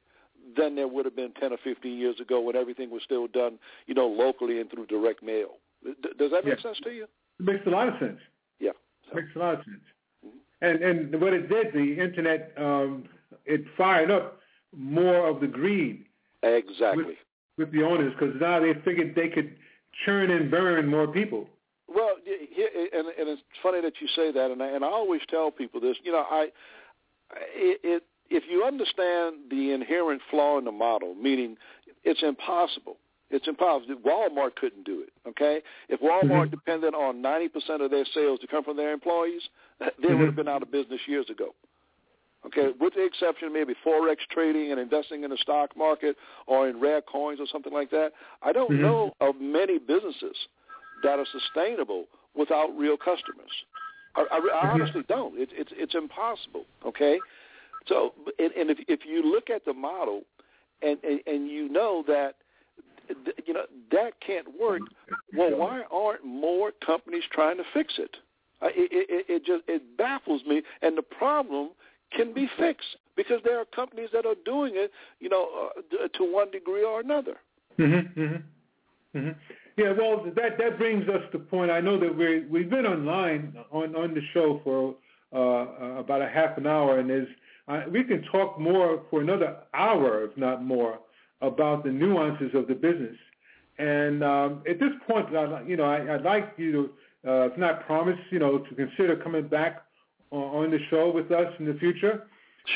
than 0.56 0.76
there 0.76 0.88
would 0.88 1.06
have 1.06 1.16
been 1.16 1.32
10 1.40 1.54
or 1.54 1.58
15 1.64 1.98
years 1.98 2.20
ago 2.20 2.40
when 2.42 2.56
everything 2.56 2.90
was 2.90 3.02
still 3.04 3.28
done, 3.28 3.60
you 3.88 3.94
know, 3.94 4.08
locally 4.08 4.60
and 4.60 4.70
through 4.70 4.86
direct 4.88 5.24
mail. 5.24 5.58
D- 5.84 6.10
does 6.18 6.32
that 6.32 6.46
make 6.46 6.60
sense 6.60 6.80
to 6.84 6.92
you? 6.92 7.04
It 7.40 7.46
makes 7.46 7.66
a 7.66 7.70
lot 7.70 7.88
of 7.88 7.96
sense. 8.00 8.20
Yeah. 8.60 8.72
So. 9.06 9.18
It 9.18 9.24
makes 9.24 9.36
a 9.36 9.40
lot 9.40 9.54
of 9.56 9.66
sense. 9.66 9.82
Mm-hmm. 10.26 10.38
And 10.62 10.84
and 10.84 11.22
what 11.22 11.34
it 11.34 11.50
did, 11.50 11.74
the 11.74 12.02
internet, 12.02 12.54
um, 12.58 13.06
it 13.46 13.64
fired 13.78 14.12
up 14.12 14.40
more 14.76 15.28
of 15.28 15.42
the 15.42 15.48
greed. 15.48 16.06
Exactly. 16.44 17.04
With, 17.04 17.16
with 17.58 17.72
the 17.72 17.84
owners, 17.84 18.14
because 18.18 18.36
now 18.40 18.60
they 18.60 18.74
figured 18.86 19.14
they 19.16 19.30
could 19.30 19.56
churn 20.06 20.32
and 20.32 20.50
burn 20.50 20.88
more 20.88 21.08
people. 21.08 21.48
Well, 21.88 22.16
and, 22.26 23.08
and 23.08 23.30
it's 23.30 23.42
funny 23.62 23.82
that 23.82 23.94
you 24.00 24.08
say 24.16 24.32
that, 24.32 24.52
and 24.52 24.64
I, 24.64 24.68
and 24.68 24.86
I 24.86 24.88
always 24.88 25.22
tell 25.30 25.52
people 25.52 25.82
this. 25.82 25.98
You 26.04 26.14
know, 26.14 26.26
I 26.30 26.50
it, 27.54 27.80
it 27.84 28.04
if 28.32 28.44
you 28.50 28.64
understand 28.64 29.36
the 29.52 29.72
inherent 29.72 30.22
flaw 30.30 30.58
in 30.58 30.66
the 30.66 30.72
model, 30.72 31.14
meaning 31.16 31.58
it's 32.04 32.24
impossible. 32.24 32.98
It's 33.30 33.48
impossible. 33.48 33.96
Walmart 34.06 34.56
couldn't 34.56 34.86
do 34.86 35.02
it. 35.02 35.10
Okay, 35.28 35.62
if 35.90 36.00
Walmart 36.02 36.46
mm-hmm. 36.46 36.50
depended 36.50 36.94
on 36.94 37.22
ninety 37.22 37.50
percent 37.50 37.82
of 37.82 37.92
their 37.92 38.06
sales 38.14 38.40
to 38.40 38.48
come 38.48 38.64
from 38.64 38.78
their 38.78 38.94
employees, 38.94 39.42
they 39.80 39.86
mm-hmm. 39.86 40.18
would 40.18 40.26
have 40.26 40.36
been 40.36 40.48
out 40.48 40.64
of 40.64 40.72
business 40.72 41.02
years 41.08 41.30
ago. 41.30 41.54
Okay, 42.46 42.70
with 42.80 42.96
the 42.96 43.06
exception 43.06 43.48
of 43.48 43.54
maybe 43.54 43.74
forex 43.86 44.16
trading 44.32 44.72
and 44.72 44.80
investing 44.80 45.24
in 45.24 45.30
the 45.30 45.38
stock 45.38 45.78
market 45.78 46.16
or 46.48 46.68
in 46.68 46.80
rare 46.80 47.02
coins 47.02 47.40
or 47.40 47.46
something 47.52 47.72
like 47.72 47.92
that, 47.92 48.12
I 48.42 48.52
don't 48.52 48.72
mm-hmm. 48.72 48.82
know 48.82 49.14
of 49.22 49.36
many 49.40 49.78
businesses 49.78 50.36
that 51.04 51.20
are 51.20 51.26
sustainable 51.32 52.06
without 52.36 52.76
real 52.76 52.98
customers. 52.98 53.52
I, 54.16 54.22
I, 54.22 54.24
I 54.24 54.40
mm-hmm. 54.40 54.82
honestly 54.82 55.04
don't. 55.08 55.40
It, 55.40 55.50
it's 55.54 55.72
it's 55.76 55.96
impossible. 55.96 56.66
Okay, 56.86 57.20
so 57.88 58.14
and, 58.40 58.52
and 58.54 58.70
if 58.70 58.80
if 58.88 59.02
you 59.06 59.24
look 59.24 59.50
at 59.50 59.66
the 59.66 59.74
model, 59.74 60.24
and, 60.82 60.98
and 61.04 61.20
and 61.26 61.50
you 61.50 61.70
know 61.70 62.04
that 62.08 62.36
you 63.46 63.54
know 63.54 63.66
that 63.92 64.14
can't 64.26 64.48
work, 64.60 64.82
well, 65.36 65.58
why 65.58 65.84
aren't 65.92 66.26
more 66.26 66.72
companies 66.86 67.24
trying 67.32 67.58
to 67.58 67.64
fix 67.74 67.94
it? 67.98 68.18
It, 68.64 68.92
it, 69.10 69.26
it 69.28 69.46
just 69.46 69.64
it 69.68 69.98
baffles 69.98 70.42
me, 70.48 70.62
and 70.82 70.98
the 70.98 71.02
problem 71.02 71.70
can 72.16 72.34
be 72.34 72.50
fixed 72.58 72.98
because 73.16 73.40
there 73.44 73.60
are 73.60 73.66
companies 73.66 74.10
that 74.14 74.26
are 74.26 74.36
doing 74.46 74.74
it, 74.76 74.92
you 75.20 75.30
know, 75.30 75.72
uh, 75.78 76.08
to 76.18 76.24
one 76.24 76.52
degree 76.52 76.84
or 76.84 77.00
another. 77.00 77.38
Mm-hmm, 77.80 78.20
mm-hmm, 78.20 79.18
mm-hmm. 79.18 79.40
Yeah, 79.78 79.94
well, 79.98 80.26
that 80.36 80.58
that 80.58 80.78
brings 80.78 81.08
us 81.08 81.22
to 81.32 81.40
point. 81.40 81.72
I 81.72 81.80
know 81.80 82.00
that 82.00 82.16
we 82.16 82.46
we've 82.50 82.70
been 82.70 82.86
online 82.86 83.56
on 83.72 83.96
on 83.96 84.14
the 84.14 84.22
show 84.34 84.62
for 84.64 84.96
uh, 85.34 86.00
about 86.00 86.22
a 86.22 86.28
half 86.28 86.58
an 86.58 86.68
hour, 86.68 87.00
and 87.00 87.10
there's 87.10 87.28
uh, 87.72 87.84
we 87.90 88.04
can 88.04 88.22
talk 88.24 88.60
more 88.60 89.04
for 89.10 89.22
another 89.22 89.58
hour, 89.74 90.26
if 90.26 90.36
not 90.36 90.64
more, 90.64 91.00
about 91.42 91.84
the 91.84 91.90
nuances 91.90 92.52
of 92.54 92.68
the 92.68 92.74
business. 92.74 93.16
And 93.78 94.24
um, 94.24 94.64
at 94.70 94.80
this 94.80 94.92
point, 95.08 95.34
I, 95.36 95.64
you 95.66 95.78
know, 95.78 95.86
I, 95.86 96.12
would 96.12 96.24
like 96.24 96.54
you 96.58 96.72
to, 96.72 97.30
uh, 97.30 97.46
if 97.48 97.58
not 97.58 97.86
promise, 97.86 98.20
you 98.30 98.40
know, 98.40 98.60
to 98.60 98.76
consider 98.76 99.16
coming 99.16 99.48
back 99.48 99.84
on, 100.32 100.66
on 100.66 100.72
the 100.72 100.80
show 100.90 101.12
with 101.12 101.32
us 101.32 101.48
in 101.60 101.66
the 101.66 101.76
future, 101.76 102.28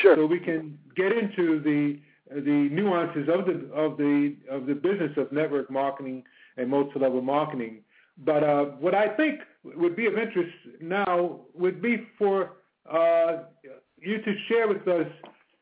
sure, 0.01 0.15
so 0.15 0.25
we 0.25 0.39
can 0.39 0.77
get 0.95 1.11
into 1.11 1.59
the 1.61 1.99
the 2.33 2.69
nuances 2.71 3.29
of 3.29 3.45
the 3.45 3.69
of 3.73 3.97
the 3.97 4.35
of 4.49 4.65
the 4.65 4.73
business 4.73 5.11
of 5.17 5.31
network 5.31 5.69
marketing 5.69 6.23
and 6.57 6.69
multi-level 6.69 7.21
marketing. 7.21 7.81
But 8.17 8.43
uh, 8.43 8.65
what 8.79 8.95
I 8.95 9.09
think 9.15 9.41
would 9.63 9.95
be 9.95 10.07
of 10.07 10.17
interest 10.17 10.55
now 10.81 11.41
would 11.53 11.81
be 11.81 12.07
for 12.17 12.53
uh, 12.91 13.43
you 14.05 14.21
to 14.21 14.35
share 14.47 14.67
with 14.67 14.87
us 14.87 15.07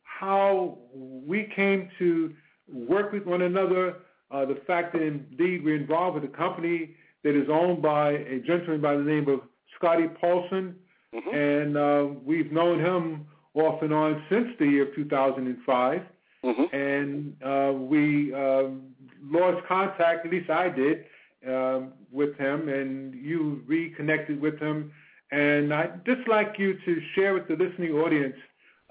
how 0.03 0.77
we 0.93 1.51
came 1.55 1.89
to 1.99 2.33
work 2.71 3.11
with 3.11 3.25
one 3.25 3.41
another, 3.41 3.97
uh, 4.31 4.45
the 4.45 4.59
fact 4.67 4.93
that 4.93 5.01
indeed 5.01 5.63
we're 5.63 5.75
involved 5.75 6.15
with 6.15 6.23
a 6.23 6.35
company 6.35 6.95
that 7.23 7.35
is 7.39 7.47
owned 7.49 7.81
by 7.81 8.11
a 8.11 8.39
gentleman 8.39 8.81
by 8.81 8.95
the 8.95 9.03
name 9.03 9.27
of 9.29 9.41
Scotty 9.75 10.07
Paulson, 10.19 10.75
mm-hmm. 11.13 11.35
and 11.35 11.77
uh, 11.77 12.19
we've 12.23 12.51
known 12.51 12.79
him 12.79 13.27
off 13.53 13.81
and 13.81 13.93
on 13.93 14.23
since 14.29 14.47
the 14.59 14.65
year 14.65 14.87
2005. 14.95 16.01
Mm-hmm. 16.43 16.75
And 16.75 17.35
uh, 17.41 17.73
we 17.73 18.33
um, 18.33 18.93
lost 19.23 19.65
contact, 19.67 20.25
at 20.25 20.31
least 20.31 20.49
I 20.49 20.69
did, 20.69 21.05
um, 21.47 21.93
with 22.11 22.35
him, 22.37 22.67
and 22.67 23.13
you 23.13 23.61
reconnected 23.65 24.41
with 24.41 24.59
him. 24.59 24.91
And 25.33 25.73
I'd 25.73 26.05
just 26.05 26.27
like 26.27 26.59
you 26.59 26.77
to 26.85 27.01
share 27.15 27.33
with 27.33 27.47
the 27.47 27.55
listening 27.55 27.93
audience 27.93 28.35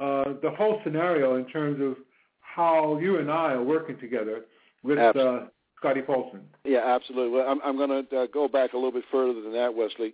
uh, 0.00 0.34
the 0.42 0.50
whole 0.50 0.80
scenario 0.82 1.36
in 1.36 1.46
terms 1.46 1.80
of 1.80 1.96
how 2.40 2.98
you 2.98 3.18
and 3.18 3.30
I 3.30 3.52
are 3.52 3.62
working 3.62 3.96
together 4.00 4.42
with 4.82 4.98
uh, 4.98 5.42
Scotty 5.78 6.02
Paulson. 6.02 6.40
Yeah, 6.64 6.80
absolutely. 6.84 7.38
Well, 7.38 7.48
I'm, 7.48 7.60
I'm 7.62 7.76
going 7.76 8.06
to 8.08 8.18
uh, 8.22 8.26
go 8.26 8.48
back 8.48 8.72
a 8.72 8.76
little 8.76 8.90
bit 8.90 9.04
further 9.12 9.40
than 9.40 9.52
that, 9.52 9.72
Wesley. 9.72 10.12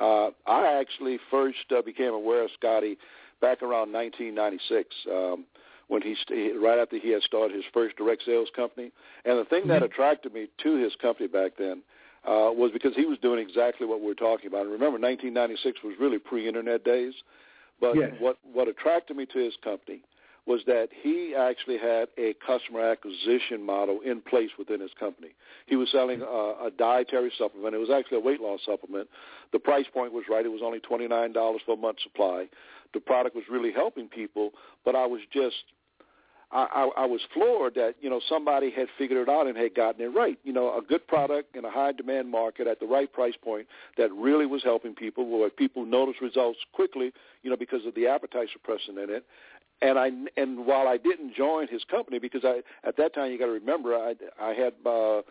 Uh, 0.00 0.30
I 0.48 0.80
actually 0.80 1.20
first 1.30 1.58
uh, 1.70 1.80
became 1.80 2.12
aware 2.12 2.42
of 2.42 2.50
Scotty 2.58 2.98
back 3.40 3.62
around 3.62 3.92
1996. 3.92 4.88
Um, 5.08 5.44
when 5.86 6.02
he 6.02 6.16
right 6.60 6.78
after 6.78 6.98
he 6.98 7.10
had 7.12 7.22
started 7.22 7.54
his 7.54 7.64
first 7.72 7.96
direct 7.96 8.22
sales 8.26 8.48
company. 8.54 8.90
And 9.24 9.38
the 9.38 9.44
thing 9.44 9.60
mm-hmm. 9.60 9.70
that 9.70 9.82
attracted 9.82 10.34
me 10.34 10.48
to 10.62 10.76
his 10.76 10.92
company 11.00 11.28
back 11.28 11.52
then 11.58 11.82
uh, 12.28 12.52
was 12.52 12.70
because 12.72 12.94
he 12.94 13.06
was 13.06 13.18
doing 13.18 13.38
exactly 13.38 13.86
what 13.86 14.02
we 14.02 14.10
are 14.10 14.14
talking 14.14 14.48
about. 14.48 14.62
And 14.62 14.70
remember, 14.70 15.00
1996 15.00 15.80
was 15.82 15.94
really 15.98 16.18
pre-internet 16.18 16.84
days. 16.84 17.14
But 17.80 17.96
yes. 17.96 18.12
what 18.18 18.36
what 18.52 18.68
attracted 18.68 19.16
me 19.16 19.24
to 19.26 19.38
his 19.38 19.54
company 19.64 20.02
was 20.46 20.62
that 20.66 20.88
he 21.02 21.34
actually 21.38 21.78
had 21.78 22.08
a 22.16 22.34
customer 22.44 22.80
acquisition 22.80 23.64
model 23.64 24.00
in 24.00 24.20
place 24.20 24.50
within 24.58 24.80
his 24.80 24.90
company. 24.98 25.28
He 25.66 25.76
was 25.76 25.90
selling 25.90 26.22
a, 26.22 26.24
a 26.24 26.70
dietary 26.76 27.30
supplement. 27.38 27.74
It 27.74 27.78
was 27.78 27.90
actually 27.90 28.18
a 28.18 28.20
weight 28.20 28.40
loss 28.40 28.60
supplement. 28.64 29.08
The 29.52 29.58
price 29.58 29.84
point 29.92 30.12
was 30.12 30.24
right. 30.28 30.44
It 30.44 30.48
was 30.48 30.62
only 30.64 30.80
$29 30.80 31.34
for 31.66 31.74
a 31.74 31.76
month 31.76 31.98
supply. 32.02 32.46
The 32.94 33.00
product 33.00 33.36
was 33.36 33.44
really 33.50 33.72
helping 33.72 34.08
people, 34.08 34.52
but 34.86 34.96
I 34.96 35.04
was 35.04 35.20
just 35.32 35.64
I, 36.50 36.90
I, 36.96 37.02
I 37.02 37.06
was 37.06 37.20
floored 37.34 37.74
that 37.74 37.94
you 38.00 38.08
know 38.08 38.20
somebody 38.28 38.70
had 38.70 38.88
figured 38.96 39.28
it 39.28 39.30
out 39.30 39.46
and 39.46 39.56
had 39.56 39.74
gotten 39.74 40.00
it 40.00 40.08
right. 40.08 40.38
You 40.44 40.52
know, 40.52 40.76
a 40.76 40.82
good 40.82 41.06
product 41.06 41.56
in 41.56 41.64
a 41.64 41.70
high 41.70 41.92
demand 41.92 42.30
market 42.30 42.66
at 42.66 42.80
the 42.80 42.86
right 42.86 43.12
price 43.12 43.34
point 43.42 43.66
that 43.96 44.12
really 44.12 44.46
was 44.46 44.62
helping 44.62 44.94
people, 44.94 45.26
where 45.26 45.50
people 45.50 45.84
noticed 45.84 46.20
results 46.20 46.58
quickly. 46.72 47.12
You 47.42 47.50
know, 47.50 47.56
because 47.56 47.84
of 47.86 47.94
the 47.94 48.06
appetite 48.06 48.48
suppressant 48.56 49.02
in 49.02 49.10
it. 49.10 49.24
And 49.80 49.98
I 49.98 50.10
and 50.36 50.66
while 50.66 50.88
I 50.88 50.96
didn't 50.96 51.34
join 51.34 51.68
his 51.68 51.84
company 51.84 52.18
because 52.18 52.44
I 52.44 52.62
at 52.82 52.96
that 52.96 53.14
time 53.14 53.30
you 53.30 53.38
got 53.38 53.46
to 53.46 53.52
remember 53.52 53.94
I 53.94 54.14
I 54.40 54.54
had 54.54 54.72
uh, 54.86 55.22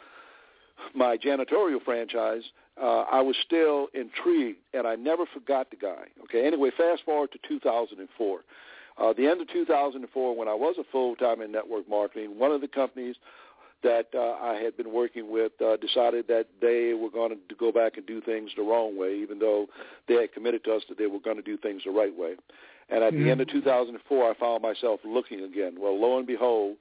my 0.94 1.18
janitorial 1.18 1.84
franchise. 1.84 2.44
Uh, 2.80 3.06
I 3.12 3.22
was 3.22 3.36
still 3.44 3.88
intrigued, 3.96 4.60
and 4.76 4.86
I 4.86 4.94
never 4.94 5.26
forgot 5.26 5.72
the 5.72 5.78
guy. 5.78 6.06
Okay. 6.26 6.46
Anyway, 6.46 6.70
fast 6.78 7.04
forward 7.06 7.32
to 7.32 7.40
2004 7.48 8.42
uh, 8.98 9.14
the 9.14 9.28
end 9.28 9.42
of 9.42 9.48
2004, 9.50 10.36
when 10.36 10.48
I 10.48 10.54
was 10.54 10.76
a 10.80 10.84
full-time 10.92 11.42
in 11.42 11.52
network 11.52 11.88
marketing, 11.88 12.40
one 12.40 12.52
of 12.52 12.62
the 12.62 12.68
companies 12.68 13.16
that 13.84 14.08
uh, 14.16 14.44
I 14.44 14.56
had 14.56 14.76
been 14.76 14.92
working 14.92 15.32
with 15.32 15.52
uh, 15.62 15.78
decided 15.78 16.28
that 16.28 16.48
they 16.62 16.94
were 16.94 17.12
going 17.12 17.38
to 17.48 17.56
go 17.56 17.72
back 17.72 17.98
and 17.98 18.08
do 18.08 18.22
things 18.22 18.52
the 18.56 18.64
wrong 18.64 18.98
way, 18.98 19.16
even 19.20 19.38
though 19.38 19.68
they 20.08 20.16
had 20.16 20.34
committed 20.34 20.64
to 20.64 20.74
us 20.74 20.82
that 20.90 20.98
they 20.98 21.06
were 21.06 21.20
going 21.20 21.36
to 21.36 21.44
do 21.44 21.58
things 21.58 21.84
the 21.86 21.92
right 21.92 22.18
way. 22.18 22.36
And 22.90 23.04
at 23.04 23.14
mm-hmm. 23.14 23.24
the 23.24 23.32
end 23.32 23.42
of 23.42 23.50
2004, 23.50 24.32
I 24.32 24.34
found 24.36 24.64
myself 24.64 25.02
looking 25.06 25.44
again. 25.44 25.76
Well, 25.80 26.00
lo 26.00 26.18
and 26.18 26.26
behold, 26.26 26.78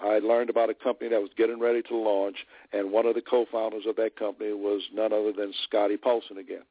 I 0.00 0.18
learned 0.18 0.50
about 0.50 0.70
a 0.70 0.74
company 0.74 1.10
that 1.10 1.20
was 1.20 1.30
getting 1.36 1.60
ready 1.60 1.82
to 1.82 1.96
launch, 1.96 2.36
and 2.72 2.90
one 2.90 3.06
of 3.06 3.14
the 3.14 3.22
co-founders 3.22 3.84
of 3.86 3.96
that 3.96 4.16
company 4.16 4.52
was 4.52 4.82
none 4.92 5.12
other 5.12 5.32
than 5.32 5.52
Scotty 5.68 5.98
Paulson 5.98 6.38
again 6.38 6.62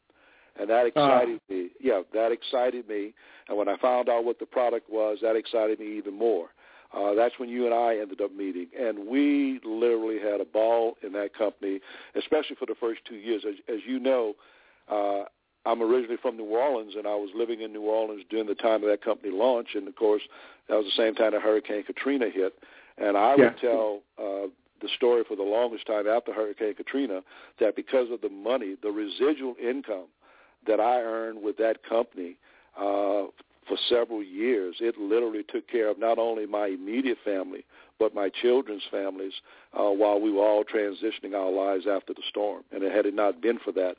and 0.60 0.70
that 0.70 0.86
uh-huh. 0.86 0.88
excited 0.88 1.40
uh, 1.50 1.54
me. 1.54 1.70
Yeah, 1.80 2.02
that 2.14 2.32
excited 2.32 2.88
me. 2.88 3.14
And 3.48 3.58
when 3.58 3.68
I 3.68 3.78
found 3.78 4.10
out 4.10 4.26
what 4.26 4.40
the 4.40 4.46
product 4.46 4.90
was, 4.90 5.20
that 5.22 5.36
excited 5.36 5.80
me 5.80 5.98
even 5.98 6.18
more. 6.18 6.50
Uh, 6.94 7.14
that's 7.14 7.36
when 7.38 7.50
you 7.50 7.66
and 7.66 7.74
I 7.74 7.98
ended 8.00 8.20
up 8.20 8.36
meeting, 8.36 8.68
and 8.78 9.08
we 9.08 9.60
literally 9.64 10.20
had 10.20 10.42
a 10.42 10.46
ball 10.46 10.98
in 11.04 11.14
that 11.14 11.38
company, 11.38 11.80
especially 12.16 12.56
for 12.56 12.66
the 12.66 12.74
first 12.80 13.02
two 13.08 13.16
years. 13.16 13.44
As, 13.48 13.56
as 13.68 13.82
you 13.86 14.00
know, 14.00 14.34
uh, 14.92 15.26
I'm 15.68 15.84
originally 15.84 16.18
from 16.20 16.36
New 16.36 16.46
Orleans, 16.46 16.94
and 16.98 17.06
I 17.06 17.14
was 17.14 17.30
living 17.36 17.62
in 17.62 17.72
New 17.72 17.84
Orleans 17.84 18.24
during 18.32 18.48
the 18.48 18.56
time 18.56 18.84
of 18.84 18.90
that 18.90 19.04
company 19.04 19.32
launch, 19.32 19.70
and 19.76 19.88
of 19.88 19.96
course, 19.96 20.24
that 20.68 20.76
was 20.76 20.86
the 20.86 21.00
same 21.00 21.14
time 21.14 21.34
that 21.34 21.42
Hurricane 21.44 21.84
Katrina 21.84 22.26
hit. 22.34 22.56
And 22.98 23.16
I 23.16 23.36
yeah. 23.38 23.44
would 23.44 23.58
tell 23.62 24.00
uh, 24.18 24.48
the 24.82 24.90
story 24.96 25.24
for 25.28 25.36
the 25.36 25.44
longest 25.44 25.86
time 25.86 26.08
after 26.08 26.34
Hurricane 26.34 26.74
Katrina 26.74 27.22
that 27.60 27.76
because 27.76 28.08
of 28.12 28.22
the 28.22 28.30
money, 28.30 28.76
the 28.82 28.90
residual 28.90 29.54
income 29.62 30.08
that 30.68 30.80
I 30.80 31.02
earned 31.02 31.42
with 31.42 31.58
that 31.58 31.84
company 31.88 32.38
uh, 32.78 33.28
for 33.68 33.78
several 33.88 34.24
years. 34.24 34.76
It 34.80 34.98
literally 34.98 35.44
took 35.48 35.68
care 35.70 35.90
of 35.90 36.00
not 36.00 36.18
only 36.18 36.46
my 36.46 36.68
immediate 36.68 37.20
family, 37.24 37.66
but 38.00 38.16
my 38.16 38.30
children's 38.30 38.84
families 38.90 39.34
uh, 39.74 39.90
while 39.92 40.20
we 40.20 40.32
were 40.32 40.44
all 40.44 40.64
transitioning 40.64 41.34
our 41.36 41.52
lives 41.52 41.86
after 41.90 42.14
the 42.14 42.24
storm. 42.30 42.64
And 42.72 42.84
had 42.84 43.06
it 43.06 43.14
not 43.14 43.42
been 43.42 43.60
for 43.60 43.72
that, 43.74 43.96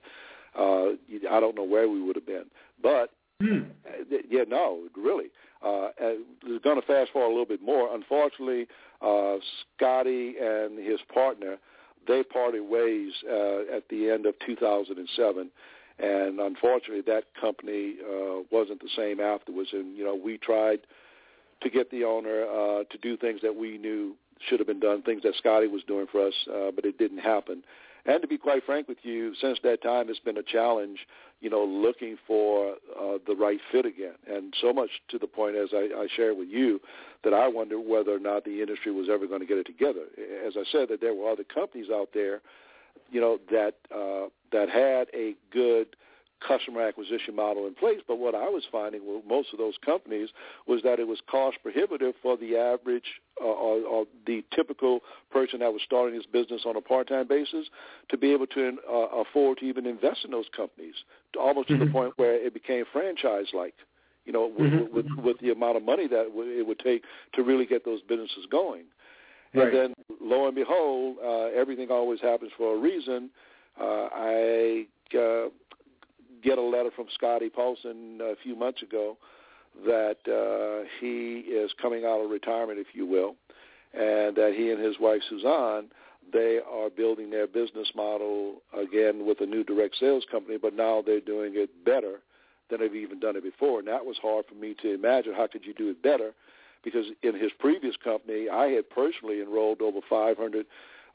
uh, 0.58 0.96
I 1.30 1.40
don't 1.40 1.56
know 1.56 1.64
where 1.64 1.88
we 1.88 2.02
would 2.02 2.16
have 2.16 2.26
been. 2.26 2.46
But 2.82 3.10
hmm. 3.40 3.70
yeah, 4.28 4.44
no, 4.48 4.80
really. 4.96 5.26
Uh, 5.62 5.88
we're 6.46 6.58
going 6.60 6.80
to 6.80 6.86
fast 6.86 7.12
forward 7.12 7.28
a 7.28 7.30
little 7.30 7.44
bit 7.44 7.62
more. 7.62 7.94
Unfortunately, 7.94 8.66
uh, 9.02 9.36
Scotty 9.76 10.36
and 10.40 10.78
his 10.78 11.00
partner, 11.12 11.58
they 12.08 12.22
parted 12.22 12.62
ways 12.62 13.12
uh, 13.30 13.76
at 13.76 13.88
the 13.90 14.10
end 14.10 14.24
of 14.24 14.34
2007 14.46 15.50
and 16.00 16.40
unfortunately 16.40 17.02
that 17.02 17.24
company 17.40 17.96
uh, 18.00 18.42
wasn't 18.50 18.80
the 18.80 18.88
same 18.96 19.20
afterwards. 19.20 19.70
And 19.72 19.96
you 19.96 20.04
know, 20.04 20.14
we 20.14 20.38
tried 20.38 20.80
to 21.62 21.70
get 21.70 21.90
the 21.90 22.04
owner 22.04 22.44
uh, 22.44 22.84
to 22.84 22.98
do 23.02 23.16
things 23.16 23.40
that 23.42 23.54
we 23.54 23.78
knew 23.78 24.14
should 24.48 24.58
have 24.58 24.66
been 24.66 24.80
done, 24.80 25.02
things 25.02 25.22
that 25.22 25.34
Scotty 25.36 25.66
was 25.66 25.82
doing 25.86 26.06
for 26.10 26.26
us, 26.26 26.34
uh, 26.48 26.70
but 26.74 26.84
it 26.84 26.98
didn't 26.98 27.18
happen. 27.18 27.62
And 28.06 28.22
to 28.22 28.28
be 28.28 28.38
quite 28.38 28.64
frank 28.64 28.88
with 28.88 28.98
you, 29.02 29.34
since 29.40 29.58
that 29.62 29.82
time, 29.82 30.08
it's 30.08 30.18
been 30.18 30.38
a 30.38 30.42
challenge, 30.42 31.00
you 31.42 31.50
know, 31.50 31.62
looking 31.62 32.16
for 32.26 32.76
uh, 32.98 33.18
the 33.26 33.36
right 33.36 33.60
fit 33.70 33.84
again. 33.84 34.14
And 34.26 34.54
so 34.58 34.72
much 34.72 34.88
to 35.10 35.18
the 35.18 35.26
point, 35.26 35.56
as 35.56 35.68
I, 35.74 35.88
I 35.94 36.08
shared 36.16 36.38
with 36.38 36.48
you, 36.48 36.80
that 37.24 37.34
I 37.34 37.46
wonder 37.48 37.78
whether 37.78 38.14
or 38.14 38.18
not 38.18 38.44
the 38.44 38.62
industry 38.62 38.90
was 38.90 39.08
ever 39.12 39.26
going 39.26 39.40
to 39.40 39.46
get 39.46 39.58
it 39.58 39.66
together. 39.66 40.04
As 40.46 40.54
I 40.56 40.64
said, 40.72 40.88
that 40.88 41.02
there 41.02 41.12
were 41.12 41.30
other 41.30 41.44
companies 41.44 41.88
out 41.92 42.08
there 42.14 42.40
you 43.10 43.20
know, 43.20 43.38
that 43.50 43.74
uh, 43.94 44.28
that 44.52 44.68
had 44.68 45.08
a 45.14 45.34
good 45.52 45.96
customer 46.46 46.80
acquisition 46.80 47.36
model 47.36 47.66
in 47.66 47.74
place. 47.74 48.00
But 48.08 48.18
what 48.18 48.34
I 48.34 48.48
was 48.48 48.62
finding 48.72 49.02
with 49.06 49.24
most 49.26 49.48
of 49.52 49.58
those 49.58 49.74
companies 49.84 50.30
was 50.66 50.82
that 50.82 50.98
it 50.98 51.06
was 51.06 51.20
cost 51.30 51.58
prohibitive 51.62 52.14
for 52.22 52.36
the 52.36 52.56
average 52.56 53.04
uh, 53.40 53.44
or, 53.44 53.82
or 53.82 54.06
the 54.26 54.42
typical 54.54 55.00
person 55.30 55.60
that 55.60 55.72
was 55.72 55.82
starting 55.84 56.14
his 56.14 56.26
business 56.26 56.62
on 56.64 56.76
a 56.76 56.80
part-time 56.80 57.28
basis 57.28 57.66
to 58.08 58.16
be 58.16 58.32
able 58.32 58.46
to 58.46 58.76
uh, 58.90 59.20
afford 59.20 59.58
to 59.58 59.66
even 59.66 59.86
invest 59.86 60.20
in 60.24 60.30
those 60.30 60.46
companies, 60.56 60.94
to 61.34 61.38
almost 61.38 61.68
mm-hmm. 61.68 61.74
to 61.74 61.78
the 61.80 61.84
mm-hmm. 61.84 61.98
point 61.98 62.12
where 62.16 62.34
it 62.34 62.54
became 62.54 62.84
franchise-like. 62.92 63.74
You 64.26 64.34
know, 64.34 64.52
with, 64.56 64.70
mm-hmm. 64.70 64.94
with, 64.94 65.06
with 65.24 65.38
the 65.40 65.50
amount 65.50 65.78
of 65.78 65.82
money 65.82 66.06
that 66.06 66.26
it 66.34 66.66
would 66.66 66.78
take 66.78 67.02
to 67.34 67.42
really 67.42 67.66
get 67.66 67.84
those 67.84 68.00
businesses 68.02 68.46
going. 68.50 68.84
Right. 69.54 69.66
And 69.68 69.76
then, 69.76 69.94
lo 70.20 70.46
and 70.46 70.54
behold, 70.54 71.16
uh, 71.24 71.46
everything 71.46 71.90
always 71.90 72.20
happens 72.20 72.52
for 72.56 72.76
a 72.76 72.78
reason. 72.78 73.30
Uh, 73.80 74.08
I 74.12 74.86
uh, 75.16 75.48
get 76.42 76.58
a 76.58 76.62
letter 76.62 76.90
from 76.94 77.06
Scotty 77.14 77.50
Paulson 77.50 78.20
a 78.22 78.34
few 78.42 78.54
months 78.54 78.82
ago 78.82 79.16
that 79.84 80.18
uh, 80.26 80.86
he 81.00 81.40
is 81.40 81.70
coming 81.80 82.04
out 82.04 82.20
of 82.20 82.30
retirement, 82.30 82.78
if 82.78 82.88
you 82.92 83.06
will, 83.06 83.36
and 83.94 84.36
that 84.36 84.54
he 84.56 84.70
and 84.70 84.84
his 84.84 84.96
wife 85.00 85.22
Suzanne 85.28 85.88
they 86.32 86.60
are 86.70 86.90
building 86.90 87.30
their 87.30 87.46
business 87.46 87.88
model 87.94 88.62
again 88.76 89.26
with 89.26 89.40
a 89.40 89.46
new 89.46 89.64
direct 89.64 89.96
sales 89.98 90.24
company, 90.30 90.58
but 90.60 90.74
now 90.74 91.02
they're 91.04 91.20
doing 91.20 91.52
it 91.54 91.84
better 91.84 92.20
than 92.70 92.80
they've 92.80 92.94
even 92.94 93.18
done 93.18 93.36
it 93.36 93.42
before. 93.42 93.80
And 93.80 93.88
that 93.88 94.04
was 94.04 94.16
hard 94.22 94.46
for 94.46 94.54
me 94.54 94.74
to 94.82 94.94
imagine. 94.94 95.34
How 95.34 95.46
could 95.46 95.64
you 95.64 95.74
do 95.74 95.90
it 95.90 96.02
better? 96.02 96.32
Because 96.82 97.06
in 97.22 97.34
his 97.34 97.52
previous 97.58 97.96
company, 97.96 98.48
I 98.48 98.66
had 98.68 98.88
personally 98.90 99.40
enrolled 99.40 99.82
over 99.82 100.00
500 100.08 100.66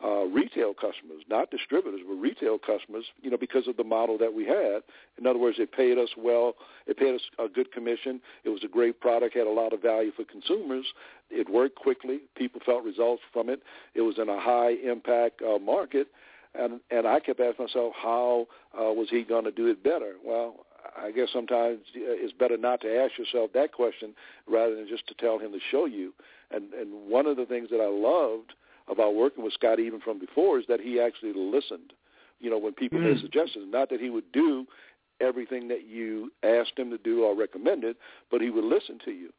uh, 0.04 0.26
retail 0.26 0.74
customers, 0.74 1.24
not 1.30 1.50
distributors, 1.52 2.02
but 2.08 2.16
retail 2.16 2.58
customers, 2.58 3.06
you 3.22 3.30
know, 3.30 3.38
because 3.38 3.68
of 3.68 3.78
the 3.78 3.84
model 3.84 4.18
that 4.18 4.34
we 4.34 4.46
had. 4.46 4.84
In 5.18 5.26
other 5.26 5.40
words, 5.40 5.58
it 5.60 5.72
paid 5.72 5.98
us 5.98 6.10
well. 6.18 6.56
It 6.86 6.98
paid 6.98 7.16
us 7.16 7.22
a 7.40 7.48
good 7.48 7.72
commission. 7.72 8.22
It 8.44 8.50
was 8.50 8.64
a 8.64 8.68
great 8.68 9.00
product, 9.00 9.36
had 9.36 9.48
a 9.48 9.52
lot 9.52 9.74
of 9.74 9.82
value 9.82 10.12
for 10.16 10.26
consumers. 10.26 10.86
It 11.30 11.50
worked 11.50 11.76
quickly. 11.76 12.20
People 12.36 12.62
felt 12.66 12.84
results 12.84 13.24
from 13.32 13.50
it. 13.50 13.62
It 13.94 14.02
was 14.02 14.18
in 14.20 14.30
a 14.30 14.40
high-impact 14.40 15.42
uh, 15.42 15.60
market. 15.60 16.08
And, 16.54 16.80
and 16.92 17.08
I 17.08 17.20
kept 17.20 17.40
asking 17.40 17.66
myself, 17.66 17.94
how 18.02 18.48
uh, 18.78 18.92
was 18.92 19.08
he 19.10 19.24
going 19.24 19.46
to 19.46 19.52
do 19.52 19.68
it 19.68 19.84
better? 19.84 20.14
Well, 20.24 20.66
I 20.98 21.12
guess 21.12 21.30
sometimes 21.32 21.80
it's 21.94 22.34
better 22.34 22.58
not 22.58 22.82
to 22.82 22.88
ask 22.88 23.18
yourself 23.18 23.52
that 23.54 23.72
question 23.72 24.14
rather 24.48 24.76
than 24.76 24.88
just 24.88 25.08
to 25.08 25.14
tell 25.14 25.40
him 25.40 25.52
to 25.52 25.60
show 25.72 25.86
you. 25.86 26.14
And 26.52 26.74
and 26.74 27.10
one 27.10 27.26
of 27.26 27.38
the 27.38 27.46
things 27.46 27.70
that 27.72 27.82
I 27.82 27.88
loved 27.88 28.54
about 28.88 29.16
working 29.16 29.44
with 29.44 29.54
Scott 29.54 29.80
even 29.80 30.00
from 30.00 30.20
before 30.20 30.60
is 30.60 30.66
that 30.68 30.80
he 30.80 31.00
actually 31.00 31.34
listened. 31.34 31.94
You 32.40 32.50
know, 32.50 32.58
when 32.58 32.74
people 32.74 33.00
mm. 33.00 33.14
made 33.14 33.22
suggestions, 33.22 33.68
not 33.72 33.90
that 33.90 34.00
he 34.00 34.10
would 34.10 34.32
do 34.32 34.66
everything 35.22 35.68
that 35.70 35.88
you 35.88 36.32
asked 36.44 36.78
him 36.78 36.90
to 36.92 36.98
do 36.98 37.24
or 37.24 37.36
recommended, 37.36 37.96
but 38.30 38.42
he 38.42 38.50
would 38.50 38.66
listen 38.66 39.00
to 39.06 39.12
you. 39.12 39.32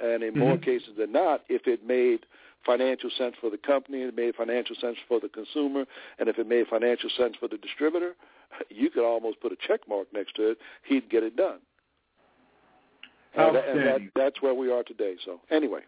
And 0.00 0.22
in 0.22 0.30
mm-hmm. 0.30 0.40
more 0.40 0.56
cases 0.56 0.90
than 0.96 1.12
not, 1.12 1.42
if 1.48 1.66
it 1.66 1.86
made 1.86 2.20
financial 2.64 3.10
sense 3.16 3.34
for 3.40 3.50
the 3.50 3.58
company, 3.58 4.02
it 4.02 4.16
made 4.16 4.34
financial 4.34 4.76
sense 4.80 4.96
for 5.06 5.20
the 5.20 5.28
consumer, 5.28 5.84
and 6.18 6.28
if 6.28 6.38
it 6.38 6.48
made 6.48 6.66
financial 6.66 7.10
sense 7.16 7.34
for 7.38 7.48
the 7.48 7.58
distributor, 7.58 8.14
you 8.70 8.90
could 8.90 9.04
almost 9.04 9.40
put 9.40 9.52
a 9.52 9.56
check 9.66 9.80
mark 9.88 10.08
next 10.12 10.36
to 10.36 10.50
it. 10.50 10.58
He'd 10.84 11.08
get 11.10 11.22
it 11.22 11.36
done. 11.36 11.58
And, 13.34 13.56
and 13.56 13.86
that, 13.86 14.00
that's 14.16 14.42
where 14.42 14.54
we 14.54 14.70
are 14.72 14.82
today. 14.82 15.16
So 15.24 15.40
anyway. 15.50 15.80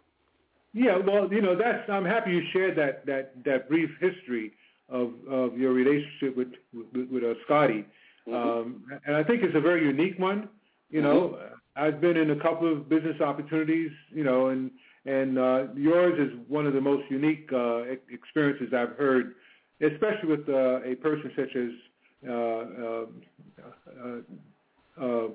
Yeah, 0.72 0.98
well, 0.98 1.32
you 1.32 1.42
know, 1.42 1.56
that's. 1.56 1.88
I'm 1.88 2.04
happy 2.04 2.30
you 2.30 2.42
shared 2.52 2.76
that 2.78 3.04
that 3.06 3.32
that 3.44 3.68
brief 3.68 3.90
history 4.00 4.52
of 4.88 5.12
of 5.28 5.58
your 5.58 5.72
relationship 5.72 6.36
with 6.36 6.48
with, 6.72 7.08
with 7.10 7.24
uh, 7.24 7.34
Scotty, 7.44 7.84
mm-hmm. 8.28 8.34
um, 8.34 8.84
and 9.04 9.16
I 9.16 9.24
think 9.24 9.42
it's 9.42 9.56
a 9.56 9.60
very 9.60 9.84
unique 9.84 10.18
one. 10.18 10.48
You 10.88 11.02
know, 11.02 11.36
mm-hmm. 11.36 11.54
I've 11.74 12.00
been 12.00 12.16
in 12.16 12.30
a 12.30 12.36
couple 12.36 12.72
of 12.72 12.88
business 12.88 13.20
opportunities, 13.20 13.90
you 14.10 14.22
know, 14.22 14.48
and 14.48 14.70
and 15.06 15.38
uh, 15.38 15.64
yours 15.74 16.14
is 16.20 16.38
one 16.46 16.66
of 16.66 16.72
the 16.72 16.80
most 16.80 17.10
unique 17.10 17.50
uh, 17.52 17.82
experiences 18.12 18.72
I've 18.72 18.96
heard, 18.96 19.34
especially 19.80 20.28
with 20.28 20.48
uh, 20.48 20.82
a 20.82 20.94
person 20.96 21.32
such 21.34 21.56
as 21.56 21.70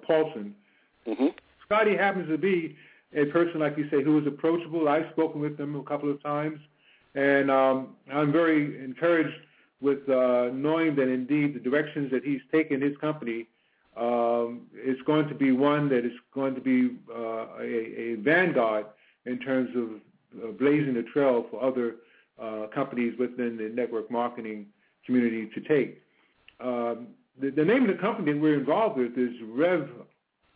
Paulson. 0.06 0.56
Mm-hmm. 1.08 1.28
Scotty 1.66 1.96
happens 1.98 2.30
to 2.30 2.38
be 2.38 2.76
a 3.16 3.26
person, 3.26 3.60
like 3.60 3.78
you 3.78 3.90
say, 3.90 4.04
who 4.04 4.20
is 4.20 4.28
approachable. 4.28 4.88
I've 4.88 5.10
spoken 5.12 5.42
with 5.42 5.60
him 5.60 5.76
a 5.76 5.84
couple 5.84 6.12
of 6.12 6.22
times, 6.22 6.60
and 7.16 7.50
um, 7.50 7.96
I'm 8.12 8.32
very 8.32 8.84
encouraged 8.84 9.36
with 9.82 10.08
uh, 10.10 10.50
knowing 10.54 10.96
that 10.96 11.08
indeed 11.08 11.56
the 11.56 11.60
directions 11.60 12.12
that 12.12 12.24
he's 12.24 12.42
taken 12.52 12.82
his 12.82 12.96
company 12.98 13.48
um, 13.98 14.68
is 14.84 14.98
going 15.06 15.28
to 15.30 15.36
be 15.36 15.52
one 15.52 15.90
that 15.90 16.06
is 16.06 16.12
going 16.34 16.56
to 16.56 16.62
be 16.62 16.98
uh, 17.10 17.48
a, 17.60 18.02
a, 18.02 18.16
vanguard 18.16 18.86
in 19.26 19.40
terms 19.40 19.70
of 19.76 20.44
uh, 20.44 20.52
blazing 20.54 20.96
the 20.96 21.04
trail 21.04 21.46
for 21.50 21.64
other 21.64 21.96
uh, 22.42 22.68
companies 22.74 23.18
within 23.18 23.58
the 23.58 23.72
network 23.74 24.12
marketing 24.12 24.66
community 25.06 25.50
to 25.54 25.62
take. 25.62 26.02
Um, 26.60 27.08
the, 27.40 27.50
the, 27.52 27.66
name 27.66 27.90
of 27.90 27.96
the 27.96 28.02
company 28.02 28.34
we're 28.34 28.58
involved 28.58 28.98
with 28.98 29.18
is 29.18 29.32
Rev 29.44 29.90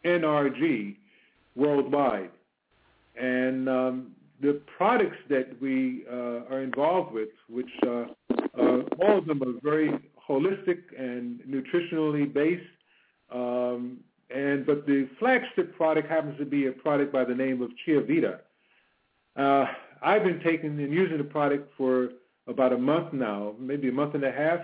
NRG 0.06 0.96
Worldwide. 1.56 2.32
And 3.20 3.68
um, 3.68 4.12
the 4.42 4.62
products 4.78 5.18
that 5.30 5.62
we 5.62 6.06
uh, 6.10 6.46
are 6.50 6.62
involved 6.62 7.14
with, 7.14 7.30
which 7.50 7.70
uh, 7.86 8.06
uh, 8.58 8.82
all 9.02 9.18
of 9.18 9.26
them 9.26 9.44
are 9.44 9.60
very 9.62 9.92
holistic 10.28 10.80
and 10.98 11.42
nutritionally 11.42 12.32
based, 12.32 12.64
um, 13.32 13.98
and 14.34 14.66
but 14.66 14.86
the 14.86 15.10
flagship 15.20 15.76
product 15.76 16.08
happens 16.08 16.38
to 16.38 16.46
be 16.46 16.68
a 16.68 16.72
product 16.72 17.12
by 17.12 17.26
the 17.26 17.34
name 17.34 17.62
of 17.62 17.72
Chia 17.84 18.02
Vita. 18.02 18.40
Uh, 19.36 19.66
I've 20.02 20.24
been 20.24 20.40
taking 20.42 20.80
and 20.80 20.94
using 20.94 21.18
the 21.18 21.24
product 21.24 21.72
for 21.78 22.10
about 22.48 22.74
a 22.74 22.78
month 22.78 23.12
now, 23.12 23.54
maybe 23.60 23.90
a 23.90 23.92
month 23.92 24.16
and 24.16 24.24
a 24.24 24.32
half, 24.32 24.62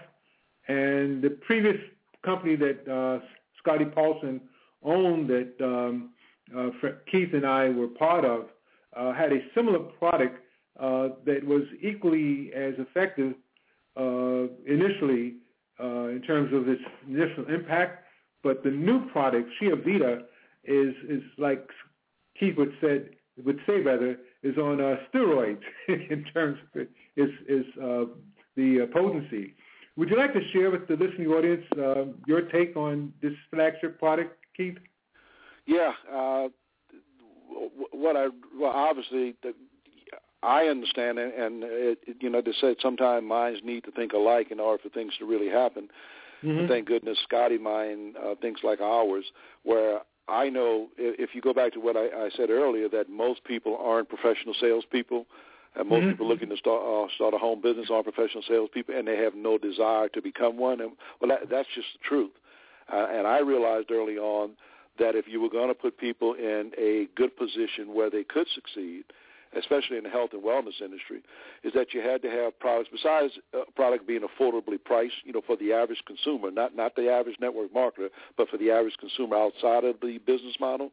and 0.68 1.22
the 1.22 1.38
previous 1.46 1.78
company 2.24 2.56
that 2.56 2.88
uh, 2.92 3.24
Scotty 3.60 3.86
Paulson 3.86 4.42
owned 4.84 5.30
that 5.30 5.54
um, 5.64 6.12
uh, 6.56 6.70
Keith 7.12 7.34
and 7.34 7.46
I 7.46 7.70
were 7.70 7.88
part 7.88 8.26
of 8.26 8.46
uh, 8.96 9.14
had 9.14 9.32
a 9.32 9.40
similar 9.54 9.80
product 9.80 10.40
uh, 10.80 11.10
that 11.26 11.44
was 11.44 11.64
equally 11.82 12.52
as 12.54 12.74
effective 12.78 13.34
uh, 13.98 14.48
initially 14.66 15.36
uh, 15.80 16.08
in 16.08 16.22
terms 16.26 16.54
of 16.54 16.68
its 16.68 16.82
initial 17.08 17.46
impact, 17.54 18.06
but 18.44 18.64
the 18.64 18.70
new 18.70 19.10
product, 19.10 19.50
Chia 19.60 19.76
Vita, 19.76 20.24
is 20.64 20.96
is 21.10 21.22
like 21.38 21.68
Keith 22.40 22.58
would 22.58 22.74
said 22.82 23.10
would 23.44 23.60
say 23.68 23.80
rather 23.82 24.18
is 24.44 24.58
on 24.58 24.82
uh, 24.82 24.96
steroids 25.14 25.62
in 25.88 26.26
terms 26.34 26.58
of 26.76 26.82
is 27.16 27.30
is 27.48 27.66
uh, 27.82 28.06
the 28.56 28.84
uh, 28.84 28.94
potency. 28.94 29.54
Would 29.98 30.10
you 30.10 30.18
like 30.18 30.34
to 30.34 30.42
share 30.52 30.72
with 30.72 30.88
the 30.88 30.96
listening 30.96 31.28
audience 31.28 31.66
uh, 31.78 32.06
your 32.28 32.42
take 32.42 32.76
on 32.76 33.14
this 33.22 33.34
flagship 33.50 33.98
product, 33.98 34.38
Keith? 34.56 34.78
Yeah, 35.66 35.94
uh, 36.14 36.50
what 37.92 38.16
I 38.16 38.28
well 38.60 38.72
obviously 38.72 39.36
the, 39.42 39.54
I 40.44 40.66
understand 40.66 41.18
and, 41.18 41.34
and 41.34 41.64
it, 41.64 42.00
you 42.20 42.30
know 42.30 42.42
they 42.42 42.54
said 42.60 42.76
sometimes 42.82 43.26
minds 43.26 43.62
need 43.64 43.84
to 43.86 43.92
think 43.92 44.14
alike 44.14 44.52
in 44.52 44.60
order 44.60 44.82
for 44.84 44.90
things 44.90 45.14
to 45.20 45.26
really 45.26 45.50
happen. 45.50 45.90
Mm-hmm. 46.44 46.68
Thank 46.68 46.88
goodness 46.88 47.18
Scotty 47.24 47.58
mind 47.58 48.16
uh, 48.18 48.36
thinks 48.42 48.62
like 48.64 48.82
ours, 48.82 49.26
where 49.64 50.02
I 50.28 50.50
know 50.50 50.90
if 50.98 51.34
you 51.34 51.42
go 51.42 51.54
back 51.54 51.74
to 51.74 51.80
what 51.80 51.96
I, 51.96 52.08
I 52.08 52.30
said 52.36 52.50
earlier 52.50 52.90
that 52.90 53.10
most 53.10 53.44
people 53.44 53.78
aren't 53.82 54.10
professional 54.10 54.54
salespeople. 54.60 55.26
And 55.78 55.90
most 55.90 56.02
mm-hmm. 56.02 56.12
people 56.12 56.28
looking 56.28 56.50
to 56.50 56.58
start 56.58 56.82
uh, 56.84 57.14
start 57.16 57.34
a 57.34 57.38
home 57.38 57.62
business 57.62 57.88
are 57.92 58.04
professional 58.04 58.44
salespeople, 58.48 58.96
and 58.96 59.08
they 59.08 59.18
have 59.18 59.36
no 59.36 59.58
desire 59.58 60.10
to 60.10 60.22
become 60.22 60.58
one. 60.58 60.80
And 60.82 60.92
well, 61.20 61.30
that, 61.30 61.50
that's 61.50 61.68
just 61.76 61.88
the 61.94 62.08
truth. 62.08 62.32
Uh, 62.92 63.08
and 63.12 63.28
I 63.28 63.40
realized 63.40 63.92
early 63.92 64.18
on 64.18 64.52
that 65.00 65.16
if 65.16 65.28
you 65.28 65.42
were 65.42 65.50
going 65.50 65.68
to 65.68 65.74
put 65.74 65.98
people 65.98 66.34
in 66.34 66.72
a 66.78 67.08
good 67.16 67.36
position 67.36 67.94
where 67.94 68.10
they 68.10 68.24
could 68.24 68.48
succeed, 68.54 69.04
especially 69.58 69.98
in 69.98 70.04
the 70.04 70.10
health 70.10 70.30
and 70.34 70.44
wellness 70.44 70.82
industry, 70.82 71.22
is 71.64 71.74
that 71.74 71.94
you 71.94 72.02
had 72.02 72.22
to 72.22 72.30
have 72.30 72.58
products 72.60 72.90
besides 72.92 73.34
a 73.54 73.70
product 73.74 74.08
being 74.08 74.22
affordably 74.22 74.82
priced, 74.84 75.16
you 75.24 75.34
know, 75.34 75.42
for 75.46 75.58
the 75.58 75.74
average 75.74 76.02
consumer, 76.08 76.52
not 76.52 76.76
not 76.76 76.96
the 76.96 77.10
average 77.10 77.36
network 77.42 77.74
marketer, 77.74 78.10
but 78.38 78.48
for 78.50 78.58
the 78.58 78.72
average 78.72 78.96
consumer 79.00 79.36
outside 79.36 79.84
of 79.84 79.96
the 80.02 80.20
business 80.26 80.56
model. 80.60 80.92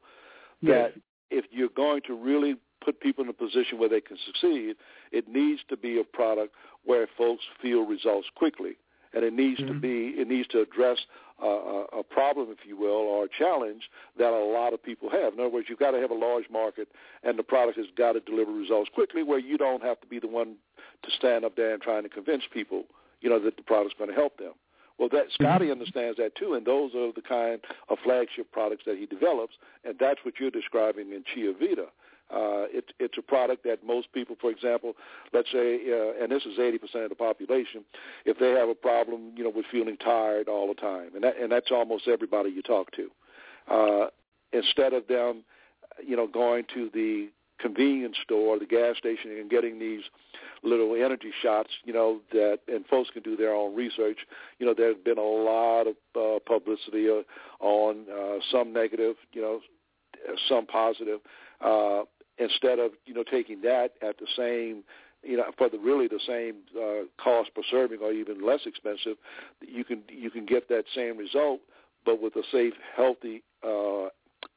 Yes. 0.61 0.93
That 0.95 1.03
if 1.31 1.45
you're 1.51 1.69
going 1.69 2.03
to 2.07 2.15
really 2.15 2.57
put 2.85 3.01
people 3.01 3.25
in 3.25 3.31
a 3.31 3.33
position 3.33 3.79
where 3.79 3.89
they 3.89 4.01
can 4.01 4.17
succeed, 4.27 4.77
it 5.11 5.29
needs 5.29 5.61
to 5.69 5.77
be 5.77 6.01
a 6.01 6.05
product 6.05 6.55
where 6.85 7.07
folks 7.17 7.45
feel 7.61 7.83
results 7.87 8.29
quickly 8.35 8.77
and 9.15 9.25
it 9.25 9.33
needs 9.33 9.61
mm-hmm. 9.61 9.75
to 9.75 9.81
be 9.81 10.15
it 10.17 10.29
needs 10.29 10.49
to 10.49 10.61
address 10.61 10.99
a, 11.43 11.85
a 11.99 12.03
problem, 12.03 12.49
if 12.51 12.67
you 12.67 12.77
will, 12.77 12.91
or 12.91 13.25
a 13.25 13.29
challenge 13.29 13.91
that 14.17 14.33
a 14.33 14.45
lot 14.45 14.73
of 14.73 14.83
people 14.83 15.11
have. 15.11 15.33
In 15.33 15.41
other 15.41 15.49
words, 15.49 15.67
you've 15.69 15.79
got 15.79 15.91
to 15.91 15.99
have 15.99 16.11
a 16.11 16.15
large 16.15 16.45
market, 16.51 16.89
and 17.25 17.39
the 17.39 17.43
product 17.43 17.77
has 17.79 17.87
got 17.97 18.13
to 18.13 18.21
deliver 18.21 18.53
results 18.53 18.91
quickly, 18.95 19.23
where 19.23 19.41
you 19.41 19.59
don't 19.59 19.83
have 19.83 20.01
to 20.03 20.07
be 20.07 20.21
the 20.21 20.29
one 20.29 20.55
to 21.03 21.11
stand 21.11 21.45
up 21.45 21.57
there 21.57 21.73
and 21.73 21.83
trying 21.83 22.05
to 22.05 22.09
convince 22.09 22.45
people, 22.53 22.85
you 23.21 23.29
know, 23.29 23.41
that 23.41 23.57
the 23.57 23.63
product's 23.63 23.97
going 23.99 24.11
to 24.11 24.15
help 24.15 24.39
them. 24.39 24.53
Well, 24.99 25.09
that 25.11 25.25
mm-hmm. 25.25 25.43
Scotty 25.43 25.71
understands 25.71 26.17
that 26.19 26.37
too, 26.37 26.55
and 26.55 26.65
those 26.65 26.95
are 26.95 27.13
the 27.13 27.23
kind 27.23 27.61
of 27.89 27.99
flagship 28.05 28.53
products 28.53 28.85
that 28.87 28.99
he 28.99 29.07
develops, 29.07 29.55
and 29.85 29.97
that's 29.99 30.21
what 30.25 30.35
you're 30.39 30.51
describing 30.51 31.11
in 31.11 31.25
Chia 31.35 31.53
Vita. 31.53 31.87
Uh, 32.33 32.65
it, 32.71 32.93
it's 32.99 33.19
a 33.19 33.23
product 33.23 33.63
that 33.65 33.85
most 33.85 34.13
people, 34.13 34.37
for 34.41 34.51
example, 34.51 34.95
let's 35.33 35.51
say, 35.53 35.81
uh, 35.91 36.23
and 36.23 36.33
this 36.33 36.45
is 36.45 36.59
80% 36.59 37.05
of 37.05 37.11
the 37.11 37.15
population, 37.15 37.85
if 38.25 38.39
they 38.39 38.51
have 38.51 38.69
a 38.69 38.75
problem, 38.75 39.33
you 39.37 39.45
know, 39.45 39.53
with 39.55 39.67
feeling 39.71 39.97
tired 39.99 40.49
all 40.49 40.69
the 40.69 40.81
time, 40.81 41.11
and 41.15 41.25
that, 41.25 41.37
and 41.39 41.53
that's 41.53 41.71
almost 41.71 42.09
everybody 42.09 42.51
you 42.51 42.63
talk 42.63 42.91
to. 42.93 43.11
Uh, 43.71 44.07
instead 44.53 44.93
of 44.93 45.07
them, 45.09 45.45
you 46.05 46.17
know, 46.17 46.27
going 46.27 46.65
to 46.75 46.91
the 46.95 47.29
convenience 47.59 48.17
store, 48.23 48.59
the 48.59 48.67
gas 48.67 48.97
station, 48.99 49.31
and 49.31 49.51
getting 49.51 49.79
these 49.79 50.03
little 50.63 50.95
energy 50.95 51.33
shots, 51.43 51.71
you 51.85 51.93
know, 51.93 52.21
that 52.33 52.59
and 52.69 52.87
folks 52.87 53.11
can 53.11 53.23
do 53.23 53.37
their 53.37 53.55
own 53.55 53.75
research. 53.75 54.19
You 54.59 54.67
know, 54.67 54.75
there's 54.77 54.97
been 55.05 55.19
a 55.19 55.21
lot 55.21 55.87
of 55.87 55.95
uh, 56.17 56.39
publicity 56.47 57.09
uh, 57.09 57.23
on 57.65 58.07
uh, 58.13 58.39
some 58.51 58.73
negative, 58.73 59.17
you 59.33 59.43
know, 59.43 59.61
some 60.49 60.67
positive. 60.67 61.21
Uh, 61.61 62.03
instead 62.43 62.79
of 62.79 62.93
you 63.07 63.15
know 63.15 63.25
taking 63.25 63.63
that 63.63 63.93
at 64.03 64.19
the 64.19 64.27
same 64.37 64.85
you 65.23 65.37
know 65.37 65.45
for 65.57 65.69
the 65.69 65.79
really 65.79 66.09
the 66.09 66.21
same 66.27 66.57
uh, 66.77 67.05
cost 67.23 67.55
per 67.55 67.63
serving 67.71 67.99
or 68.01 68.13
even 68.13 68.45
less 68.45 68.61
expensive, 68.67 69.17
you 69.61 69.85
can 69.85 70.03
you 70.09 70.31
can 70.31 70.45
get 70.45 70.69
that 70.69 70.85
same 70.95 71.17
result, 71.17 71.61
but 72.05 72.21
with 72.21 72.35
a 72.37 72.43
safe, 72.51 72.75
healthy 72.97 73.43
uh, 73.65 74.09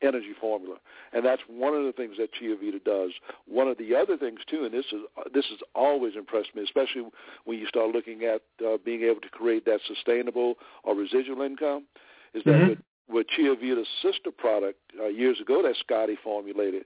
energy 0.01 0.33
formula, 0.39 0.77
and 1.13 1.23
that's 1.23 1.41
one 1.47 1.73
of 1.73 1.85
the 1.85 1.91
things 1.91 2.15
that 2.17 2.33
Chia 2.33 2.55
Vita 2.55 2.79
does. 2.79 3.11
One 3.47 3.67
of 3.67 3.77
the 3.77 3.95
other 3.95 4.17
things 4.17 4.39
too, 4.49 4.65
and 4.65 4.73
this 4.73 4.85
is 4.91 5.01
this 5.33 5.45
has 5.49 5.59
always 5.73 6.15
impressed 6.15 6.55
me, 6.55 6.63
especially 6.63 7.03
when 7.45 7.59
you 7.59 7.67
start 7.67 7.91
looking 7.91 8.23
at 8.23 8.41
uh, 8.65 8.77
being 8.83 9.03
able 9.03 9.21
to 9.21 9.29
create 9.29 9.65
that 9.65 9.79
sustainable 9.87 10.55
or 10.83 10.95
residual 10.95 11.41
income, 11.41 11.85
is 12.33 12.43
that 12.43 12.51
mm-hmm. 12.51 12.69
with, 12.69 12.79
with 13.07 13.27
Chia 13.27 13.55
Vita's 13.55 13.87
sister 14.01 14.31
product 14.31 14.79
uh, 14.99 15.07
years 15.07 15.39
ago 15.39 15.61
that 15.61 15.75
Scotty 15.77 16.17
formulated, 16.23 16.85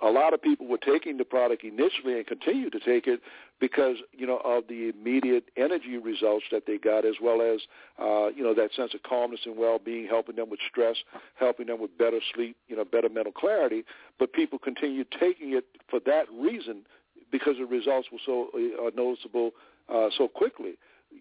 a 0.00 0.10
lot 0.10 0.32
of 0.32 0.40
people 0.40 0.66
were 0.66 0.78
taking 0.78 1.18
the 1.18 1.24
product 1.24 1.64
initially 1.64 2.16
and 2.16 2.26
continue 2.26 2.70
to 2.70 2.80
take 2.80 3.06
it 3.06 3.20
because 3.60 3.96
you 4.12 4.26
know 4.26 4.40
of 4.44 4.64
the 4.68 4.88
immediate 4.88 5.44
energy 5.56 5.98
results 5.98 6.44
that 6.50 6.64
they 6.66 6.78
got, 6.78 7.04
as 7.04 7.16
well 7.20 7.42
as 7.42 7.60
uh, 8.00 8.28
you 8.28 8.42
know 8.42 8.54
that 8.54 8.70
sense 8.74 8.94
of 8.94 9.02
calmness 9.02 9.40
and 9.44 9.56
well-being, 9.56 10.06
helping 10.06 10.36
them 10.36 10.48
with 10.48 10.60
stress, 10.68 10.96
helping 11.34 11.66
them 11.66 11.80
with 11.80 11.96
better 11.98 12.20
sleep, 12.34 12.56
you 12.68 12.76
know, 12.76 12.84
better 12.84 13.08
mental 13.08 13.32
clarity. 13.32 13.84
But 14.18 14.32
people 14.32 14.58
continued 14.58 15.08
taking 15.18 15.52
it 15.52 15.66
for 15.90 16.00
that 16.06 16.24
reason 16.32 16.82
because 17.30 17.56
the 17.58 17.66
results 17.66 18.08
were 18.12 18.18
so 18.24 18.48
uh, 18.54 18.90
noticeable 18.96 19.50
uh, 19.92 20.08
so 20.16 20.28
quickly. 20.28 20.74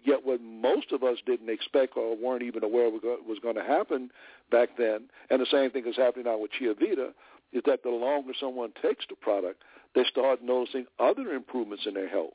Yet 0.05 0.25
what 0.25 0.41
most 0.41 0.93
of 0.93 1.03
us 1.03 1.17
didn't 1.25 1.49
expect 1.49 1.97
or 1.97 2.15
weren't 2.15 2.43
even 2.43 2.63
aware 2.63 2.89
was 2.89 3.39
going 3.43 3.55
to 3.55 3.63
happen 3.63 4.09
back 4.49 4.69
then, 4.77 5.09
and 5.29 5.41
the 5.41 5.45
same 5.51 5.69
thing 5.69 5.85
is 5.85 5.97
happening 5.97 6.25
now 6.25 6.37
with 6.37 6.51
Chia 6.51 6.73
Vita, 6.73 7.09
is 7.53 7.61
that 7.65 7.83
the 7.83 7.89
longer 7.89 8.33
someone 8.39 8.71
takes 8.81 9.05
the 9.09 9.15
product, 9.15 9.63
they 9.95 10.03
start 10.05 10.41
noticing 10.41 10.85
other 10.99 11.33
improvements 11.33 11.85
in 11.85 11.93
their 11.93 12.07
health. 12.07 12.33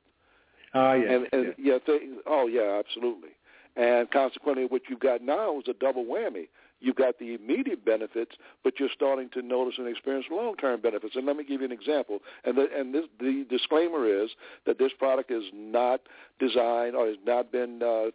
Ah, 0.74 0.90
uh, 0.90 0.94
yes, 0.94 1.10
and, 1.10 1.26
and 1.32 1.44
yes. 1.46 1.54
yeah, 1.58 1.78
they, 1.86 1.98
oh 2.26 2.46
yeah, 2.46 2.78
absolutely. 2.78 3.30
And 3.76 4.10
consequently, 4.10 4.64
what 4.66 4.82
you've 4.88 5.00
got 5.00 5.22
now 5.22 5.58
is 5.58 5.64
a 5.68 5.74
double 5.74 6.04
whammy. 6.04 6.48
You've 6.80 6.96
got 6.96 7.18
the 7.18 7.34
immediate 7.34 7.84
benefits, 7.84 8.32
but 8.62 8.78
you're 8.78 8.90
starting 8.94 9.30
to 9.30 9.42
notice 9.42 9.74
and 9.78 9.88
experience 9.88 10.26
long-term 10.30 10.82
benefits. 10.82 11.16
And 11.16 11.26
let 11.26 11.36
me 11.36 11.44
give 11.44 11.60
you 11.60 11.66
an 11.66 11.72
example. 11.72 12.20
And, 12.44 12.56
the, 12.56 12.68
and 12.74 12.94
this, 12.94 13.04
the 13.18 13.46
disclaimer 13.48 14.06
is 14.06 14.30
that 14.66 14.78
this 14.78 14.92
product 14.98 15.30
is 15.30 15.44
not 15.54 16.02
designed 16.38 16.94
or 16.94 17.06
has 17.06 17.16
not 17.24 17.50
been 17.50 17.82
uh, 17.82 18.10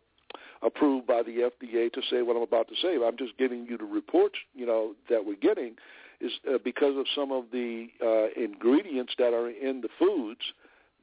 approved 0.62 1.08
by 1.08 1.24
the 1.24 1.50
FDA 1.50 1.92
to 1.92 2.02
say 2.10 2.22
what 2.22 2.36
I'm 2.36 2.44
about 2.44 2.68
to 2.70 2.76
say. 2.82 2.98
I'm 3.04 3.18
just 3.18 3.38
giving 3.38 3.66
you 3.66 3.78
the 3.78 3.86
reports, 3.86 4.36
you 4.54 4.66
know, 4.68 4.94
that 5.10 5.26
we're 5.26 5.36
getting 5.36 5.76
is 6.22 6.32
uh, 6.48 6.58
because 6.64 6.98
of 6.98 7.06
some 7.16 7.32
of 7.32 7.46
the 7.52 7.88
uh, 8.04 8.42
ingredients 8.42 9.14
that 9.18 9.34
are 9.34 9.50
in 9.50 9.82
the 9.82 9.90
foods 10.00 10.42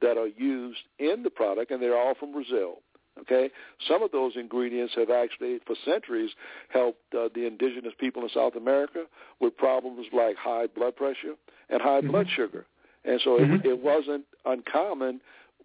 that 0.01 0.17
are 0.17 0.27
used 0.27 0.79
in 0.97 1.23
the 1.23 1.29
product, 1.29 1.71
and 1.71 1.81
they're 1.81 1.97
all 1.97 2.15
from 2.15 2.31
Brazil. 2.31 2.77
Okay, 3.21 3.49
some 3.85 4.01
of 4.01 4.11
those 4.11 4.33
ingredients 4.37 4.93
have 4.95 5.09
actually, 5.09 5.59
for 5.67 5.75
centuries, 5.83 6.29
helped 6.69 7.01
uh, 7.13 7.27
the 7.35 7.45
indigenous 7.45 7.93
people 7.99 8.23
in 8.23 8.29
South 8.29 8.55
America 8.55 9.03
with 9.41 9.57
problems 9.57 10.05
like 10.13 10.37
high 10.37 10.67
blood 10.67 10.95
pressure 10.95 11.33
and 11.69 11.81
high 11.81 11.99
mm-hmm. 11.99 12.11
blood 12.11 12.27
sugar. 12.33 12.65
And 13.03 13.19
so 13.23 13.31
mm-hmm. 13.31 13.55
it, 13.55 13.65
it 13.65 13.79
wasn't 13.79 14.23
uncommon 14.45 15.19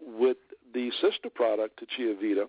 with 0.04 0.38
the 0.72 0.90
sister 1.00 1.30
product 1.32 1.78
to 1.78 1.86
Chia 1.96 2.14
Vita 2.14 2.48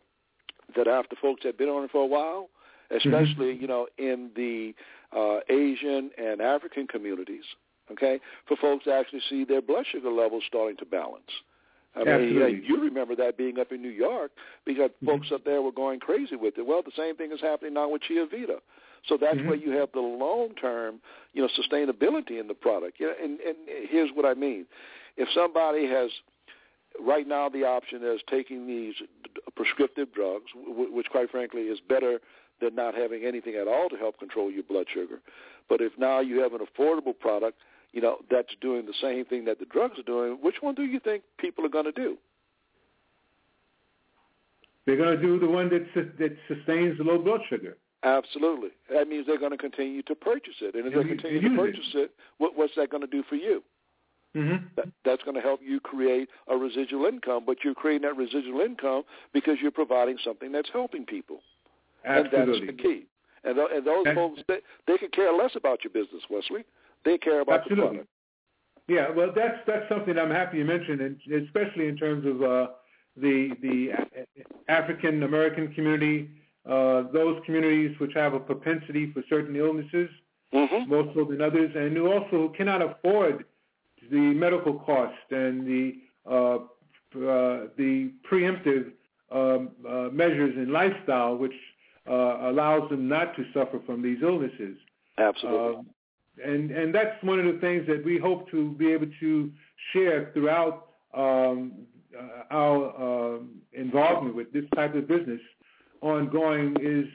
that 0.76 0.88
after 0.88 1.16
folks 1.22 1.44
had 1.44 1.58
been 1.58 1.70
on 1.70 1.84
it 1.84 1.92
for 1.92 2.02
a 2.02 2.08
while, 2.08 2.50
especially 2.90 3.54
mm-hmm. 3.54 3.62
you 3.62 3.68
know 3.68 3.88
in 3.98 4.32
the 4.36 4.74
uh, 5.16 5.40
Asian 5.50 6.12
and 6.18 6.42
African 6.42 6.88
communities, 6.88 7.44
okay, 7.92 8.20
for 8.48 8.58
folks 8.58 8.86
to 8.86 8.94
actually 8.94 9.22
see 9.30 9.46
their 9.46 9.62
blood 9.62 9.86
sugar 9.92 10.12
levels 10.12 10.44
starting 10.48 10.78
to 10.78 10.86
balance. 10.86 11.32
I 11.98 12.04
mean, 12.04 12.36
yeah, 12.36 12.48
you 12.48 12.82
remember 12.82 13.16
that 13.16 13.38
being 13.38 13.58
up 13.58 13.72
in 13.72 13.82
New 13.82 13.88
York 13.88 14.32
because 14.66 14.90
mm-hmm. 14.92 15.06
folks 15.06 15.28
up 15.34 15.46
there 15.46 15.62
were 15.62 15.72
going 15.72 16.02
crazy 16.02 16.36
with 16.36 16.58
it. 16.58 16.66
Well, 16.66 16.82
the 16.84 16.92
same 16.98 17.16
thing 17.16 17.32
is 17.32 17.40
happening 17.40 17.74
now 17.74 17.90
with 17.90 18.02
Chia 18.02 18.26
Vita. 18.30 18.58
So 19.08 19.18
that's 19.20 19.38
mm-hmm. 19.38 19.48
where 19.48 19.56
you 19.56 19.72
have 19.72 19.90
the 19.94 20.02
long-term, 20.02 21.00
you 21.34 21.42
know, 21.42 21.48
sustainability 21.48 22.40
in 22.40 22.48
the 22.48 22.54
product. 22.54 23.00
You 23.00 23.08
know, 23.08 23.14
and, 23.22 23.40
and 23.40 23.56
here's 23.90 24.10
what 24.14 24.26
I 24.26 24.34
mean: 24.34 24.66
if 25.16 25.30
somebody 25.34 25.88
has 25.88 26.10
right 27.00 27.28
now 27.28 27.50
the 27.50 27.64
option 27.64 28.02
is 28.04 28.20
taking 28.30 28.68
these 28.68 28.96
prescriptive 29.56 30.14
drugs, 30.14 30.52
which 30.56 31.08
quite 31.10 31.30
frankly 31.30 31.64
is 31.64 31.80
better 31.88 32.20
than 32.62 32.76
not 32.76 32.96
having 32.96 33.24
anything 33.26 33.56
at 33.56 33.68
all 33.68 33.90
to 33.90 33.98
help 33.98 34.20
control 34.20 34.52
your 34.52 34.64
blood 34.64 34.88
sugar. 34.94 35.20
But 35.68 35.82
if 35.82 35.94
now 35.98 36.20
you 36.20 36.42
have 36.42 36.54
an 36.54 36.62
affordable 36.62 37.18
product 37.18 37.58
you 37.96 38.02
know, 38.02 38.18
that's 38.30 38.50
doing 38.60 38.86
the 38.86 38.94
same 39.02 39.24
thing 39.24 39.46
that 39.46 39.58
the 39.58 39.66
drugs 39.66 39.98
are 39.98 40.04
doing, 40.04 40.38
which 40.42 40.56
one 40.60 40.76
do 40.76 40.84
you 40.84 41.00
think 41.00 41.24
people 41.40 41.66
are 41.66 41.70
going 41.70 41.86
to 41.86 41.94
do? 41.94 42.18
They're 44.86 44.98
going 44.98 45.16
to 45.16 45.22
do 45.22 45.40
the 45.40 45.48
one 45.48 45.70
that 45.70 45.88
that 46.20 46.38
sustains 46.48 46.98
the 46.98 47.06
low 47.06 47.18
blood 47.18 47.40
sugar. 47.50 47.78
Absolutely. 48.04 48.70
That 48.94 49.08
means 49.08 49.26
they're 49.26 49.40
going 49.40 49.54
to 49.54 49.58
continue 49.58 50.04
to 50.04 50.14
purchase 50.14 50.56
it, 50.62 50.76
and 50.76 50.86
if 50.86 50.94
they 50.94 51.08
continue 51.08 51.42
to 51.42 51.56
purchase 51.56 51.90
it, 51.96 51.98
it 51.98 52.12
what, 52.38 52.56
what's 52.56 52.74
that 52.76 52.92
going 52.92 53.02
to 53.02 53.08
do 53.08 53.24
for 53.30 53.36
you? 53.36 53.64
Mm-hmm. 54.36 54.66
That, 54.76 54.86
that's 55.06 55.24
going 55.24 55.36
to 55.36 55.42
help 55.42 55.62
you 55.64 55.80
create 55.80 56.28
a 56.50 56.58
residual 56.58 57.06
income, 57.06 57.44
but 57.48 57.64
you're 57.64 57.74
creating 57.74 58.08
that 58.08 58.18
residual 58.18 58.60
income 58.60 59.04
because 59.34 59.56
you're 59.62 59.72
providing 59.72 60.18
something 60.24 60.52
that's 60.52 60.70
helping 60.72 61.06
people. 61.06 61.40
Absolutely. 62.06 62.40
And 62.40 62.70
that's 62.70 62.78
the 62.78 62.84
key. 62.84 63.06
And, 63.44 63.56
th- 63.56 63.70
and 63.76 63.86
those 63.86 64.04
that's, 64.06 64.16
folks, 64.16 64.42
they, 64.48 64.60
they 64.88 64.98
could 64.98 65.12
care 65.12 65.34
less 65.34 65.52
about 65.56 65.84
your 65.84 65.92
business, 65.92 66.24
Wesley. 66.30 66.66
They 67.04 67.18
care 67.18 67.42
about 67.42 67.62
Absolutely. 67.62 67.84
the 67.84 67.90
product. 67.90 68.10
Yeah, 68.88 69.10
well, 69.10 69.32
that's 69.36 69.58
that's 69.66 69.90
something 69.90 70.18
I'm 70.18 70.30
happy 70.30 70.60
you 70.60 70.66
mentioned, 70.66 71.02
and 71.02 71.20
especially 71.44 71.88
in 71.88 71.98
terms 71.98 72.24
of 72.26 72.44
uh, 72.44 72.68
the 73.18 73.50
the 73.62 73.90
African 74.68 75.24
American 75.24 75.74
community, 75.74 76.30
uh, 76.70 77.04
those 77.12 77.42
communities 77.46 78.00
which 78.00 78.12
have 78.14 78.36
a 78.36 78.40
propensity 78.40 79.12
for 79.12 79.24
certain 79.28 79.56
illnesses, 79.56 80.10
mm-hmm. 80.54 80.88
more 80.88 81.12
so 81.16 81.24
than 81.24 81.42
others, 81.42 81.72
and 81.76 81.98
who 81.98 82.12
also 82.12 82.54
cannot 82.56 82.84
afford 82.84 83.46
the 84.12 84.18
medical 84.18 84.74
cost 84.74 85.32
and 85.32 85.66
the 85.66 85.96
uh, 86.30 86.58
uh, 87.16 87.68
the 87.78 88.12
preemptive 88.30 88.92
um, 89.32 89.72
uh, 89.88 90.10
measures 90.12 90.56
in 90.58 90.72
lifestyle, 90.72 91.36
which 91.36 91.54
uh, 92.10 92.50
allows 92.50 92.90
them 92.90 93.08
not 93.08 93.36
to 93.36 93.44
suffer 93.54 93.80
from 93.86 94.02
these 94.02 94.20
illnesses. 94.22 94.78
Absolutely. 95.18 95.78
Um, 95.78 95.86
and 96.44 96.72
and 96.72 96.94
that's 96.94 97.22
one 97.24 97.40
of 97.40 97.46
the 97.46 97.60
things 97.62 97.88
that 97.88 98.04
we 98.04 98.18
hope 98.18 98.50
to 98.52 98.72
be 98.74 98.92
able 98.92 99.08
to 99.20 99.52
share 99.94 100.32
throughout 100.34 100.90
um, 101.16 101.72
uh, 102.18 102.44
our 102.52 103.36
uh, 103.36 103.40
involvement 103.74 104.36
with 104.36 104.52
this 104.52 104.66
type 104.76 104.96
of 104.96 105.08
business 105.08 105.40
ongoing 106.02 106.76
is 106.82 107.06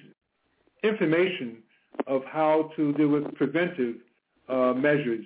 information 0.82 1.59
of 2.07 2.22
how 2.24 2.70
to 2.76 2.93
deal 2.95 3.09
with 3.09 3.34
preventive 3.34 3.97
uh, 4.49 4.72
measures 4.74 5.24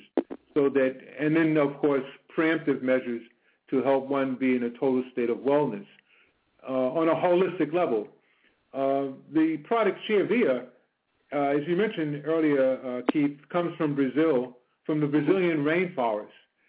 so 0.54 0.68
that 0.68 0.96
and 1.18 1.36
then 1.36 1.56
of 1.56 1.78
course 1.78 2.04
preemptive 2.36 2.82
measures 2.82 3.22
to 3.70 3.82
help 3.82 4.06
one 4.08 4.34
be 4.34 4.56
in 4.56 4.64
a 4.64 4.70
total 4.70 5.04
state 5.12 5.30
of 5.30 5.38
wellness 5.38 5.86
uh, 6.68 6.72
on 6.72 7.08
a 7.08 7.14
holistic 7.14 7.72
level. 7.72 8.08
Uh, 8.74 9.12
the 9.32 9.58
product 9.68 9.98
Chia 10.06 10.24
Vita 10.24 10.66
uh, 11.34 11.38
as 11.48 11.60
you 11.66 11.76
mentioned 11.76 12.22
earlier, 12.26 12.78
uh, 12.84 13.12
Keith, 13.12 13.36
comes 13.50 13.76
from 13.76 13.94
Brazil, 13.94 14.58
from 14.86 15.00
the 15.00 15.06
Brazilian 15.06 15.64
rainforest 15.64 16.26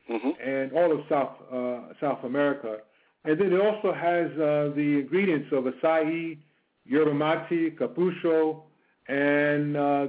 mm-hmm. 0.09 0.29
and 0.43 0.71
all 0.73 0.91
of 0.91 1.01
South 1.09 1.35
uh, 1.53 1.93
South 2.01 2.23
America. 2.23 2.77
And 3.25 3.39
then 3.39 3.53
it 3.53 3.61
also 3.61 3.93
has 3.93 4.31
uh, 4.33 4.73
the 4.75 4.99
ingredients 5.01 5.49
of 5.51 5.65
acai, 5.65 6.37
yerba 6.85 7.13
mate, 7.13 7.77
capucho, 7.77 8.61
and 9.07 9.77
uh, 9.77 10.07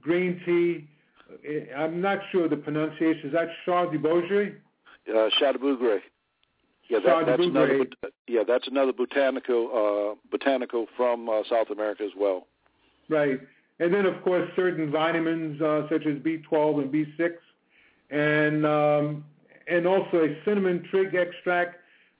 green 0.00 0.40
tea. 0.46 0.88
I'm 1.76 2.00
not 2.00 2.18
sure 2.32 2.48
the 2.48 2.56
pronunciation. 2.56 3.28
Is 3.28 3.32
that 3.32 3.48
Char 3.66 3.90
de 3.90 3.98
Bourget? 3.98 4.56
Uh, 5.08 5.28
Char 5.38 5.52
de 5.52 5.58
Bourget. 5.58 6.00
Yeah, 6.88 7.00
that, 7.04 7.26
that's 7.26 7.42
another. 7.42 7.86
Yeah, 8.26 8.42
that's 8.46 8.66
another 8.66 8.92
botanical 8.92 9.70
uh, 9.72 10.28
botanical 10.30 10.86
from 10.96 11.28
uh, 11.28 11.42
South 11.48 11.70
America 11.70 12.02
as 12.02 12.12
well. 12.16 12.46
Right. 13.08 13.40
And 13.80 13.94
then, 13.94 14.06
of 14.06 14.22
course, 14.24 14.48
certain 14.56 14.90
vitamins 14.90 15.60
uh, 15.62 15.82
such 15.90 16.04
as 16.06 16.16
B12 16.16 16.82
and 16.82 16.92
B6, 16.92 17.32
and 18.10 18.66
um, 18.66 19.24
and 19.68 19.86
also 19.86 20.24
a 20.24 20.36
cinnamon 20.44 20.84
twig 20.90 21.14
extract. 21.14 21.76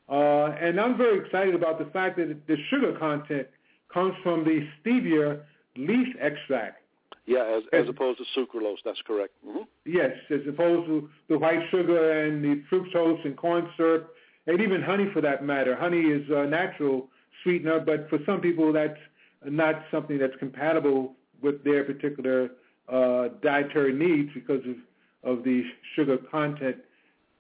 Uh, 0.09 0.55
and 0.61 0.81
I'm 0.81 0.97
very 0.97 1.19
excited 1.19 1.55
about 1.55 1.79
the 1.79 1.87
fact 1.87 2.17
that 2.17 2.47
the 2.47 2.57
sugar 2.71 2.97
content 2.99 3.47
comes 3.93 4.15
from 4.23 4.45
the 4.45 4.67
stevia 4.81 5.41
leaf 5.77 6.09
extract. 6.21 6.83
Yeah, 7.27 7.59
as, 7.59 7.63
as 7.75 7.89
opposed 7.89 8.19
to 8.19 8.41
sucralose. 8.41 8.79
That's 8.85 9.03
correct. 9.07 9.35
Mm-hmm. 9.47 9.65
Yes, 9.85 10.13
as 10.31 10.41
opposed 10.49 10.87
to 10.87 11.11
the 11.29 11.39
white 11.39 11.61
sugar 11.71 12.25
and 12.25 12.43
the 12.43 12.63
fructose 12.71 13.23
and 13.25 13.37
corn 13.37 13.69
syrup, 13.77 14.15
and 14.49 14.61
even 14.61 14.83
honey 14.83 15.07
for 15.13 15.21
that 15.21 15.45
matter. 15.45 15.77
Honey 15.77 16.01
is 16.01 16.29
a 16.31 16.47
natural 16.47 17.09
sweetener, 17.43 17.79
but 17.79 18.09
for 18.09 18.19
some 18.27 18.41
people 18.41 18.73
that's 18.73 18.99
not 19.45 19.85
something 19.93 20.19
that's 20.19 20.35
compatible 20.39 21.15
with 21.41 21.63
their 21.63 21.85
particular 21.85 22.51
uh, 22.89 23.29
dietary 23.43 23.93
needs 23.93 24.31
because 24.35 24.63
of, 24.65 25.39
of 25.39 25.45
the 25.45 25.63
sugar 25.95 26.19
content. 26.31 26.77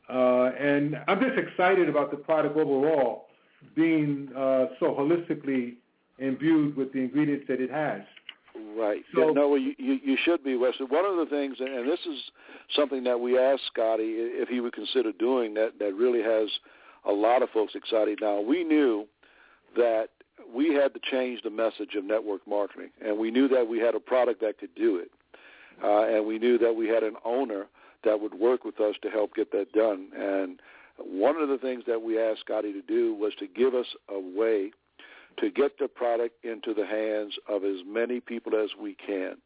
Uh, 0.09 0.51
and 0.59 0.97
I'm 1.09 1.21
just 1.21 1.37
excited 1.37 1.89
about 1.89 2.11
the 2.11 2.17
product 2.17 2.57
overall 2.57 3.27
being 3.75 4.29
uh, 4.37 4.67
so 4.79 4.95
holistically 4.95 5.75
imbued 6.19 6.77
with 6.77 6.93
the 6.93 7.01
ingredients 7.01 7.47
that 7.49 7.61
it 7.61 7.71
has. 7.71 8.03
Right. 8.77 9.03
So, 9.15 9.29
yeah, 9.29 9.33
no, 9.33 9.55
you, 9.55 9.75
you, 9.79 9.99
you 10.03 10.17
should 10.25 10.43
be, 10.45 10.57
Wesley. 10.57 10.87
One 10.89 11.05
of 11.05 11.17
the 11.17 11.27
things, 11.31 11.57
and 11.61 11.89
this 11.89 12.01
is 12.01 12.19
something 12.75 13.05
that 13.05 13.19
we 13.19 13.39
asked 13.39 13.63
Scotty 13.73 14.05
if 14.05 14.49
he 14.49 14.61
would 14.61 14.73
consider 14.73 15.13
doing 15.13 15.55
that, 15.55 15.79
that 15.79 15.95
really 15.95 16.23
has 16.23 16.49
a 17.05 17.13
lot 17.13 17.43
of 17.43 17.51
folks 17.51 17.75
excited 17.75 18.19
now. 18.21 18.41
We 18.41 18.65
knew 18.65 19.07
that 19.77 20.09
we 20.55 20.73
had 20.75 20.95
to 20.95 21.01
change 21.11 21.43
the 21.43 21.51
message 21.51 21.95
of 21.97 22.05
network 22.05 22.47
marketing, 22.47 22.91
and 23.05 23.19
we 23.19 23.31
knew 23.31 23.49
that 23.49 23.69
we 23.69 23.79
had 23.79 23.95
a 23.95 24.01
product 24.01 24.41
that 24.41 24.59
could 24.59 24.75
do 24.75 24.97
it, 24.97 25.11
uh, 25.83 26.15
and 26.15 26.27
we 26.27 26.39
knew 26.39 26.59
that 26.59 26.75
we 26.75 26.89
had 26.89 27.03
an 27.03 27.17
owner 27.25 27.67
that 28.05 28.21
would 28.21 28.35
work 28.35 28.65
with 28.65 28.81
us 28.81 28.95
to 29.03 29.11
help 29.11 29.35
get 29.35 29.51
that 29.53 29.73
done. 29.73 30.09
And 30.17 30.61
one 30.97 31.37
of 31.37 31.49
the 31.49 31.59
things 31.59 31.85
that 31.87 32.01
we 32.01 32.21
asked 32.21 32.41
Scotty 32.41 32.73
to 32.73 32.83
do 32.83 33.15
was 33.15 33.33
to 33.39 33.47
give 33.47 33.75
us 33.75 33.87
a 34.09 34.19
way 34.19 34.73
to 35.39 35.51
get 35.51 35.79
the 35.79 35.89
product 35.89 36.45
into 36.45 36.75
the 36.75 36.87
hands 36.87 37.35
of 37.49 37.65
as 37.65 37.77
many 37.87 38.21
people 38.21 38.53
as 38.57 38.71
we 38.81 38.95
can. 38.95 39.37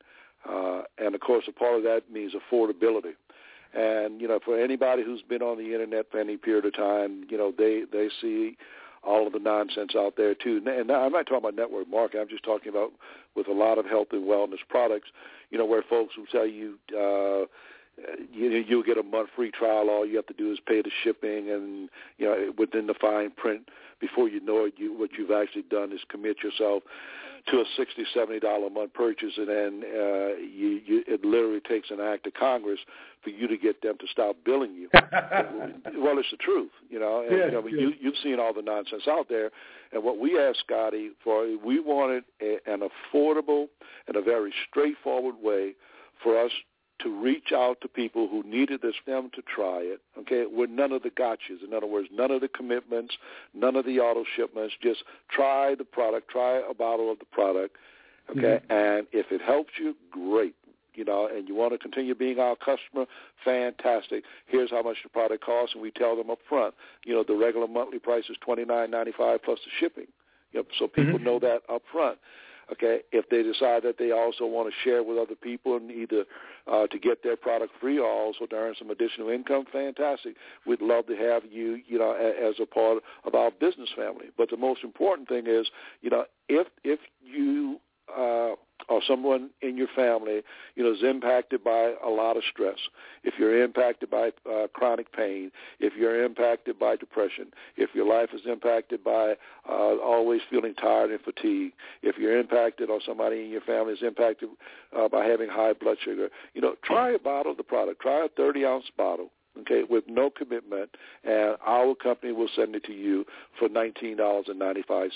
Uh, 0.48 0.82
and 0.98 1.14
of 1.14 1.20
course, 1.20 1.44
a 1.48 1.52
part 1.52 1.76
of 1.76 1.82
that 1.82 2.02
means 2.10 2.32
affordability. 2.34 3.12
And 3.74 4.20
you 4.20 4.28
know, 4.28 4.38
for 4.44 4.58
anybody 4.58 5.02
who's 5.02 5.22
been 5.22 5.42
on 5.42 5.58
the 5.58 5.72
internet 5.72 6.10
for 6.10 6.20
any 6.20 6.36
period 6.36 6.66
of 6.66 6.74
time, 6.74 7.24
you 7.28 7.38
know, 7.38 7.52
they 7.56 7.84
they 7.90 8.08
see 8.20 8.56
all 9.02 9.26
of 9.26 9.32
the 9.32 9.38
nonsense 9.38 9.92
out 9.96 10.14
there 10.16 10.34
too. 10.34 10.62
And 10.64 10.90
I'm 10.90 11.12
not 11.12 11.26
talking 11.26 11.38
about 11.38 11.54
network 11.54 11.88
marketing. 11.88 12.20
I'm 12.20 12.28
just 12.28 12.44
talking 12.44 12.68
about 12.68 12.92
with 13.34 13.48
a 13.48 13.52
lot 13.52 13.78
of 13.78 13.86
health 13.86 14.08
and 14.12 14.24
wellness 14.24 14.58
products. 14.68 15.08
You 15.50 15.58
know, 15.58 15.64
where 15.64 15.82
folks 15.82 16.16
will 16.16 16.26
tell 16.26 16.46
you. 16.46 16.78
Uh, 16.96 17.46
you 18.32 18.48
you'll 18.66 18.82
get 18.82 18.96
a 18.96 19.02
month 19.02 19.28
free 19.36 19.50
trial. 19.50 19.90
All 19.90 20.06
you 20.06 20.16
have 20.16 20.26
to 20.26 20.34
do 20.34 20.50
is 20.50 20.58
pay 20.66 20.80
the 20.80 20.90
shipping, 21.04 21.50
and 21.50 21.90
you 22.16 22.26
know 22.26 22.52
within 22.56 22.86
the 22.86 22.94
fine 22.94 23.30
print. 23.30 23.68
Before 24.00 24.28
you 24.28 24.40
know 24.40 24.64
it, 24.64 24.74
you 24.76 24.98
what 24.98 25.10
you've 25.18 25.30
actually 25.30 25.62
done 25.62 25.92
is 25.92 26.00
commit 26.08 26.42
yourself 26.42 26.82
to 27.48 27.56
a 27.56 27.64
sixty, 27.76 28.04
seventy 28.14 28.40
dollar 28.40 28.66
a 28.66 28.70
month 28.70 28.94
purchase, 28.94 29.32
and 29.36 29.48
then 29.48 29.82
uh, 29.84 30.36
you, 30.38 30.80
you, 30.84 31.04
it 31.06 31.24
literally 31.24 31.60
takes 31.60 31.90
an 31.90 32.00
act 32.00 32.26
of 32.26 32.34
Congress 32.34 32.78
for 33.22 33.30
you 33.30 33.48
to 33.48 33.56
get 33.56 33.82
them 33.82 33.96
to 33.98 34.06
stop 34.10 34.36
billing 34.44 34.74
you. 34.74 34.88
well, 34.94 36.18
it's 36.18 36.30
the 36.30 36.36
truth, 36.38 36.70
you 36.88 36.98
know. 36.98 37.24
And, 37.28 37.36
yes, 37.36 37.46
you 37.46 37.52
know, 37.52 37.66
you, 37.66 37.92
you've 38.00 38.16
seen 38.22 38.38
all 38.38 38.54
the 38.54 38.62
nonsense 38.62 39.04
out 39.08 39.28
there, 39.28 39.50
and 39.92 40.02
what 40.02 40.18
we 40.18 40.38
asked 40.38 40.60
Scotty 40.66 41.10
for, 41.22 41.46
we 41.64 41.80
wanted 41.80 42.24
a, 42.40 42.58
an 42.66 42.80
affordable 42.80 43.66
and 44.06 44.16
a 44.16 44.22
very 44.22 44.52
straightforward 44.68 45.36
way 45.42 45.74
for 46.22 46.38
us 46.38 46.52
to 47.02 47.22
reach 47.22 47.52
out 47.52 47.80
to 47.80 47.88
people 47.88 48.28
who 48.28 48.42
needed 48.44 48.80
this 48.82 48.94
film 49.04 49.30
to 49.34 49.42
try 49.42 49.80
it, 49.80 50.00
okay, 50.18 50.44
with 50.46 50.70
none 50.70 50.92
of 50.92 51.02
the 51.02 51.10
gotchas. 51.10 51.62
In 51.66 51.74
other 51.74 51.86
words, 51.86 52.08
none 52.12 52.30
of 52.30 52.40
the 52.40 52.48
commitments, 52.48 53.16
none 53.54 53.76
of 53.76 53.84
the 53.84 53.98
auto 54.00 54.24
shipments. 54.36 54.74
Just 54.82 55.04
try 55.30 55.74
the 55.74 55.84
product, 55.84 56.28
try 56.28 56.62
a 56.68 56.74
bottle 56.74 57.10
of 57.10 57.18
the 57.18 57.24
product, 57.26 57.76
okay, 58.30 58.60
mm-hmm. 58.60 58.72
and 58.72 59.06
if 59.12 59.26
it 59.30 59.40
helps 59.40 59.72
you, 59.78 59.94
great. 60.10 60.54
You 60.94 61.06
know, 61.06 61.26
and 61.26 61.48
you 61.48 61.54
want 61.54 61.72
to 61.72 61.78
continue 61.78 62.14
being 62.14 62.38
our 62.38 62.54
customer, 62.54 63.06
fantastic. 63.42 64.24
Here's 64.46 64.70
how 64.70 64.82
much 64.82 64.98
the 65.02 65.08
product 65.08 65.42
costs, 65.42 65.74
and 65.74 65.82
we 65.82 65.90
tell 65.90 66.14
them 66.16 66.28
up 66.28 66.38
front. 66.46 66.74
You 67.06 67.14
know, 67.14 67.24
the 67.26 67.34
regular 67.34 67.66
monthly 67.66 67.98
price 67.98 68.24
is 68.28 68.36
twenty 68.42 68.66
nine 68.66 68.90
ninety 68.90 69.12
five 69.16 69.42
plus 69.42 69.58
the 69.64 69.70
shipping. 69.80 70.08
Yep, 70.52 70.66
so 70.78 70.88
people 70.88 71.14
mm-hmm. 71.14 71.24
know 71.24 71.38
that 71.38 71.62
up 71.72 71.80
front. 71.90 72.18
Okay, 72.72 73.00
if 73.12 73.28
they 73.28 73.42
decide 73.42 73.82
that 73.82 73.98
they 73.98 74.12
also 74.12 74.46
want 74.46 74.72
to 74.72 74.74
share 74.82 75.02
with 75.02 75.18
other 75.18 75.34
people 75.34 75.76
and 75.76 75.90
either 75.90 76.24
uh, 76.66 76.86
to 76.86 76.98
get 76.98 77.22
their 77.22 77.36
product 77.36 77.72
free 77.80 77.98
or 77.98 78.08
also 78.08 78.46
to 78.46 78.56
earn 78.56 78.74
some 78.78 78.88
additional 78.88 79.28
income, 79.28 79.64
fantastic. 79.70 80.36
We'd 80.66 80.80
love 80.80 81.06
to 81.08 81.16
have 81.16 81.42
you, 81.50 81.80
you 81.86 81.98
know, 81.98 82.12
as 82.12 82.54
a 82.62 82.66
part 82.66 83.02
of 83.24 83.34
our 83.34 83.50
business 83.50 83.90
family. 83.94 84.26
But 84.38 84.48
the 84.48 84.56
most 84.56 84.82
important 84.84 85.28
thing 85.28 85.46
is, 85.46 85.66
you 86.00 86.08
know, 86.08 86.24
if 86.48 86.66
if 86.82 87.00
you 87.22 87.78
uh, 88.08 88.54
or 88.88 89.00
someone 89.06 89.50
in 89.60 89.76
your 89.76 89.88
family, 89.94 90.42
you 90.74 90.82
know, 90.82 90.92
is 90.92 91.02
impacted 91.02 91.62
by 91.62 91.94
a 92.04 92.08
lot 92.08 92.36
of 92.36 92.42
stress, 92.50 92.78
if 93.22 93.34
you're 93.38 93.62
impacted 93.62 94.10
by 94.10 94.30
uh, 94.50 94.66
chronic 94.72 95.12
pain, 95.12 95.50
if 95.80 95.94
you're 95.96 96.24
impacted 96.24 96.78
by 96.78 96.96
depression, 96.96 97.46
if 97.76 97.90
your 97.94 98.06
life 98.06 98.30
is 98.34 98.42
impacted 98.46 99.04
by 99.04 99.34
uh, 99.68 99.96
always 100.02 100.40
feeling 100.50 100.74
tired 100.74 101.10
and 101.10 101.20
fatigued, 101.20 101.74
if 102.02 102.16
you're 102.18 102.38
impacted 102.38 102.90
or 102.90 103.00
somebody 103.06 103.44
in 103.44 103.50
your 103.50 103.60
family 103.60 103.92
is 103.92 104.02
impacted 104.02 104.48
uh, 104.96 105.08
by 105.08 105.24
having 105.24 105.48
high 105.48 105.72
blood 105.72 105.96
sugar, 106.04 106.28
you 106.54 106.60
know, 106.60 106.74
try 106.84 107.10
a 107.10 107.18
bottle 107.18 107.52
of 107.52 107.58
the 107.58 107.62
product. 107.62 108.00
Try 108.00 108.24
a 108.24 108.28
30-ounce 108.40 108.86
bottle 108.96 109.30
okay, 109.60 109.82
with 109.88 110.04
no 110.08 110.30
commitment, 110.30 110.90
and 111.24 111.56
our 111.64 111.94
company 111.94 112.32
will 112.32 112.48
send 112.54 112.74
it 112.74 112.84
to 112.84 112.92
you 112.92 113.24
for 113.58 113.68
$19.95. 113.68 115.10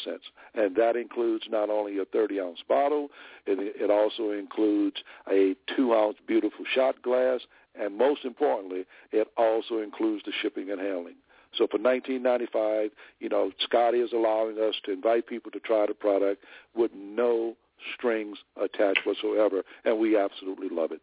And 0.55 0.76
that 0.76 0.97
includes 0.97 1.45
not 1.51 1.70
only 1.70 1.99
a 1.99 2.05
30-ounce 2.05 2.61
bottle, 2.68 3.09
it, 3.47 3.59
it 3.80 3.91
also 3.91 4.30
includes 4.30 4.97
a 5.28 5.55
2-ounce 5.78 6.18
beautiful 6.26 6.64
shot 6.74 7.01
glass, 7.03 7.41
and 7.78 7.97
most 7.97 8.24
importantly, 8.24 8.84
it 9.12 9.28
also 9.37 9.80
includes 9.80 10.22
the 10.24 10.32
shipping 10.43 10.70
and 10.70 10.80
handling. 10.80 11.16
So 11.57 11.66
for 11.70 11.78
19.95, 11.78 12.91
you 13.20 13.28
know, 13.28 13.51
Scotty 13.61 13.99
is 13.99 14.12
allowing 14.12 14.59
us 14.59 14.74
to 14.84 14.93
invite 14.93 15.26
people 15.26 15.51
to 15.53 15.61
try 15.61 15.87
the 15.87 15.95
product 15.95 16.45
with 16.74 16.91
no 16.95 17.57
strings 17.95 18.39
attached 18.61 19.01
whatsoever, 19.05 19.62
and 19.84 19.99
we 19.99 20.18
absolutely 20.18 20.68
love 20.70 20.93
it. 20.93 21.01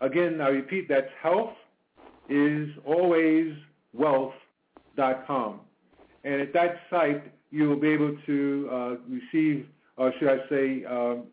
Again, 0.00 0.40
I 0.40 0.48
repeat, 0.48 0.88
that's 0.88 1.10
health 1.22 1.52
is 2.30 2.70
alwayswealth.com. 2.88 5.60
And 6.24 6.40
at 6.40 6.52
that 6.52 6.80
site, 6.88 7.32
you 7.50 7.68
will 7.68 7.80
be 7.80 7.88
able 7.88 8.16
to 8.26 8.68
uh, 8.72 8.94
receive, 9.08 9.66
or 9.96 10.12
should 10.18 10.28
I 10.28 10.38
say, 10.48 10.84
um, 10.84 11.24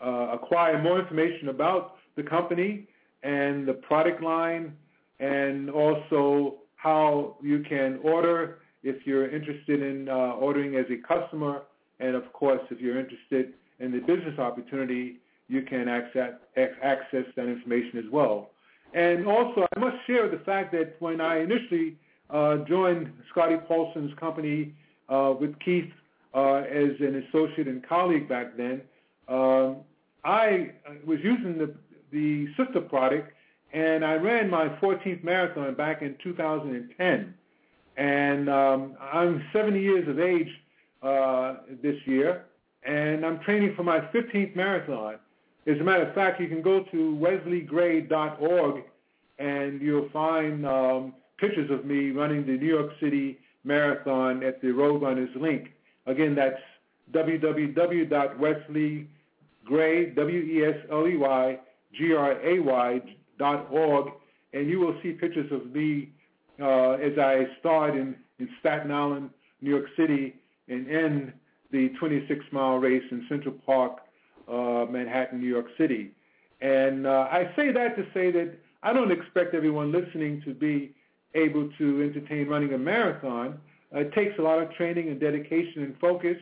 uh, 0.00 0.28
acquire 0.32 0.80
more 0.80 1.00
information 1.00 1.48
about 1.48 1.96
the 2.16 2.22
company 2.22 2.86
and 3.22 3.66
the 3.66 3.74
product 3.74 4.22
line, 4.22 4.72
and 5.18 5.68
also 5.70 6.58
how 6.76 7.36
you 7.42 7.64
can 7.68 7.98
order 8.04 8.58
if 8.84 9.04
you're 9.04 9.28
interested 9.28 9.82
in 9.82 10.08
uh, 10.08 10.36
ordering 10.38 10.76
as 10.76 10.86
a 10.90 10.96
customer, 11.06 11.62
and 11.98 12.14
of 12.14 12.32
course, 12.32 12.60
if 12.70 12.80
you're 12.80 12.98
interested 12.98 13.54
in 13.80 13.90
the 13.90 13.98
business 13.98 14.38
opportunity, 14.38 15.18
you 15.48 15.62
can 15.62 15.88
access, 15.88 16.34
access 16.56 17.24
that 17.34 17.48
information 17.48 17.98
as 17.98 18.04
well. 18.12 18.50
And 18.94 19.26
also, 19.26 19.66
I 19.76 19.78
must 19.78 19.96
share 20.06 20.30
the 20.30 20.38
fact 20.38 20.72
that 20.72 20.96
when 21.00 21.20
I 21.20 21.40
initially 21.40 21.96
uh, 22.30 22.58
joined 22.68 23.12
Scotty 23.30 23.56
Paulson's 23.56 24.12
company 24.18 24.74
uh, 25.08 25.34
with 25.38 25.58
Keith 25.60 25.90
uh, 26.34 26.56
as 26.56 26.92
an 27.00 27.24
associate 27.28 27.68
and 27.68 27.86
colleague 27.86 28.28
back 28.28 28.56
then, 28.56 28.82
um, 29.28 29.78
I 30.24 30.70
was 31.06 31.18
using 31.22 31.58
the, 31.58 31.74
the 32.12 32.46
sister 32.56 32.80
product, 32.80 33.32
and 33.72 34.04
I 34.04 34.14
ran 34.14 34.48
my 34.48 34.68
14th 34.80 35.22
marathon 35.22 35.74
back 35.74 36.02
in 36.02 36.16
2010. 36.22 37.34
And 37.96 38.48
um, 38.48 38.96
I'm 39.00 39.44
70 39.52 39.80
years 39.80 40.08
of 40.08 40.18
age 40.18 40.48
uh, 41.02 41.56
this 41.82 41.96
year, 42.06 42.46
and 42.84 43.24
I'm 43.24 43.40
training 43.40 43.74
for 43.76 43.82
my 43.82 44.00
15th 44.00 44.56
marathon. 44.56 45.16
As 45.66 45.78
a 45.80 45.84
matter 45.84 46.04
of 46.04 46.14
fact, 46.14 46.40
you 46.40 46.48
can 46.48 46.62
go 46.62 46.84
to 46.84 47.18
wesleygray.org 47.20 48.84
and 49.38 49.80
you'll 49.80 50.08
find 50.10 50.66
um, 50.66 51.14
pictures 51.38 51.70
of 51.70 51.84
me 51.84 52.10
running 52.10 52.46
the 52.46 52.52
New 52.52 52.66
York 52.66 52.92
City 53.00 53.38
Marathon 53.64 54.42
at 54.42 54.60
the 54.60 54.68
Roadrunners 54.68 55.34
link. 55.40 55.70
Again, 56.06 56.34
that's 56.34 56.60
www.wesleygray, 57.12 59.06
and 64.54 64.68
you 64.70 64.80
will 64.80 64.96
see 65.02 65.12
pictures 65.12 65.52
of 65.52 65.74
me 65.74 66.10
uh, 66.60 66.92
as 66.92 67.18
I 67.18 67.46
start 67.60 67.94
in, 67.94 68.16
in 68.38 68.48
Staten 68.60 68.90
Island, 68.90 69.30
New 69.60 69.70
York 69.70 69.86
City, 69.96 70.34
and 70.68 70.88
end 70.88 71.32
the 71.70 71.90
26-mile 72.00 72.78
race 72.78 73.02
in 73.10 73.26
Central 73.28 73.54
Park, 73.66 73.98
uh, 74.50 74.86
Manhattan, 74.90 75.40
New 75.40 75.48
York 75.48 75.66
City. 75.76 76.12
And 76.60 77.06
uh, 77.06 77.28
I 77.30 77.52
say 77.56 77.72
that 77.72 77.96
to 77.96 78.04
say 78.12 78.30
that 78.32 78.54
I 78.82 78.92
don't 78.92 79.12
expect 79.12 79.54
everyone 79.54 79.92
listening 79.92 80.42
to 80.44 80.54
be 80.54 80.94
able 81.34 81.68
to 81.78 82.02
entertain 82.02 82.48
running 82.48 82.72
a 82.74 82.78
marathon. 82.78 83.58
Uh, 83.94 84.00
it 84.00 84.12
takes 84.12 84.38
a 84.38 84.42
lot 84.42 84.62
of 84.62 84.72
training 84.74 85.08
and 85.08 85.20
dedication 85.20 85.82
and 85.82 85.96
focus, 86.00 86.36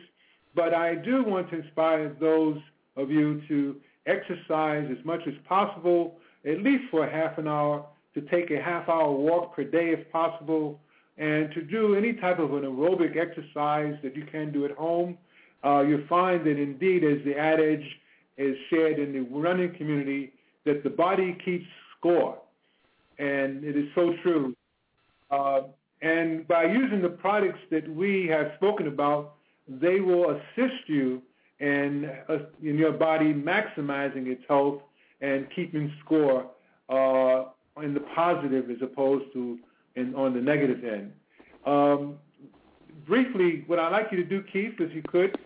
but 0.55 0.73
I 0.73 0.95
do 0.95 1.23
want 1.23 1.49
to 1.51 1.61
inspire 1.61 2.15
those 2.19 2.57
of 2.95 3.11
you 3.11 3.41
to 3.47 3.75
exercise 4.05 4.87
as 4.89 5.03
much 5.05 5.21
as 5.27 5.33
possible, 5.47 6.17
at 6.45 6.61
least 6.63 6.85
for 6.89 7.05
a 7.05 7.11
half 7.11 7.37
an 7.37 7.47
hour, 7.47 7.85
to 8.15 8.21
take 8.21 8.49
a 8.51 8.61
half 8.61 8.89
hour 8.89 9.11
walk 9.11 9.55
per 9.55 9.63
day 9.63 9.91
if 9.91 10.11
possible, 10.11 10.79
and 11.17 11.51
to 11.53 11.61
do 11.61 11.95
any 11.95 12.13
type 12.13 12.39
of 12.39 12.53
an 12.53 12.63
aerobic 12.63 13.17
exercise 13.17 13.95
that 14.03 14.15
you 14.15 14.25
can 14.31 14.51
do 14.51 14.65
at 14.65 14.71
home. 14.71 15.17
Uh, 15.63 15.81
you'll 15.81 16.07
find 16.07 16.45
that 16.45 16.57
indeed, 16.57 17.03
as 17.03 17.23
the 17.25 17.37
adage 17.37 17.85
is 18.37 18.55
shared 18.69 18.99
in 18.99 19.13
the 19.13 19.21
running 19.21 19.73
community, 19.75 20.31
that 20.65 20.83
the 20.83 20.89
body 20.89 21.37
keeps 21.43 21.65
score. 21.97 22.37
And 23.17 23.63
it 23.63 23.75
is 23.75 23.87
so 23.95 24.13
true. 24.21 24.55
Uh, 25.31 25.61
and 26.01 26.47
by 26.47 26.65
using 26.65 27.01
the 27.01 27.09
products 27.09 27.59
that 27.71 27.89
we 27.89 28.27
have 28.27 28.51
spoken 28.57 28.87
about, 28.87 29.33
they 29.67 29.99
will 29.99 30.29
assist 30.31 30.87
you 30.87 31.21
in, 31.59 32.11
uh, 32.29 32.37
in 32.61 32.77
your 32.77 32.91
body 32.91 33.33
maximizing 33.33 34.27
its 34.27 34.43
health 34.47 34.81
and 35.21 35.47
keeping 35.55 35.91
score 36.05 36.45
uh, 36.89 37.45
in 37.81 37.93
the 37.93 37.99
positive 38.15 38.69
as 38.69 38.77
opposed 38.81 39.33
to 39.33 39.57
in, 39.95 40.13
on 40.13 40.33
the 40.33 40.39
negative 40.39 40.83
end. 40.83 41.11
Um, 41.65 42.15
briefly, 43.07 43.63
what 43.67 43.79
I'd 43.79 43.91
like 43.91 44.07
you 44.11 44.17
to 44.17 44.23
do, 44.23 44.43
Keith, 44.43 44.75
if 44.79 44.93
you 44.93 45.01
could, 45.01 45.37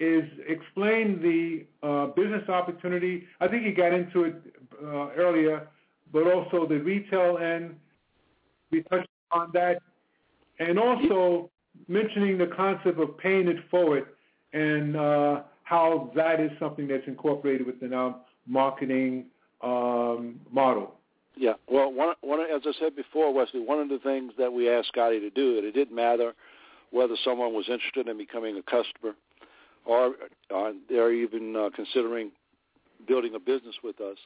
is 0.00 0.24
explain 0.46 1.20
the 1.20 1.66
uh, 1.86 2.06
business 2.08 2.48
opportunity. 2.48 3.24
I 3.40 3.48
think 3.48 3.64
you 3.64 3.74
got 3.74 3.92
into 3.92 4.24
it 4.24 4.34
uh, 4.82 5.10
earlier, 5.16 5.68
but 6.12 6.24
also 6.32 6.66
the 6.66 6.78
retail 6.78 7.38
end. 7.38 7.74
We 8.70 8.82
touched 8.84 9.08
on 9.32 9.50
that. 9.54 9.80
and 10.58 10.78
also 10.78 11.50
mentioning 11.88 12.38
the 12.38 12.46
concept 12.46 12.98
of 12.98 13.16
paying 13.18 13.48
it 13.48 13.56
forward 13.70 14.06
and 14.52 14.96
uh, 14.96 15.42
how 15.64 16.10
that 16.14 16.40
is 16.40 16.50
something 16.58 16.88
that's 16.88 17.06
incorporated 17.06 17.66
within 17.66 17.92
our 17.92 18.16
marketing 18.46 19.26
um, 19.62 20.40
model. 20.50 20.94
Yeah, 21.36 21.52
well, 21.70 21.92
one, 21.92 22.14
one, 22.22 22.40
as 22.40 22.62
I 22.64 22.72
said 22.80 22.96
before, 22.96 23.32
Wesley, 23.32 23.60
one 23.60 23.78
of 23.78 23.88
the 23.88 23.98
things 23.98 24.32
that 24.38 24.52
we 24.52 24.68
asked 24.68 24.88
Scotty 24.88 25.20
to 25.20 25.30
do, 25.30 25.58
and 25.58 25.66
it 25.66 25.72
didn't 25.72 25.94
matter 25.94 26.32
whether 26.90 27.14
someone 27.24 27.52
was 27.52 27.66
interested 27.68 28.08
in 28.08 28.16
becoming 28.16 28.56
a 28.56 28.62
customer 28.62 29.14
or 29.88 30.12
they're 30.88 31.12
even 31.12 31.56
uh, 31.56 31.70
considering 31.74 32.30
building 33.06 33.34
a 33.34 33.38
business 33.38 33.76
with 33.82 34.00
us. 34.00 34.18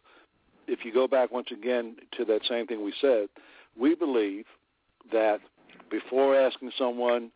If 0.67 0.85
you 0.85 0.93
go 0.93 1.09
back 1.09 1.31
once 1.33 1.49
again 1.53 1.97
to 2.19 2.25
that 2.27 2.43
same 2.49 2.67
thing 2.67 2.85
we 2.85 2.93
said, 3.01 3.29
we 3.79 3.95
believe 3.95 4.45
that 5.13 5.41
before 5.91 6.37
asking 6.37 6.73
someone 6.77 7.31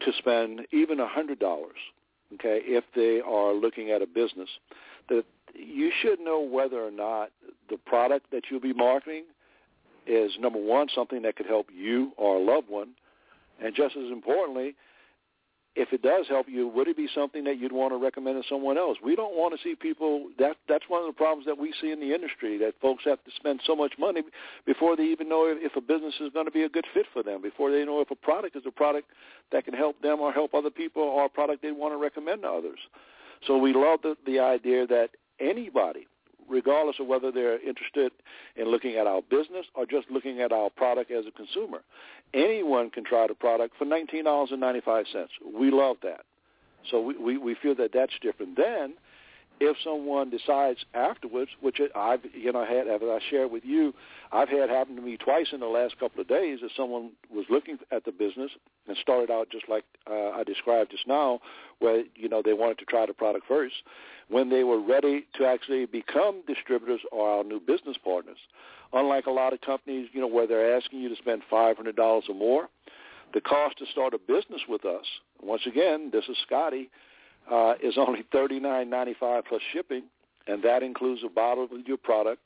to 0.00 0.12
spend 0.18 0.62
even 0.72 1.00
a 1.00 1.06
hundred 1.06 1.38
dollars, 1.38 1.76
okay, 2.34 2.60
if 2.64 2.84
they 2.94 3.20
are 3.20 3.52
looking 3.52 3.90
at 3.90 4.02
a 4.02 4.06
business, 4.06 4.48
that 5.08 5.24
you 5.54 5.90
should 6.02 6.20
know 6.20 6.40
whether 6.40 6.82
or 6.82 6.90
not 6.90 7.30
the 7.70 7.76
product 7.76 8.30
that 8.30 8.44
you'll 8.50 8.60
be 8.60 8.72
marketing 8.72 9.24
is 10.06 10.32
number 10.40 10.58
one 10.58 10.88
something 10.94 11.22
that 11.22 11.36
could 11.36 11.46
help 11.46 11.68
you 11.74 12.12
or 12.16 12.36
a 12.36 12.40
loved 12.40 12.68
one, 12.68 12.90
and 13.62 13.74
just 13.74 13.96
as 13.96 14.10
importantly, 14.10 14.74
if 15.78 15.92
it 15.92 16.02
does 16.02 16.26
help 16.28 16.46
you, 16.48 16.66
would 16.66 16.88
it 16.88 16.96
be 16.96 17.08
something 17.14 17.44
that 17.44 17.58
you'd 17.58 17.72
want 17.72 17.92
to 17.92 17.96
recommend 17.96 18.42
to 18.42 18.48
someone 18.48 18.76
else? 18.76 18.98
We 19.02 19.14
don't 19.14 19.36
want 19.36 19.54
to 19.54 19.62
see 19.62 19.76
people. 19.76 20.28
That 20.38 20.56
that's 20.68 20.84
one 20.88 21.00
of 21.02 21.06
the 21.06 21.16
problems 21.16 21.46
that 21.46 21.56
we 21.56 21.72
see 21.80 21.92
in 21.92 22.00
the 22.00 22.12
industry. 22.12 22.58
That 22.58 22.74
folks 22.82 23.04
have 23.04 23.22
to 23.22 23.30
spend 23.36 23.60
so 23.64 23.76
much 23.76 23.92
money 23.96 24.22
before 24.66 24.96
they 24.96 25.04
even 25.04 25.28
know 25.28 25.44
if 25.46 25.76
a 25.76 25.80
business 25.80 26.14
is 26.20 26.32
going 26.32 26.46
to 26.46 26.50
be 26.50 26.64
a 26.64 26.68
good 26.68 26.86
fit 26.92 27.06
for 27.12 27.22
them. 27.22 27.40
Before 27.40 27.70
they 27.70 27.84
know 27.84 28.00
if 28.00 28.10
a 28.10 28.16
product 28.16 28.56
is 28.56 28.64
a 28.66 28.72
product 28.72 29.08
that 29.52 29.64
can 29.64 29.74
help 29.74 30.02
them 30.02 30.18
or 30.20 30.32
help 30.32 30.52
other 30.52 30.70
people, 30.70 31.02
or 31.02 31.26
a 31.26 31.28
product 31.28 31.62
they 31.62 31.70
want 31.70 31.94
to 31.94 31.96
recommend 31.96 32.42
to 32.42 32.48
others. 32.48 32.80
So 33.46 33.56
we 33.56 33.72
love 33.72 34.00
the, 34.02 34.16
the 34.26 34.40
idea 34.40 34.84
that 34.88 35.10
anybody 35.38 36.08
regardless 36.48 36.96
of 37.00 37.06
whether 37.06 37.30
they're 37.30 37.60
interested 37.60 38.12
in 38.56 38.68
looking 38.68 38.96
at 38.96 39.06
our 39.06 39.22
business 39.22 39.66
or 39.74 39.86
just 39.86 40.10
looking 40.10 40.40
at 40.40 40.52
our 40.52 40.70
product 40.70 41.10
as 41.10 41.24
a 41.26 41.30
consumer. 41.30 41.82
Anyone 42.34 42.90
can 42.90 43.04
try 43.04 43.26
the 43.26 43.34
product 43.34 43.74
for 43.78 43.84
$19.95. 43.84 45.26
We 45.54 45.70
love 45.70 45.96
that. 46.02 46.20
So 46.90 47.00
we, 47.00 47.16
we, 47.16 47.38
we 47.38 47.56
feel 47.60 47.74
that 47.76 47.90
that's 47.92 48.12
different. 48.22 48.56
Then 48.56 48.94
if 49.60 49.76
someone 49.82 50.30
decides 50.30 50.80
afterwards, 50.94 51.50
which 51.60 51.80
I've 51.94 52.20
you 52.32 52.52
know 52.52 52.64
had 52.64 52.88
as 52.88 53.00
I 53.02 53.18
shared 53.30 53.50
with 53.50 53.64
you, 53.64 53.94
I've 54.32 54.48
had 54.48 54.70
happen 54.70 54.96
to 54.96 55.02
me 55.02 55.16
twice 55.16 55.48
in 55.52 55.60
the 55.60 55.66
last 55.66 55.98
couple 55.98 56.20
of 56.20 56.28
days 56.28 56.60
that 56.62 56.70
someone 56.76 57.12
was 57.30 57.46
looking 57.50 57.78
at 57.90 58.04
the 58.04 58.12
business 58.12 58.50
and 58.86 58.96
started 59.00 59.30
out 59.30 59.50
just 59.50 59.68
like 59.68 59.84
uh, 60.10 60.30
I 60.30 60.44
described 60.44 60.90
just 60.90 61.06
now, 61.06 61.40
where 61.78 62.04
you 62.14 62.28
know 62.28 62.42
they 62.44 62.52
wanted 62.52 62.78
to 62.78 62.84
try 62.84 63.06
the 63.06 63.14
product 63.14 63.46
first. 63.46 63.74
When 64.28 64.50
they 64.50 64.64
were 64.64 64.80
ready 64.80 65.26
to 65.36 65.46
actually 65.46 65.86
become 65.86 66.42
distributors 66.46 67.00
or 67.10 67.28
our 67.28 67.44
new 67.44 67.60
business 67.60 67.96
partners, 68.02 68.38
unlike 68.92 69.26
a 69.26 69.30
lot 69.30 69.52
of 69.52 69.60
companies, 69.62 70.08
you 70.12 70.20
know, 70.20 70.26
where 70.26 70.46
they're 70.46 70.76
asking 70.76 71.00
you 71.00 71.08
to 71.08 71.16
spend 71.16 71.42
five 71.50 71.76
hundred 71.76 71.96
dollars 71.96 72.24
or 72.28 72.34
more, 72.34 72.68
the 73.34 73.40
cost 73.40 73.78
to 73.78 73.86
start 73.92 74.14
a 74.14 74.18
business 74.18 74.62
with 74.68 74.84
us. 74.84 75.04
Once 75.42 75.62
again, 75.66 76.10
this 76.12 76.24
is 76.28 76.36
Scotty 76.46 76.90
uh, 77.50 77.74
is 77.82 77.94
only 77.96 78.24
thirty 78.32 78.60
nine 78.60 78.90
ninety 78.90 79.14
five 79.18 79.44
plus 79.48 79.62
shipping, 79.72 80.04
and 80.46 80.62
that 80.62 80.82
includes 80.82 81.22
a 81.24 81.28
bottle 81.28 81.64
of 81.64 81.70
your 81.86 81.96
product. 81.96 82.42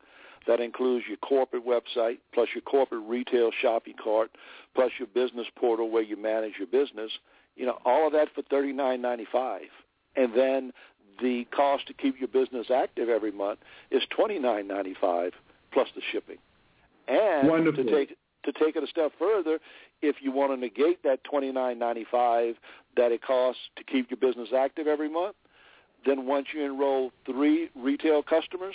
That 0.47 0.61
includes 0.61 1.05
your 1.07 1.19
corporate 1.19 1.65
website, 1.65 2.19
plus 2.35 2.49
your 2.55 2.63
corporate 2.63 3.05
retail 3.07 3.51
shopping 3.61 3.95
cart, 4.03 4.33
plus 4.75 4.91
your 4.99 5.07
business 5.09 5.47
portal 5.57 5.91
where 5.91 6.03
you 6.03 6.17
manage 6.17 6.55
your 6.59 6.67
business. 6.67 7.13
You 7.55 7.67
know, 7.67 7.79
all 7.85 8.07
of 8.07 8.13
that 8.15 8.29
for 8.35 8.43
thirty 8.43 8.73
nine 8.73 9.01
ninety 9.01 9.27
five, 9.31 9.69
and 10.17 10.35
then 10.35 10.73
the 11.21 11.47
cost 11.55 11.87
to 11.87 11.95
keep 11.95 12.19
your 12.19 12.29
business 12.29 12.69
active 12.75 13.09
every 13.09 13.31
month 13.31 13.61
is 13.91 14.03
twenty 14.11 14.39
nine 14.39 14.67
ninety 14.67 14.95
five 15.01 15.33
plus 15.73 15.89
the 15.95 16.03
shipping. 16.11 16.39
And 17.09 17.49
Wonderful. 17.49 17.85
to 17.85 17.91
take 17.91 18.17
to 18.45 18.53
take 18.53 18.77
it 18.77 18.83
a 18.83 18.87
step 18.87 19.13
further, 19.19 19.59
if 20.03 20.17
you 20.21 20.33
want 20.33 20.53
to 20.53 20.57
negate 20.57 21.03
that 21.05 21.25
twenty 21.25 21.53
nine 21.53 21.79
ninety 21.79 22.07
five 22.11 22.57
that 22.97 23.13
it 23.13 23.23
costs 23.23 23.63
to 23.77 23.85
keep 23.85 24.11
your 24.11 24.19
business 24.19 24.51
active 24.57 24.87
every 24.87 25.09
month, 25.09 25.37
then 26.05 26.27
once 26.27 26.49
you 26.53 26.65
enroll 26.65 27.13
three 27.25 27.71
retail 27.75 28.23
customers 28.23 28.75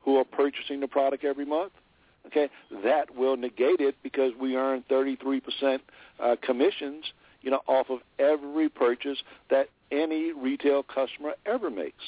who 0.00 0.16
are 0.16 0.24
purchasing 0.24 0.80
the 0.80 0.86
product 0.86 1.24
every 1.24 1.44
month, 1.44 1.72
okay, 2.26 2.48
that 2.84 3.14
will 3.16 3.36
negate 3.36 3.80
it 3.80 3.96
because 4.02 4.32
we 4.40 4.56
earn 4.56 4.84
33% 4.90 5.80
uh, 6.20 6.36
commissions, 6.42 7.04
you 7.42 7.50
know, 7.50 7.60
off 7.66 7.90
of 7.90 8.00
every 8.18 8.68
purchase 8.68 9.18
that 9.50 9.68
any 9.90 10.32
retail 10.32 10.82
customer 10.82 11.32
ever 11.46 11.70
makes. 11.70 12.04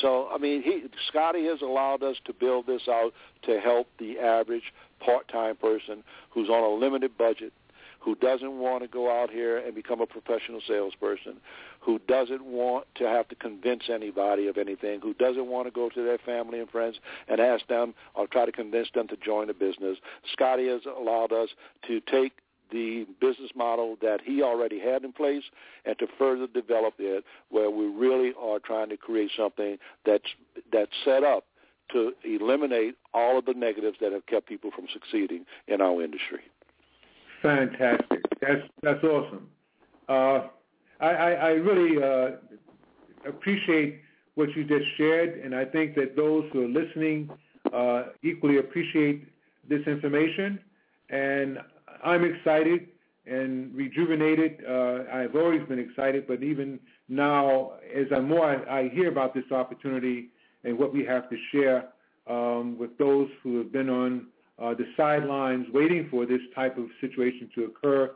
So, 0.00 0.28
I 0.32 0.38
mean, 0.38 0.62
he, 0.62 0.84
Scotty 1.08 1.44
has 1.46 1.62
allowed 1.62 2.02
us 2.02 2.16
to 2.26 2.32
build 2.32 2.66
this 2.66 2.82
out 2.88 3.12
to 3.42 3.60
help 3.60 3.88
the 3.98 4.18
average 4.18 4.72
part-time 5.04 5.56
person 5.56 6.02
who's 6.30 6.48
on 6.48 6.62
a 6.62 6.74
limited 6.74 7.16
budget 7.18 7.52
who 8.00 8.14
doesn't 8.14 8.58
want 8.58 8.82
to 8.82 8.88
go 8.88 9.10
out 9.10 9.30
here 9.30 9.58
and 9.58 9.74
become 9.74 10.00
a 10.00 10.06
professional 10.06 10.60
salesperson, 10.66 11.36
who 11.80 12.00
doesn't 12.08 12.44
want 12.44 12.86
to 12.94 13.04
have 13.04 13.28
to 13.28 13.34
convince 13.34 13.84
anybody 13.92 14.48
of 14.48 14.56
anything, 14.56 15.00
who 15.00 15.14
doesn't 15.14 15.46
want 15.46 15.66
to 15.66 15.70
go 15.70 15.90
to 15.90 16.02
their 16.02 16.18
family 16.18 16.60
and 16.60 16.70
friends 16.70 16.96
and 17.28 17.40
ask 17.40 17.66
them 17.66 17.94
or 18.14 18.26
try 18.26 18.46
to 18.46 18.52
convince 18.52 18.88
them 18.94 19.06
to 19.06 19.16
join 19.18 19.50
a 19.50 19.54
business. 19.54 19.98
Scotty 20.32 20.66
has 20.68 20.80
allowed 20.86 21.32
us 21.32 21.50
to 21.86 22.00
take 22.10 22.32
the 22.72 23.04
business 23.20 23.50
model 23.54 23.96
that 24.00 24.20
he 24.24 24.42
already 24.42 24.78
had 24.80 25.04
in 25.04 25.12
place 25.12 25.42
and 25.84 25.98
to 25.98 26.06
further 26.18 26.46
develop 26.46 26.94
it 26.98 27.24
where 27.50 27.68
we 27.68 27.86
really 27.86 28.32
are 28.40 28.60
trying 28.60 28.88
to 28.88 28.96
create 28.96 29.30
something 29.36 29.76
that's 30.06 30.24
that's 30.72 30.92
set 31.04 31.24
up 31.24 31.44
to 31.92 32.12
eliminate 32.24 32.96
all 33.14 33.38
of 33.38 33.44
the 33.44 33.54
negatives 33.54 33.98
that 34.00 34.12
have 34.12 34.26
kept 34.26 34.48
people 34.48 34.70
from 34.74 34.86
succeeding 34.92 35.44
in 35.68 35.80
our 35.80 36.02
industry. 36.02 36.40
Fantastic. 37.42 38.20
That's 38.40 38.62
that's 38.82 39.02
awesome. 39.04 39.48
Uh, 40.08 40.48
I, 41.00 41.08
I, 41.08 41.30
I, 41.30 41.48
really 41.50 42.02
uh, 42.02 42.36
appreciate 43.26 44.00
what 44.34 44.54
you 44.56 44.64
just 44.64 44.84
shared, 44.96 45.38
and 45.38 45.54
I 45.54 45.64
think 45.64 45.94
that 45.94 46.16
those 46.16 46.44
who 46.52 46.64
are 46.64 46.68
listening 46.68 47.30
uh, 47.72 48.04
equally 48.22 48.58
appreciate 48.58 49.28
this 49.68 49.86
information. 49.86 50.58
And 51.08 51.58
I'm 52.04 52.24
excited 52.24 52.88
and 53.26 53.74
rejuvenated. 53.74 54.64
Uh, 54.68 55.04
I've 55.12 55.36
always 55.36 55.66
been 55.68 55.78
excited, 55.78 56.26
but 56.26 56.42
even 56.42 56.80
now, 57.08 57.74
as 57.94 58.06
I 58.14 58.20
more 58.20 58.44
I, 58.44 58.80
I 58.80 58.88
hear 58.88 59.08
about 59.08 59.34
this 59.34 59.50
opportunity 59.50 60.30
and 60.64 60.78
what 60.78 60.92
we 60.92 61.04
have 61.04 61.28
to 61.30 61.36
share 61.52 61.88
um, 62.26 62.78
with 62.78 62.96
those 62.98 63.28
who 63.42 63.58
have 63.58 63.72
been 63.72 63.88
on 63.88 64.26
uh, 64.60 64.74
the 64.74 64.86
sidelines 64.96 65.66
waiting 65.72 66.08
for 66.10 66.26
this 66.26 66.40
type 66.54 66.76
of 66.76 66.86
situation 67.00 67.48
to 67.54 67.64
occur 67.64 68.10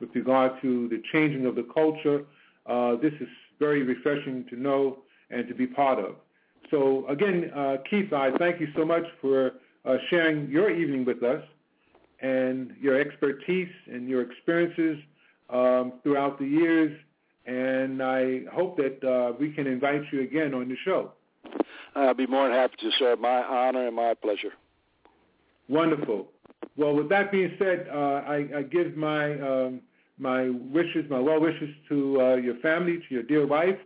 with 0.00 0.10
regard 0.14 0.52
to 0.62 0.88
the 0.88 1.02
changing 1.12 1.46
of 1.46 1.54
the 1.54 1.66
culture. 1.74 2.24
Uh, 2.66 2.96
this 2.96 3.12
is 3.20 3.28
very 3.58 3.82
refreshing 3.82 4.44
to 4.48 4.56
know 4.56 4.98
and 5.30 5.46
to 5.46 5.54
be 5.54 5.66
part 5.66 5.98
of. 5.98 6.16
So 6.70 7.06
again, 7.08 7.50
uh, 7.54 7.76
Keith, 7.88 8.12
I 8.12 8.30
thank 8.38 8.60
you 8.60 8.68
so 8.76 8.84
much 8.84 9.04
for 9.20 9.52
uh, 9.84 9.96
sharing 10.08 10.48
your 10.48 10.70
evening 10.70 11.04
with 11.04 11.22
us 11.22 11.42
and 12.20 12.74
your 12.80 12.98
expertise 12.98 13.70
and 13.86 14.08
your 14.08 14.22
experiences 14.22 14.98
um, 15.50 15.94
throughout 16.02 16.38
the 16.38 16.46
years. 16.46 16.98
And 17.46 18.02
I 18.02 18.42
hope 18.52 18.76
that 18.76 19.02
uh, 19.04 19.32
we 19.38 19.50
can 19.50 19.66
invite 19.66 20.02
you 20.12 20.22
again 20.22 20.54
on 20.54 20.68
the 20.68 20.76
show. 20.84 21.12
I'll 21.94 22.14
be 22.14 22.26
more 22.26 22.48
than 22.48 22.56
happy 22.56 22.76
to, 22.80 22.90
sir. 22.98 23.16
My 23.16 23.42
honor 23.42 23.86
and 23.86 23.96
my 23.96 24.14
pleasure. 24.14 24.52
Wonderful. 25.68 26.28
Well, 26.76 26.94
with 26.94 27.08
that 27.10 27.30
being 27.32 27.54
said, 27.58 27.88
uh, 27.92 28.22
I, 28.26 28.48
I, 28.56 28.62
give 28.62 28.96
my 28.96 29.38
um, 29.40 29.80
my 30.18 30.48
wishes, 30.48 31.08
my 31.08 31.18
well 31.18 31.40
wishes 31.40 31.70
to 31.88 32.20
uh, 32.20 32.34
your 32.36 32.56
family, 32.56 32.98
to 33.08 33.14
your 33.14 33.22
dear 33.22 33.46
wife, 33.46 33.78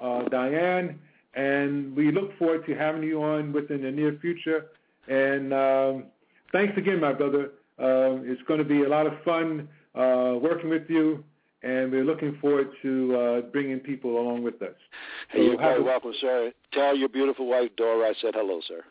uh, 0.00 0.22
Diane, 0.28 0.98
and 1.34 1.94
we 1.94 2.10
look 2.10 2.36
forward 2.38 2.66
to 2.66 2.74
having 2.74 3.02
you 3.02 3.22
on 3.22 3.52
within 3.52 3.82
the 3.82 3.90
near 3.90 4.18
future. 4.20 4.66
And 5.08 5.52
um, 5.52 6.04
thanks 6.52 6.76
again, 6.76 7.00
my 7.00 7.12
brother. 7.12 7.52
Uh, 7.78 8.22
it's 8.24 8.42
going 8.48 8.58
to 8.58 8.64
be 8.64 8.84
a 8.84 8.88
lot 8.88 9.06
of 9.06 9.12
fun 9.24 9.68
uh, 9.94 10.34
working 10.40 10.70
with 10.70 10.88
you, 10.88 11.22
and 11.66 11.90
we're 11.90 12.04
looking 12.04 12.38
forward 12.40 12.68
to 12.82 13.16
uh, 13.16 13.40
bringing 13.50 13.80
people 13.80 14.20
along 14.20 14.42
with 14.42 14.62
us. 14.62 14.74
Hey, 15.30 15.44
you're 15.44 15.58
very 15.58 15.82
welcome, 15.82 16.12
sir. 16.20 16.52
Tell 16.72 16.96
your 16.96 17.08
beautiful 17.08 17.46
wife 17.46 17.70
Dora 17.76 18.08
I 18.08 18.14
said 18.20 18.34
hello, 18.34 18.60
sir. 18.68 18.84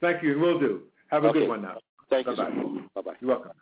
Thank 0.00 0.22
you, 0.22 0.32
and 0.32 0.40
will 0.40 0.58
do. 0.58 0.82
Have 1.08 1.24
a 1.24 1.28
okay. 1.28 1.40
good 1.40 1.48
one 1.48 1.62
now. 1.62 1.78
Thank 2.08 2.26
Bye-bye. 2.26 2.48
you. 2.48 2.90
Bye 2.94 3.00
bye. 3.02 3.12
You're 3.20 3.30
welcome. 3.30 3.52